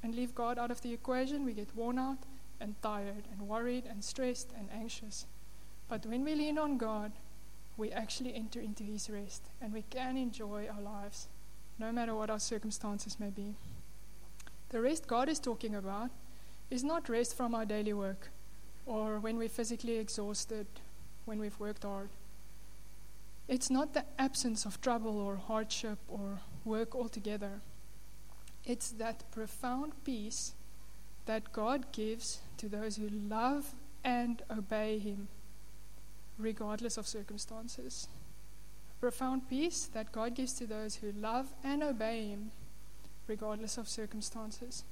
and 0.02 0.14
leave 0.14 0.36
God 0.36 0.56
out 0.56 0.70
of 0.70 0.82
the 0.82 0.92
equation, 0.92 1.44
we 1.44 1.52
get 1.52 1.74
worn 1.74 1.98
out 1.98 2.18
and 2.60 2.80
tired 2.80 3.24
and 3.32 3.48
worried 3.48 3.84
and 3.88 4.04
stressed 4.04 4.52
and 4.56 4.68
anxious. 4.72 5.26
But 5.88 6.06
when 6.06 6.24
we 6.24 6.34
lean 6.34 6.58
on 6.58 6.78
God, 6.78 7.12
we 7.76 7.90
actually 7.90 8.34
enter 8.34 8.60
into 8.60 8.84
His 8.84 9.10
rest 9.10 9.42
and 9.60 9.72
we 9.72 9.82
can 9.82 10.16
enjoy 10.16 10.68
our 10.68 10.80
lives, 10.80 11.26
no 11.78 11.90
matter 11.90 12.14
what 12.14 12.30
our 12.30 12.40
circumstances 12.40 13.18
may 13.18 13.30
be. 13.30 13.56
The 14.70 14.80
rest 14.80 15.06
God 15.06 15.28
is 15.28 15.38
talking 15.38 15.74
about 15.74 16.10
is 16.70 16.82
not 16.82 17.08
rest 17.08 17.36
from 17.36 17.54
our 17.54 17.64
daily 17.64 17.92
work 17.92 18.30
or 18.84 19.18
when 19.18 19.36
we're 19.36 19.48
physically 19.48 19.98
exhausted, 19.98 20.66
when 21.24 21.38
we've 21.38 21.58
worked 21.58 21.82
hard. 21.82 22.08
It's 23.48 23.70
not 23.70 23.94
the 23.94 24.04
absence 24.18 24.64
of 24.64 24.80
trouble 24.80 25.18
or 25.20 25.36
hardship 25.36 25.98
or 26.08 26.40
work 26.64 26.94
altogether. 26.94 27.60
It's 28.64 28.90
that 28.92 29.30
profound 29.30 29.92
peace 30.04 30.54
that 31.26 31.52
God 31.52 31.92
gives 31.92 32.40
to 32.58 32.68
those 32.68 32.96
who 32.96 33.08
love 33.08 33.74
and 34.02 34.42
obey 34.50 34.98
Him, 34.98 35.28
regardless 36.38 36.96
of 36.96 37.06
circumstances. 37.06 38.08
Profound 39.00 39.48
peace 39.48 39.88
that 39.92 40.10
God 40.10 40.34
gives 40.34 40.52
to 40.54 40.66
those 40.66 40.96
who 40.96 41.12
love 41.12 41.52
and 41.62 41.82
obey 41.82 42.26
Him, 42.26 42.50
regardless 43.26 43.78
of 43.78 43.88
circumstances. 43.88 44.84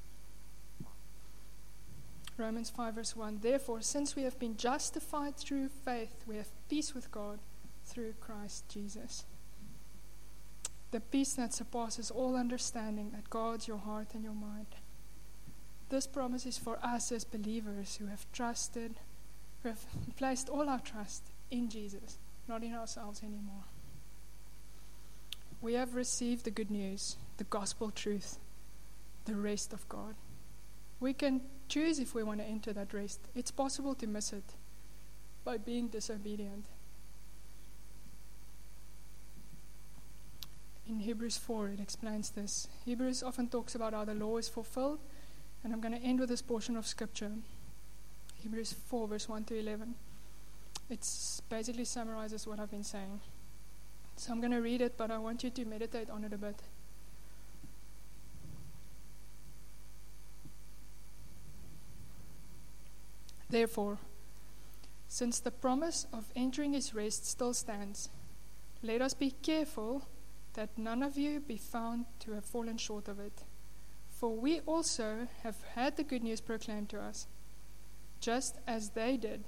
Romans 2.37 2.71
5, 2.71 2.95
verse 2.95 3.17
1 3.17 3.41
Therefore, 3.43 3.81
since 3.81 4.17
we 4.17 4.23
have 4.23 4.39
been 4.39 4.57
justified 4.57 5.37
through 5.37 5.69
faith, 5.69 6.25
we 6.27 6.37
have 6.37 6.49
peace 6.69 6.95
with 6.95 7.11
God 7.11 7.39
through 7.85 8.15
Christ 8.21 8.69
Jesus. 8.69 9.25
The 10.91 11.01
peace 11.01 11.35
that 11.35 11.55
surpasses 11.55 12.11
all 12.11 12.37
understanding, 12.37 13.11
that 13.11 13.31
guards 13.31 13.69
your 13.69 13.79
heart 13.79 14.15
and 14.15 14.25
your 14.25 14.35
mind. 14.35 14.67
This 15.89 16.07
promise 16.07 16.47
is 16.47 16.59
for 16.59 16.79
us 16.85 17.13
as 17.13 17.25
believers 17.25 17.97
who 17.97 18.07
have 18.07 18.31
trusted, 18.33 18.97
who 19.63 19.69
have 19.69 19.85
placed 20.17 20.49
all 20.49 20.69
our 20.69 20.81
trust 20.81 21.25
in 21.51 21.69
Jesus, 21.69 22.19
not 22.49 22.63
in 22.63 22.75
ourselves 22.75 23.23
anymore. 23.23 23.65
We 25.65 25.73
have 25.73 25.95
received 25.95 26.45
the 26.45 26.51
good 26.51 26.71
news, 26.71 27.17
the 27.39 27.45
gospel 27.45 27.91
truth, 27.91 28.37
the 29.25 29.35
rest 29.35 29.73
of 29.73 29.89
God. 29.89 30.15
We 31.01 31.15
can 31.15 31.41
choose 31.69 31.99
if 31.99 32.15
we 32.15 32.23
want 32.23 32.41
to 32.41 32.47
enter 32.47 32.75
that 32.75 32.93
rest. 32.93 33.21
It's 33.35 33.51
possible 33.51 33.95
to 33.95 34.07
miss 34.07 34.35
it 34.35 34.45
by 35.43 35.57
being 35.57 35.89
disobedient. 35.89 36.67
In 40.87 41.01
Hebrews 41.01 41.39
4, 41.39 41.69
it 41.69 41.81
explains 41.81 42.29
this. 42.29 42.69
Hebrews 42.85 43.23
often 43.23 43.49
talks 43.49 43.75
about 43.75 43.95
how 43.95 44.05
the 44.05 44.13
law 44.13 44.37
is 44.37 44.51
fulfilled, 44.51 44.99
and 45.65 45.73
I'm 45.73 45.81
going 45.81 45.99
to 45.99 46.07
end 46.07 46.21
with 46.21 46.29
this 46.29 46.43
portion 46.43 46.77
of 46.77 46.87
scripture. 46.87 47.33
Hebrews 48.35 48.75
4, 48.75 49.09
verse 49.09 49.31
1 49.31 49.45
to 49.45 49.59
11. 49.59 49.95
It 50.91 51.09
basically 51.49 51.87
summarizes 51.87 52.47
what 52.47 52.61
I've 52.61 52.71
been 52.71 52.85
saying. 52.85 53.21
So 54.17 54.33
I'm 54.33 54.41
going 54.41 54.53
to 54.53 54.61
read 54.61 54.81
it, 54.81 54.97
but 54.97 55.11
I 55.11 55.19
want 55.19 55.45
you 55.45 55.51
to 55.51 55.65
meditate 55.65 56.09
on 56.09 56.25
it 56.25 56.33
a 56.33 56.39
bit. 56.39 56.63
Therefore, 63.51 63.99
since 65.09 65.39
the 65.39 65.51
promise 65.51 66.07
of 66.13 66.33
entering 66.35 66.73
his 66.73 66.95
rest 66.95 67.27
still 67.27 67.55
stands, 67.55 68.09
let 68.83 69.01
us 69.01 69.15
be 69.15 69.31
careful 69.31 70.09
that 70.55 70.77
none 70.77 71.03
of 71.03 71.17
you 71.17 71.41
be 71.41 71.57
found 71.57 72.07
to 72.21 72.33
have 72.33 72.45
fallen 72.45 72.79
short 72.79 73.07
of 73.07 73.21
it. 73.21 73.45
For 74.09 74.35
we 74.35 74.61
also 74.61 75.29
have 75.43 75.57
had 75.75 75.97
the 75.97 76.05
good 76.05 76.23
news 76.23 76.41
proclaimed 76.41 76.89
to 76.91 77.01
us, 77.01 77.27
just 78.21 78.59
as 78.67 78.91
they 78.91 79.17
did. 79.17 79.45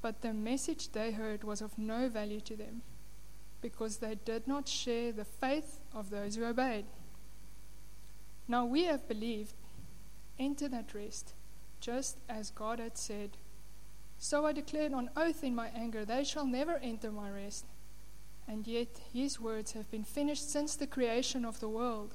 But 0.00 0.20
the 0.20 0.32
message 0.32 0.92
they 0.92 1.12
heard 1.12 1.42
was 1.42 1.60
of 1.60 1.78
no 1.78 2.08
value 2.08 2.40
to 2.40 2.56
them, 2.56 2.82
because 3.62 3.98
they 3.98 4.16
did 4.16 4.46
not 4.46 4.68
share 4.68 5.12
the 5.12 5.24
faith 5.24 5.78
of 5.94 6.10
those 6.10 6.36
who 6.36 6.44
obeyed. 6.44 6.84
Now 8.46 8.66
we 8.66 8.84
have 8.84 9.08
believed, 9.08 9.54
enter 10.38 10.68
that 10.68 10.92
rest 10.94 11.32
just 11.80 12.18
as 12.28 12.50
God 12.50 12.78
had 12.78 12.96
said. 12.98 13.30
So 14.18 14.46
I 14.46 14.52
declared 14.52 14.92
on 14.92 15.10
oath 15.16 15.42
in 15.42 15.54
my 15.54 15.68
anger, 15.74 16.04
They 16.04 16.24
shall 16.24 16.46
never 16.46 16.76
enter 16.76 17.10
my 17.10 17.28
rest. 17.30 17.66
And 18.46 18.66
yet 18.66 19.00
his 19.12 19.40
words 19.40 19.72
have 19.72 19.90
been 19.90 20.04
finished 20.04 20.50
since 20.50 20.76
the 20.76 20.86
creation 20.86 21.44
of 21.44 21.60
the 21.60 21.68
world. 21.68 22.14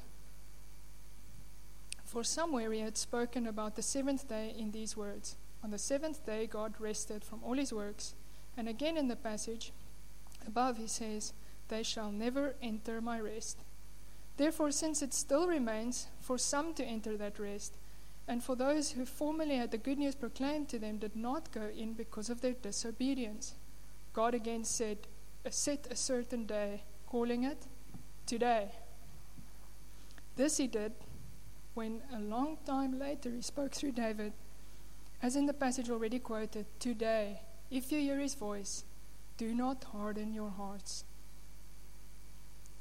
For 2.05 2.23
somewhere 2.23 2.71
he 2.71 2.79
had 2.79 2.97
spoken 2.97 3.45
about 3.45 3.75
the 3.75 3.81
seventh 3.81 4.29
day 4.29 4.53
in 4.57 4.71
these 4.71 4.95
words 4.95 5.35
On 5.63 5.71
the 5.71 5.77
seventh 5.77 6.25
day 6.25 6.47
God 6.47 6.75
rested 6.79 7.23
from 7.23 7.43
all 7.43 7.55
his 7.55 7.73
works. 7.73 8.15
And 8.55 8.69
again 8.69 8.97
in 8.97 9.09
the 9.09 9.15
passage 9.15 9.73
above 10.47 10.77
he 10.77 10.87
says, 10.87 11.33
They 11.67 11.83
shall 11.83 12.11
never 12.11 12.55
enter 12.61 13.01
my 13.01 13.19
rest. 13.19 13.59
Therefore, 14.37 14.71
since 14.71 15.01
it 15.01 15.13
still 15.13 15.47
remains 15.47 16.07
for 16.21 16.37
some 16.37 16.73
to 16.75 16.85
enter 16.85 17.17
that 17.17 17.39
rest, 17.39 17.77
and 18.27 18.43
for 18.43 18.55
those 18.55 18.91
who 18.91 19.05
formerly 19.05 19.55
had 19.55 19.71
the 19.71 19.77
good 19.77 19.97
news 19.97 20.15
proclaimed 20.15 20.69
to 20.69 20.79
them 20.79 20.97
did 20.97 21.15
not 21.15 21.51
go 21.51 21.69
in 21.75 21.93
because 21.93 22.29
of 22.29 22.41
their 22.41 22.53
disobedience. 22.53 23.55
God 24.13 24.33
again 24.33 24.63
said, 24.63 25.07
Set 25.49 25.87
a 25.89 25.95
certain 25.95 26.45
day, 26.45 26.83
calling 27.07 27.43
it 27.43 27.65
today. 28.25 28.69
This 30.35 30.57
he 30.57 30.67
did 30.67 30.91
when 31.73 32.01
a 32.13 32.19
long 32.19 32.57
time 32.65 32.99
later 32.99 33.29
he 33.29 33.41
spoke 33.41 33.71
through 33.71 33.93
David, 33.93 34.33
as 35.21 35.35
in 35.35 35.45
the 35.45 35.53
passage 35.53 35.89
already 35.89 36.19
quoted 36.19 36.65
Today, 36.79 37.39
if 37.71 37.91
you 37.91 37.99
hear 37.99 38.19
his 38.19 38.35
voice, 38.35 38.83
do 39.38 39.53
not 39.53 39.83
harden 39.85 40.33
your 40.33 40.49
hearts. 40.49 41.05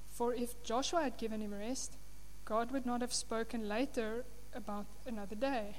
For 0.08 0.34
if 0.34 0.62
Joshua 0.62 1.02
had 1.02 1.18
given 1.18 1.40
him 1.40 1.54
rest, 1.54 1.98
God 2.44 2.70
would 2.70 2.86
not 2.86 3.02
have 3.02 3.12
spoken 3.12 3.68
later 3.68 4.24
about 4.54 4.86
another 5.06 5.34
day. 5.34 5.76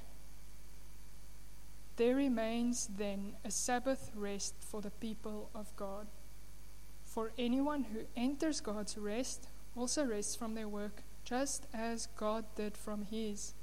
There 1.95 2.15
remains 2.15 2.87
then 2.95 3.33
a 3.43 3.49
Sabbath 3.49 4.11
rest 4.15 4.53
for 4.59 4.81
the 4.81 4.91
people 4.91 5.49
of 5.55 5.75
God. 5.75 6.07
For 7.03 7.31
anyone 7.37 7.85
who 7.85 8.01
enters 8.15 8.61
God's 8.61 8.97
rest 8.97 9.47
also 9.75 10.05
rests 10.05 10.35
from 10.35 10.53
their 10.53 10.67
work, 10.67 11.01
just 11.23 11.65
as 11.73 12.07
God 12.15 12.45
did 12.55 12.77
from 12.77 13.05
his. 13.05 13.55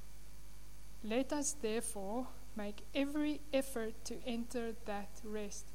Let 1.04 1.32
us 1.32 1.52
therefore 1.52 2.26
make 2.56 2.82
every 2.94 3.40
effort 3.52 4.04
to 4.06 4.16
enter 4.26 4.72
that 4.86 5.20
rest, 5.22 5.66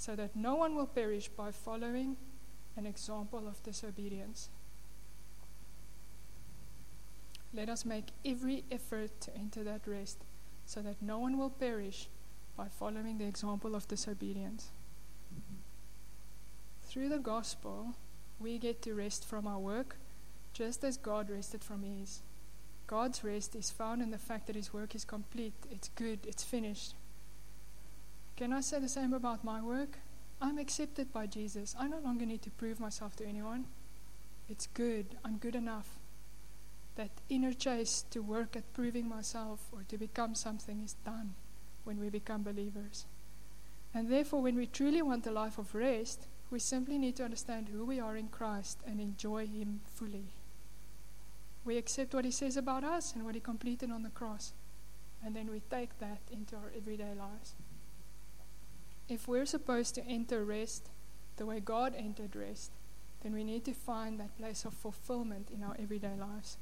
so 0.00 0.16
that 0.16 0.34
no 0.34 0.54
one 0.54 0.74
will 0.74 0.86
perish 0.86 1.28
by 1.28 1.50
following 1.52 2.16
an 2.74 2.86
example 2.86 3.46
of 3.46 3.62
disobedience. 3.62 4.48
Let 7.52 7.68
us 7.68 7.84
make 7.84 8.06
every 8.24 8.64
effort 8.72 9.20
to 9.20 9.36
enter 9.36 9.62
that 9.64 9.86
rest, 9.86 10.24
so 10.64 10.80
that 10.80 11.02
no 11.02 11.18
one 11.18 11.36
will 11.36 11.50
perish 11.50 12.08
by 12.56 12.68
following 12.68 13.18
the 13.18 13.26
example 13.26 13.74
of 13.74 13.88
disobedience. 13.88 14.70
through 16.82 17.10
the 17.10 17.18
gospel, 17.18 17.94
we 18.40 18.58
get 18.58 18.80
to 18.82 18.94
rest 18.94 19.24
from 19.24 19.46
our 19.46 19.58
work 19.58 19.96
just 20.54 20.82
as 20.82 20.96
God 20.96 21.28
rested 21.28 21.62
from 21.62 21.82
his. 21.82 22.22
God's 22.86 23.22
rest 23.22 23.54
is 23.54 23.70
found 23.70 24.00
in 24.02 24.10
the 24.10 24.18
fact 24.18 24.46
that 24.46 24.56
his 24.56 24.72
work 24.72 24.94
is 24.94 25.04
complete, 25.04 25.52
it's 25.70 25.90
good, 25.90 26.20
it's 26.26 26.42
finished. 26.42 26.94
Can 28.40 28.54
I 28.54 28.62
say 28.62 28.78
the 28.78 28.88
same 28.88 29.12
about 29.12 29.44
my 29.44 29.60
work? 29.60 29.98
I'm 30.40 30.56
accepted 30.56 31.12
by 31.12 31.26
Jesus. 31.26 31.76
I 31.78 31.88
no 31.88 31.98
longer 31.98 32.24
need 32.24 32.40
to 32.40 32.50
prove 32.50 32.80
myself 32.80 33.14
to 33.16 33.26
anyone. 33.26 33.66
It's 34.48 34.66
good. 34.66 35.18
I'm 35.22 35.36
good 35.36 35.54
enough. 35.54 35.98
That 36.94 37.10
inner 37.28 37.52
chase 37.52 38.02
to 38.08 38.20
work 38.20 38.56
at 38.56 38.72
proving 38.72 39.06
myself 39.06 39.60
or 39.72 39.82
to 39.86 39.98
become 39.98 40.34
something 40.34 40.80
is 40.82 40.94
done 41.04 41.34
when 41.84 42.00
we 42.00 42.08
become 42.08 42.42
believers. 42.42 43.04
And 43.92 44.08
therefore, 44.08 44.40
when 44.40 44.56
we 44.56 44.64
truly 44.64 45.02
want 45.02 45.26
a 45.26 45.30
life 45.30 45.58
of 45.58 45.74
rest, 45.74 46.26
we 46.50 46.60
simply 46.60 46.96
need 46.96 47.16
to 47.16 47.24
understand 47.24 47.68
who 47.68 47.84
we 47.84 48.00
are 48.00 48.16
in 48.16 48.28
Christ 48.28 48.78
and 48.86 49.02
enjoy 49.02 49.48
Him 49.48 49.82
fully. 49.84 50.32
We 51.66 51.76
accept 51.76 52.14
what 52.14 52.24
He 52.24 52.30
says 52.30 52.56
about 52.56 52.84
us 52.84 53.14
and 53.14 53.26
what 53.26 53.34
He 53.34 53.40
completed 53.42 53.90
on 53.90 54.02
the 54.02 54.08
cross, 54.08 54.54
and 55.22 55.36
then 55.36 55.50
we 55.50 55.60
take 55.70 55.98
that 55.98 56.20
into 56.32 56.56
our 56.56 56.72
everyday 56.74 57.12
lives. 57.14 57.52
If 59.10 59.26
we're 59.26 59.44
supposed 59.44 59.96
to 59.96 60.06
enter 60.06 60.44
rest 60.44 60.88
the 61.36 61.44
way 61.44 61.58
God 61.58 61.94
entered 61.96 62.36
rest, 62.36 62.70
then 63.22 63.32
we 63.32 63.42
need 63.42 63.64
to 63.64 63.72
find 63.72 64.20
that 64.20 64.38
place 64.38 64.64
of 64.64 64.72
fulfillment 64.72 65.48
in 65.52 65.64
our 65.64 65.76
everyday 65.82 66.14
lives. 66.16 66.58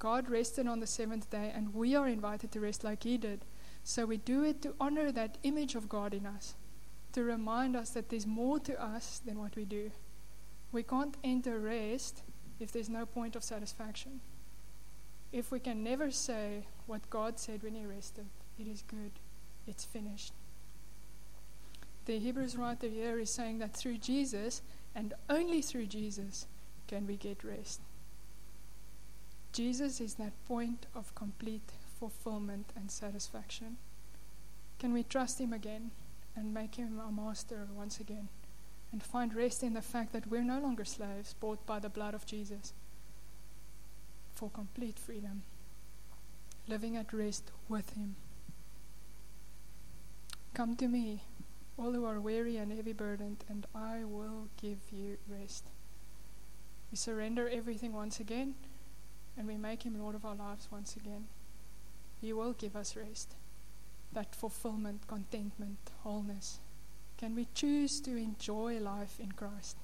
God 0.00 0.28
rested 0.28 0.66
on 0.66 0.80
the 0.80 0.86
seventh 0.86 1.30
day, 1.30 1.52
and 1.54 1.72
we 1.72 1.94
are 1.94 2.08
invited 2.08 2.50
to 2.52 2.60
rest 2.60 2.82
like 2.82 3.04
He 3.04 3.16
did. 3.16 3.44
So 3.84 4.04
we 4.04 4.16
do 4.16 4.42
it 4.42 4.60
to 4.62 4.74
honor 4.80 5.12
that 5.12 5.38
image 5.44 5.76
of 5.76 5.88
God 5.88 6.12
in 6.12 6.26
us, 6.26 6.54
to 7.12 7.22
remind 7.22 7.76
us 7.76 7.90
that 7.90 8.08
there's 8.08 8.26
more 8.26 8.58
to 8.58 8.82
us 8.82 9.20
than 9.24 9.38
what 9.38 9.54
we 9.54 9.64
do. 9.64 9.92
We 10.72 10.82
can't 10.82 11.16
enter 11.22 11.60
rest 11.60 12.22
if 12.58 12.72
there's 12.72 12.90
no 12.90 13.06
point 13.06 13.36
of 13.36 13.44
satisfaction. 13.44 14.20
If 15.32 15.52
we 15.52 15.60
can 15.60 15.84
never 15.84 16.10
say 16.10 16.66
what 16.86 17.08
God 17.10 17.38
said 17.38 17.62
when 17.62 17.76
He 17.76 17.86
rested, 17.86 18.26
it 18.58 18.66
is 18.66 18.82
good, 18.82 19.12
it's 19.68 19.84
finished. 19.84 20.32
The 22.10 22.18
Hebrews 22.18 22.56
writer 22.56 22.88
here 22.88 23.20
is 23.20 23.30
saying 23.30 23.60
that 23.60 23.72
through 23.72 23.98
Jesus, 23.98 24.62
and 24.96 25.14
only 25.28 25.62
through 25.62 25.86
Jesus, 25.86 26.48
can 26.88 27.06
we 27.06 27.14
get 27.14 27.44
rest. 27.44 27.82
Jesus 29.52 30.00
is 30.00 30.14
that 30.14 30.32
point 30.48 30.86
of 30.92 31.14
complete 31.14 31.70
fulfillment 32.00 32.72
and 32.74 32.90
satisfaction. 32.90 33.76
Can 34.80 34.92
we 34.92 35.04
trust 35.04 35.40
Him 35.40 35.52
again 35.52 35.92
and 36.34 36.52
make 36.52 36.74
Him 36.74 36.98
our 36.98 37.12
master 37.12 37.68
once 37.72 38.00
again? 38.00 38.26
And 38.90 39.04
find 39.04 39.32
rest 39.32 39.62
in 39.62 39.74
the 39.74 39.80
fact 39.80 40.12
that 40.12 40.26
we're 40.26 40.42
no 40.42 40.58
longer 40.58 40.84
slaves 40.84 41.34
bought 41.34 41.64
by 41.64 41.78
the 41.78 41.88
blood 41.88 42.14
of 42.14 42.26
Jesus 42.26 42.72
for 44.34 44.50
complete 44.50 44.98
freedom, 44.98 45.42
living 46.66 46.96
at 46.96 47.12
rest 47.12 47.52
with 47.68 47.92
Him. 47.92 48.16
Come 50.54 50.74
to 50.74 50.88
me, 50.88 51.22
all 51.80 51.92
who 51.92 52.04
are 52.04 52.20
weary 52.20 52.56
and 52.58 52.70
heavy 52.72 52.92
burdened, 52.92 53.44
and 53.48 53.66
I 53.74 54.04
will 54.04 54.48
give 54.60 54.78
you 54.92 55.16
rest. 55.26 55.64
We 56.90 56.96
surrender 56.96 57.48
everything 57.48 57.92
once 57.94 58.20
again, 58.20 58.54
and 59.36 59.46
we 59.46 59.56
make 59.56 59.84
Him 59.84 59.98
Lord 59.98 60.14
of 60.14 60.26
our 60.26 60.34
lives 60.34 60.68
once 60.70 60.94
again. 60.94 61.28
He 62.20 62.32
will 62.34 62.52
give 62.52 62.76
us 62.76 62.96
rest, 62.96 63.34
that 64.12 64.34
fulfillment, 64.34 65.06
contentment, 65.06 65.78
wholeness. 66.02 66.58
Can 67.16 67.34
we 67.34 67.46
choose 67.54 68.00
to 68.00 68.14
enjoy 68.16 68.78
life 68.78 69.18
in 69.18 69.32
Christ? 69.32 69.76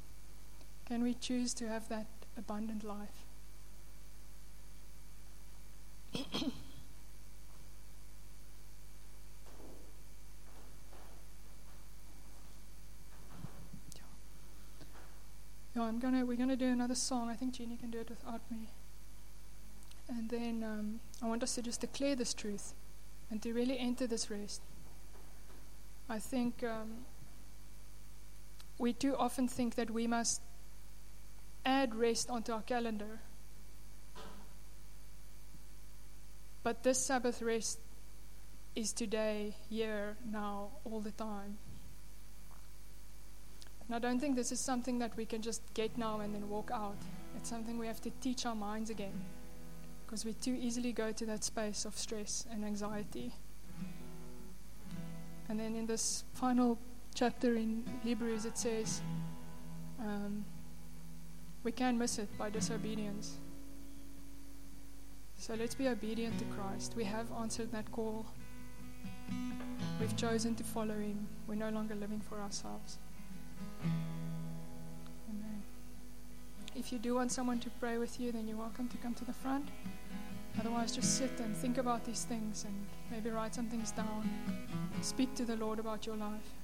Can 0.84 1.02
we 1.02 1.14
choose 1.14 1.54
to 1.54 1.68
have 1.68 1.88
that 1.88 2.06
abundant 2.36 2.84
life? 2.84 3.24
Yeah, 15.76 15.82
I'm 15.82 15.98
gonna 15.98 16.24
we're 16.24 16.38
gonna 16.38 16.56
do 16.56 16.68
another 16.68 16.94
song. 16.94 17.28
I 17.28 17.34
think 17.34 17.52
Jeannie 17.52 17.76
can 17.76 17.90
do 17.90 18.00
it 18.00 18.08
without 18.08 18.40
me. 18.50 18.70
And 20.08 20.30
then 20.30 20.64
um, 20.64 21.00
I 21.22 21.26
want 21.26 21.42
us 21.42 21.54
to 21.56 21.62
just 21.62 21.82
declare 21.82 22.16
this 22.16 22.32
truth 22.32 22.72
and 23.30 23.42
to 23.42 23.52
really 23.52 23.78
enter 23.78 24.06
this 24.06 24.30
rest. 24.30 24.62
I 26.08 26.18
think 26.18 26.64
um, 26.64 27.04
we 28.78 28.94
too 28.94 29.14
often 29.16 29.48
think 29.48 29.74
that 29.74 29.90
we 29.90 30.06
must 30.06 30.40
add 31.66 31.94
rest 31.94 32.30
onto 32.30 32.52
our 32.52 32.62
calendar. 32.62 33.20
But 36.62 36.84
this 36.84 37.04
Sabbath 37.04 37.42
rest 37.42 37.80
is 38.74 38.92
today, 38.92 39.56
here, 39.68 40.16
now, 40.24 40.70
all 40.84 41.00
the 41.00 41.12
time. 41.12 41.58
And 43.86 43.94
I 43.94 43.98
don't 43.98 44.18
think 44.18 44.34
this 44.34 44.50
is 44.50 44.58
something 44.58 44.98
that 44.98 45.16
we 45.16 45.24
can 45.24 45.42
just 45.42 45.62
get 45.74 45.96
now 45.96 46.20
and 46.20 46.34
then 46.34 46.48
walk 46.48 46.70
out. 46.72 46.96
It's 47.36 47.48
something 47.48 47.78
we 47.78 47.86
have 47.86 48.00
to 48.02 48.10
teach 48.20 48.44
our 48.44 48.54
minds 48.54 48.90
again. 48.90 49.20
Because 50.04 50.24
we 50.24 50.32
too 50.32 50.56
easily 50.60 50.92
go 50.92 51.12
to 51.12 51.26
that 51.26 51.44
space 51.44 51.84
of 51.84 51.96
stress 51.96 52.46
and 52.50 52.64
anxiety. 52.64 53.32
And 55.48 55.60
then 55.60 55.76
in 55.76 55.86
this 55.86 56.24
final 56.34 56.78
chapter 57.14 57.54
in 57.54 57.84
Hebrews, 58.02 58.44
it 58.44 58.58
says, 58.58 59.00
um, 60.00 60.44
we 61.62 61.72
can 61.72 61.96
miss 61.96 62.18
it 62.18 62.28
by 62.36 62.50
disobedience. 62.50 63.36
So 65.38 65.54
let's 65.54 65.74
be 65.74 65.88
obedient 65.88 66.38
to 66.38 66.44
Christ. 66.46 66.94
We 66.96 67.04
have 67.04 67.26
answered 67.40 67.70
that 67.72 67.90
call. 67.92 68.26
We've 70.00 70.16
chosen 70.16 70.54
to 70.56 70.64
follow 70.64 70.94
Him. 70.94 71.26
We're 71.46 71.56
no 71.56 71.70
longer 71.70 71.94
living 71.94 72.20
for 72.20 72.40
ourselves. 72.40 72.98
Amen. 73.82 75.62
If 76.74 76.92
you 76.92 76.98
do 76.98 77.14
want 77.14 77.32
someone 77.32 77.58
to 77.60 77.70
pray 77.80 77.98
with 77.98 78.20
you, 78.20 78.32
then 78.32 78.48
you're 78.48 78.56
welcome 78.56 78.88
to 78.88 78.96
come 78.98 79.14
to 79.14 79.24
the 79.24 79.32
front. 79.32 79.68
Otherwise, 80.58 80.92
just 80.92 81.18
sit 81.18 81.38
and 81.40 81.54
think 81.56 81.78
about 81.78 82.04
these 82.04 82.24
things 82.24 82.64
and 82.64 82.74
maybe 83.10 83.30
write 83.30 83.54
some 83.54 83.66
things 83.66 83.90
down. 83.92 84.28
Speak 85.02 85.34
to 85.34 85.44
the 85.44 85.56
Lord 85.56 85.78
about 85.78 86.06
your 86.06 86.16
life. 86.16 86.54